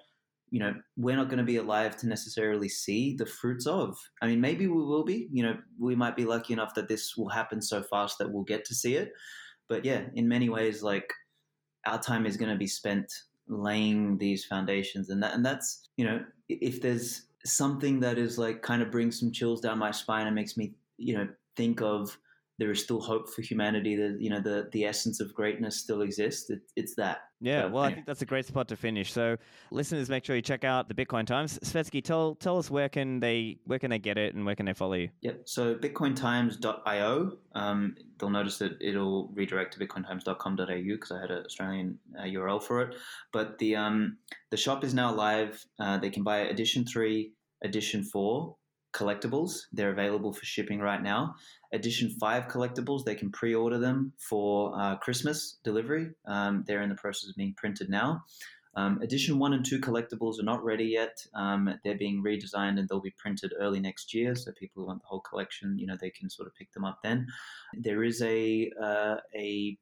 you 0.51 0.61
know 0.61 0.73
we're 0.95 1.17
not 1.17 1.27
going 1.27 1.39
to 1.39 1.43
be 1.43 1.57
alive 1.57 1.97
to 1.97 2.07
necessarily 2.07 2.69
see 2.69 3.13
the 3.13 3.25
fruits 3.25 3.67
of. 3.67 3.97
I 4.21 4.27
mean, 4.27 4.39
maybe 4.39 4.67
we 4.67 4.81
will 4.81 5.03
be. 5.03 5.27
You 5.33 5.43
know, 5.43 5.57
we 5.77 5.95
might 5.97 6.15
be 6.15 6.23
lucky 6.23 6.53
enough 6.53 6.75
that 6.75 6.87
this 6.87 7.17
will 7.17 7.29
happen 7.29 7.61
so 7.61 7.83
fast 7.83 8.19
that 8.19 8.31
we'll 8.31 8.43
get 8.43 8.63
to 8.65 8.73
see 8.73 8.95
it. 8.95 9.11
But 9.67 9.83
yeah, 9.83 10.03
in 10.13 10.27
many 10.27 10.47
ways, 10.47 10.81
like 10.83 11.11
our 11.85 11.99
time 11.99 12.25
is 12.25 12.37
going 12.37 12.51
to 12.51 12.57
be 12.57 12.67
spent 12.67 13.11
laying 13.47 14.17
these 14.17 14.45
foundations. 14.45 15.09
And 15.09 15.21
that 15.23 15.33
and 15.33 15.45
that's 15.45 15.89
you 15.97 16.05
know 16.05 16.23
if 16.49 16.81
there's 16.81 17.23
something 17.43 17.99
that 17.99 18.17
is 18.17 18.37
like 18.37 18.61
kind 18.61 18.81
of 18.81 18.91
brings 18.91 19.19
some 19.19 19.31
chills 19.31 19.61
down 19.61 19.77
my 19.77 19.91
spine 19.91 20.25
and 20.27 20.35
makes 20.35 20.57
me 20.57 20.73
you 20.97 21.15
know 21.15 21.27
think 21.55 21.81
of 21.81 22.17
there 22.57 22.71
is 22.71 22.81
still 22.81 23.01
hope 23.01 23.29
for 23.29 23.41
humanity. 23.41 23.95
That 23.95 24.17
you 24.19 24.29
know 24.29 24.39
the 24.39 24.69
the 24.71 24.85
essence 24.85 25.19
of 25.19 25.33
greatness 25.33 25.77
still 25.77 26.01
exists. 26.01 26.49
It, 26.49 26.61
it's 26.75 26.95
that. 26.95 27.19
Yeah, 27.41 27.65
well, 27.65 27.83
I 27.83 27.93
think 27.93 28.05
that's 28.05 28.21
a 28.21 28.25
great 28.25 28.45
spot 28.45 28.69
to 28.69 28.77
finish. 28.77 29.11
So, 29.11 29.37
listeners, 29.69 30.09
make 30.09 30.23
sure 30.23 30.35
you 30.35 30.41
check 30.41 30.63
out 30.63 30.87
the 30.87 30.93
Bitcoin 30.93 31.27
Times. 31.27 31.59
Svetski, 31.59 32.03
tell 32.03 32.35
tell 32.35 32.57
us 32.57 32.71
where 32.71 32.87
can 32.87 33.19
they 33.19 33.59
where 33.65 33.77
can 33.77 33.89
they 33.89 33.99
get 33.99 34.17
it 34.17 34.35
and 34.35 34.45
where 34.45 34.55
can 34.55 34.65
they 34.65 34.73
follow 34.73 34.93
you? 34.93 35.09
Yep. 35.21 35.41
So 35.45 35.75
bitcointimes.io. 35.75 37.37
Um, 37.53 37.95
they'll 38.17 38.29
notice 38.29 38.57
that 38.59 38.81
it'll 38.81 39.27
redirect 39.33 39.73
to 39.73 39.85
bitcointimes.com.au 39.85 40.65
because 40.65 41.11
I 41.11 41.19
had 41.19 41.31
an 41.31 41.45
Australian 41.45 41.99
uh, 42.17 42.23
URL 42.23 42.63
for 42.63 42.81
it. 42.81 42.95
But 43.33 43.57
the 43.59 43.75
um 43.75 44.17
the 44.51 44.57
shop 44.57 44.83
is 44.83 44.93
now 44.93 45.13
live. 45.13 45.63
Uh, 45.79 45.97
they 45.97 46.09
can 46.09 46.23
buy 46.23 46.39
edition 46.39 46.85
three, 46.85 47.33
edition 47.63 48.03
four 48.03 48.55
collectibles. 48.95 49.65
They're 49.73 49.91
available 49.91 50.33
for 50.33 50.45
shipping 50.45 50.79
right 50.79 51.03
now. 51.03 51.35
Edition 51.73 52.09
5 52.09 52.47
collectibles, 52.47 53.03
they 53.03 53.15
can 53.15 53.31
pre 53.31 53.53
order 53.53 53.77
them 53.77 54.13
for 54.17 54.73
uh, 54.79 54.95
Christmas 54.97 55.57
delivery. 55.63 56.11
Um, 56.25 56.63
they're 56.65 56.81
in 56.81 56.89
the 56.89 56.95
process 56.95 57.29
of 57.29 57.35
being 57.35 57.53
printed 57.55 57.89
now. 57.89 58.23
Um, 58.77 59.01
edition 59.01 59.39
1 59.39 59.53
and 59.53 59.65
2 59.65 59.79
collectibles 59.79 60.39
are 60.39 60.43
not 60.43 60.63
ready 60.63 60.85
yet. 60.85 61.17
Um, 61.33 61.73
they're 61.83 61.97
being 61.97 62.23
redesigned 62.23 62.77
and 62.77 62.89
they'll 62.89 63.01
be 63.01 63.13
printed 63.17 63.53
early 63.59 63.79
next 63.79 64.13
year. 64.13 64.35
So 64.35 64.51
people 64.51 64.83
who 64.83 64.87
want 64.87 65.01
the 65.01 65.07
whole 65.07 65.21
collection, 65.21 65.77
you 65.77 65.87
know, 65.87 65.95
they 65.99 66.09
can 66.09 66.29
sort 66.29 66.47
of 66.47 66.55
pick 66.55 66.71
them 66.73 66.83
up 66.83 66.99
then. 67.03 67.27
There 67.73 68.03
is 68.03 68.21
a, 68.21 68.71
uh, 68.81 69.17
a 69.33 69.77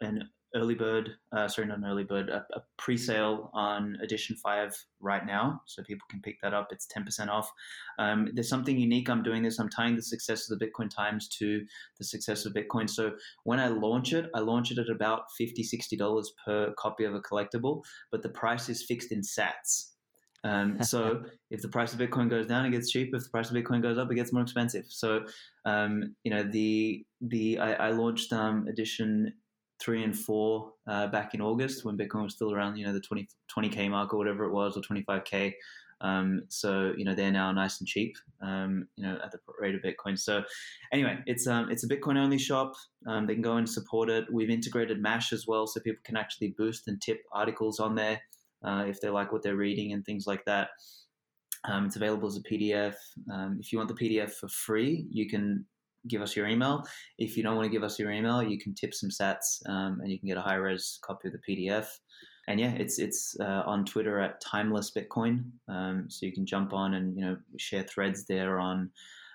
an 0.00 0.28
early 0.54 0.74
bird, 0.74 1.10
uh, 1.36 1.48
sorry, 1.48 1.68
not 1.68 1.78
an 1.78 1.84
early 1.84 2.04
bird, 2.04 2.28
a, 2.30 2.44
a 2.54 2.62
pre 2.78 2.96
sale 2.96 3.50
on 3.52 3.96
edition 4.02 4.36
five 4.36 4.74
right 5.00 5.26
now. 5.26 5.60
So 5.66 5.82
people 5.82 6.06
can 6.10 6.20
pick 6.22 6.36
that 6.42 6.54
up. 6.54 6.68
It's 6.70 6.86
10% 6.86 7.28
off. 7.28 7.50
Um, 7.98 8.30
there's 8.34 8.48
something 8.48 8.78
unique. 8.78 9.08
I'm 9.10 9.22
doing 9.22 9.42
this. 9.42 9.58
I'm 9.58 9.68
tying 9.68 9.96
the 9.96 10.02
success 10.02 10.50
of 10.50 10.58
the 10.58 10.66
Bitcoin 10.66 10.88
Times 10.88 11.28
to 11.38 11.64
the 11.98 12.04
success 12.04 12.46
of 12.46 12.54
Bitcoin. 12.54 12.88
So 12.88 13.12
when 13.44 13.60
I 13.60 13.68
launch 13.68 14.12
it, 14.12 14.30
I 14.34 14.40
launch 14.40 14.70
it 14.70 14.78
at 14.78 14.88
about 14.88 15.22
$50, 15.40 15.52
$60 15.58 16.24
per 16.44 16.74
copy 16.78 17.04
of 17.04 17.14
a 17.14 17.20
collectible, 17.20 17.82
but 18.10 18.22
the 18.22 18.30
price 18.30 18.68
is 18.68 18.84
fixed 18.84 19.12
in 19.12 19.20
sats. 19.20 19.90
Um, 20.44 20.78
so 20.82 21.22
if 21.50 21.62
the 21.62 21.68
price 21.68 21.92
of 21.92 21.98
Bitcoin 21.98 22.30
goes 22.30 22.46
down, 22.46 22.64
it 22.66 22.70
gets 22.70 22.90
cheap. 22.90 23.10
If 23.12 23.24
the 23.24 23.30
price 23.30 23.50
of 23.50 23.56
Bitcoin 23.56 23.82
goes 23.82 23.98
up, 23.98 24.10
it 24.10 24.14
gets 24.14 24.32
more 24.32 24.42
expensive. 24.42 24.86
So 24.88 25.24
um, 25.64 26.14
you 26.24 26.30
know 26.30 26.42
the 26.42 27.04
the 27.20 27.58
I, 27.58 27.88
I 27.88 27.90
launched 27.90 28.32
um, 28.32 28.66
edition 28.68 29.32
three 29.80 30.02
and 30.02 30.16
four 30.18 30.72
uh, 30.86 31.06
back 31.08 31.34
in 31.34 31.40
August 31.40 31.84
when 31.84 31.96
Bitcoin 31.96 32.24
was 32.24 32.34
still 32.34 32.52
around, 32.52 32.76
you 32.76 32.86
know, 32.86 32.92
the 32.92 33.00
20, 33.00 33.28
20K 33.56 33.90
mark 33.90 34.12
or 34.12 34.18
whatever 34.18 34.44
it 34.44 34.52
was, 34.52 34.76
or 34.76 34.82
25K. 34.82 35.52
Um, 36.00 36.42
so, 36.48 36.92
you 36.96 37.04
know, 37.04 37.14
they're 37.14 37.32
now 37.32 37.50
nice 37.50 37.80
and 37.80 37.88
cheap, 37.88 38.16
um, 38.40 38.86
you 38.96 39.04
know, 39.04 39.18
at 39.22 39.32
the 39.32 39.38
rate 39.60 39.74
of 39.74 39.82
Bitcoin. 39.82 40.18
So 40.18 40.42
anyway, 40.92 41.18
it's, 41.26 41.46
um, 41.46 41.70
it's 41.70 41.84
a 41.84 41.88
Bitcoin 41.88 42.16
only 42.16 42.38
shop. 42.38 42.74
Um, 43.06 43.26
they 43.26 43.34
can 43.34 43.42
go 43.42 43.56
and 43.56 43.68
support 43.68 44.08
it. 44.08 44.32
We've 44.32 44.50
integrated 44.50 45.02
Mash 45.02 45.32
as 45.32 45.46
well. 45.46 45.66
So 45.66 45.80
people 45.80 46.02
can 46.04 46.16
actually 46.16 46.54
boost 46.56 46.86
and 46.86 47.00
tip 47.00 47.22
articles 47.32 47.80
on 47.80 47.96
there 47.96 48.20
uh, 48.64 48.84
if 48.86 49.00
they 49.00 49.08
like 49.08 49.32
what 49.32 49.42
they're 49.42 49.56
reading 49.56 49.92
and 49.92 50.04
things 50.04 50.26
like 50.26 50.44
that. 50.44 50.70
Um, 51.64 51.86
it's 51.86 51.96
available 51.96 52.28
as 52.28 52.36
a 52.36 52.42
PDF. 52.42 52.94
Um, 53.32 53.58
if 53.60 53.72
you 53.72 53.78
want 53.78 53.88
the 53.88 53.94
PDF 54.08 54.32
for 54.32 54.48
free, 54.48 55.06
you 55.10 55.28
can 55.28 55.66
give 56.08 56.22
us 56.22 56.36
your 56.36 56.46
email. 56.46 56.84
If 57.18 57.36
you 57.36 57.42
don't 57.42 57.56
want 57.56 57.66
to 57.66 57.72
give 57.72 57.82
us 57.82 57.98
your 57.98 58.10
email, 58.10 58.42
you 58.42 58.58
can 58.58 58.74
tip 58.74 58.94
some 58.94 59.10
sats 59.10 59.66
um, 59.68 60.00
and 60.00 60.10
you 60.10 60.18
can 60.18 60.28
get 60.28 60.38
a 60.38 60.42
high 60.42 60.54
res 60.54 60.98
copy 61.02 61.28
of 61.28 61.34
the 61.34 61.40
PDF. 61.48 61.86
And 62.48 62.58
yeah, 62.58 62.72
it's 62.72 62.98
it's 62.98 63.36
uh, 63.40 63.62
on 63.66 63.84
Twitter 63.84 64.20
at 64.20 64.40
Timeless 64.40 64.92
Bitcoin, 64.96 65.44
um, 65.68 66.06
so 66.08 66.24
you 66.24 66.32
can 66.32 66.46
jump 66.46 66.72
on 66.72 66.94
and 66.94 67.14
you 67.14 67.22
know 67.22 67.36
share 67.58 67.82
threads 67.82 68.24
there 68.24 68.58
on 68.58 68.90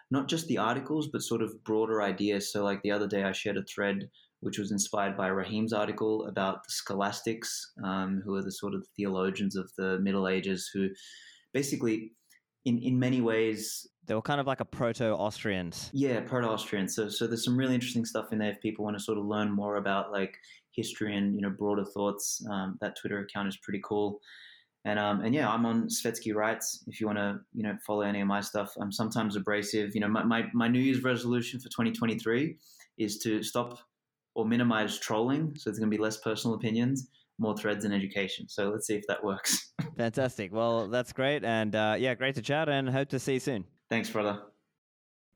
not 0.09 0.27
just 0.27 0.47
the 0.47 0.57
articles, 0.57 1.09
but 1.11 1.21
sort 1.21 1.43
of 1.43 1.63
broader 1.63 2.01
ideas. 2.01 2.51
So 2.51 2.63
like 2.63 2.81
the 2.81 2.91
other 2.91 3.07
day, 3.07 3.23
I 3.23 3.31
shared 3.31 3.57
a 3.57 3.63
thread 3.63 4.09
which 4.43 4.59
was 4.59 4.71
inspired 4.71 5.15
by 5.15 5.29
Rahim's 5.29 5.73
article 5.73 6.27
about 6.27 6.65
the 6.65 6.71
scholastics, 6.71 7.71
um, 7.83 8.21
who 8.25 8.35
are 8.35 8.43
the 8.43 8.51
sort 8.51 8.73
of 8.73 8.85
theologians 8.95 9.55
of 9.55 9.71
the 9.77 9.99
Middle 9.99 10.27
Ages, 10.27 10.69
who 10.73 10.89
basically 11.53 12.11
in, 12.65 12.77
in 12.79 12.99
many 12.99 13.21
ways 13.21 13.87
they 14.05 14.15
were 14.15 14.21
kind 14.21 14.39
of 14.39 14.47
like 14.47 14.59
a 14.59 14.65
proto 14.65 15.11
Austrians. 15.11 15.89
Yeah, 15.93 16.19
proto 16.21 16.47
Austrians. 16.47 16.95
So 16.95 17.09
so 17.09 17.27
there's 17.27 17.43
some 17.43 17.57
really 17.57 17.75
interesting 17.75 18.05
stuff 18.05 18.31
in 18.31 18.39
there 18.39 18.51
if 18.51 18.61
people 18.61 18.83
want 18.85 18.97
to 18.97 19.03
sort 19.03 19.17
of 19.17 19.25
learn 19.25 19.51
more 19.51 19.77
about 19.77 20.11
like 20.11 20.37
history 20.71 21.15
and 21.15 21.35
you 21.35 21.41
know 21.41 21.49
broader 21.49 21.85
thoughts. 21.85 22.45
Um, 22.49 22.77
that 22.81 22.95
Twitter 22.97 23.19
account 23.19 23.47
is 23.47 23.57
pretty 23.57 23.81
cool. 23.83 24.19
And 24.85 24.99
um, 24.99 25.21
and 25.21 25.33
yeah, 25.33 25.49
I'm 25.49 25.65
on 25.65 25.87
Svetski 25.87 26.35
Writes. 26.35 26.83
If 26.87 26.99
you 26.99 27.07
want 27.07 27.19
to, 27.19 27.39
you 27.53 27.63
know, 27.63 27.77
follow 27.85 28.01
any 28.01 28.19
of 28.19 28.27
my 28.27 28.41
stuff, 28.41 28.73
I'm 28.79 28.91
sometimes 28.91 29.35
abrasive. 29.35 29.95
You 29.95 30.01
know, 30.01 30.09
my, 30.09 30.23
my, 30.23 30.45
my 30.53 30.67
New 30.67 30.79
Year's 30.79 31.03
resolution 31.03 31.59
for 31.59 31.69
2023 31.69 32.57
is 32.97 33.17
to 33.19 33.41
stop 33.41 33.79
or 34.35 34.45
minimize 34.45 34.99
trolling. 34.99 35.55
So 35.57 35.69
it's 35.69 35.79
going 35.79 35.89
to 35.89 35.95
be 35.95 36.01
less 36.01 36.17
personal 36.17 36.55
opinions 36.55 37.07
more 37.39 37.55
threads 37.57 37.85
in 37.85 37.91
education. 37.91 38.47
So 38.47 38.69
let's 38.69 38.87
see 38.87 38.95
if 38.95 39.07
that 39.07 39.23
works. 39.23 39.73
Fantastic. 39.97 40.53
Well, 40.53 40.87
that's 40.87 41.13
great. 41.13 41.43
And 41.43 41.75
uh, 41.75 41.95
yeah, 41.97 42.13
great 42.15 42.35
to 42.35 42.41
chat 42.41 42.69
and 42.69 42.89
hope 42.89 43.09
to 43.09 43.19
see 43.19 43.33
you 43.33 43.39
soon. 43.39 43.65
Thanks, 43.89 44.09
brother. 44.09 44.39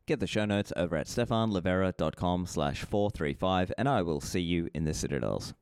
Get 0.05 0.19
the 0.19 0.27
show 0.27 0.45
notes 0.45 0.71
over 0.75 0.95
at 0.95 1.07
stephanlivera.com 1.07 2.45
slash 2.45 2.83
435 2.83 3.73
and 3.77 3.89
I 3.89 4.01
will 4.01 4.21
see 4.21 4.39
you 4.39 4.69
in 4.73 4.85
the 4.85 4.93
Citadels. 4.93 5.53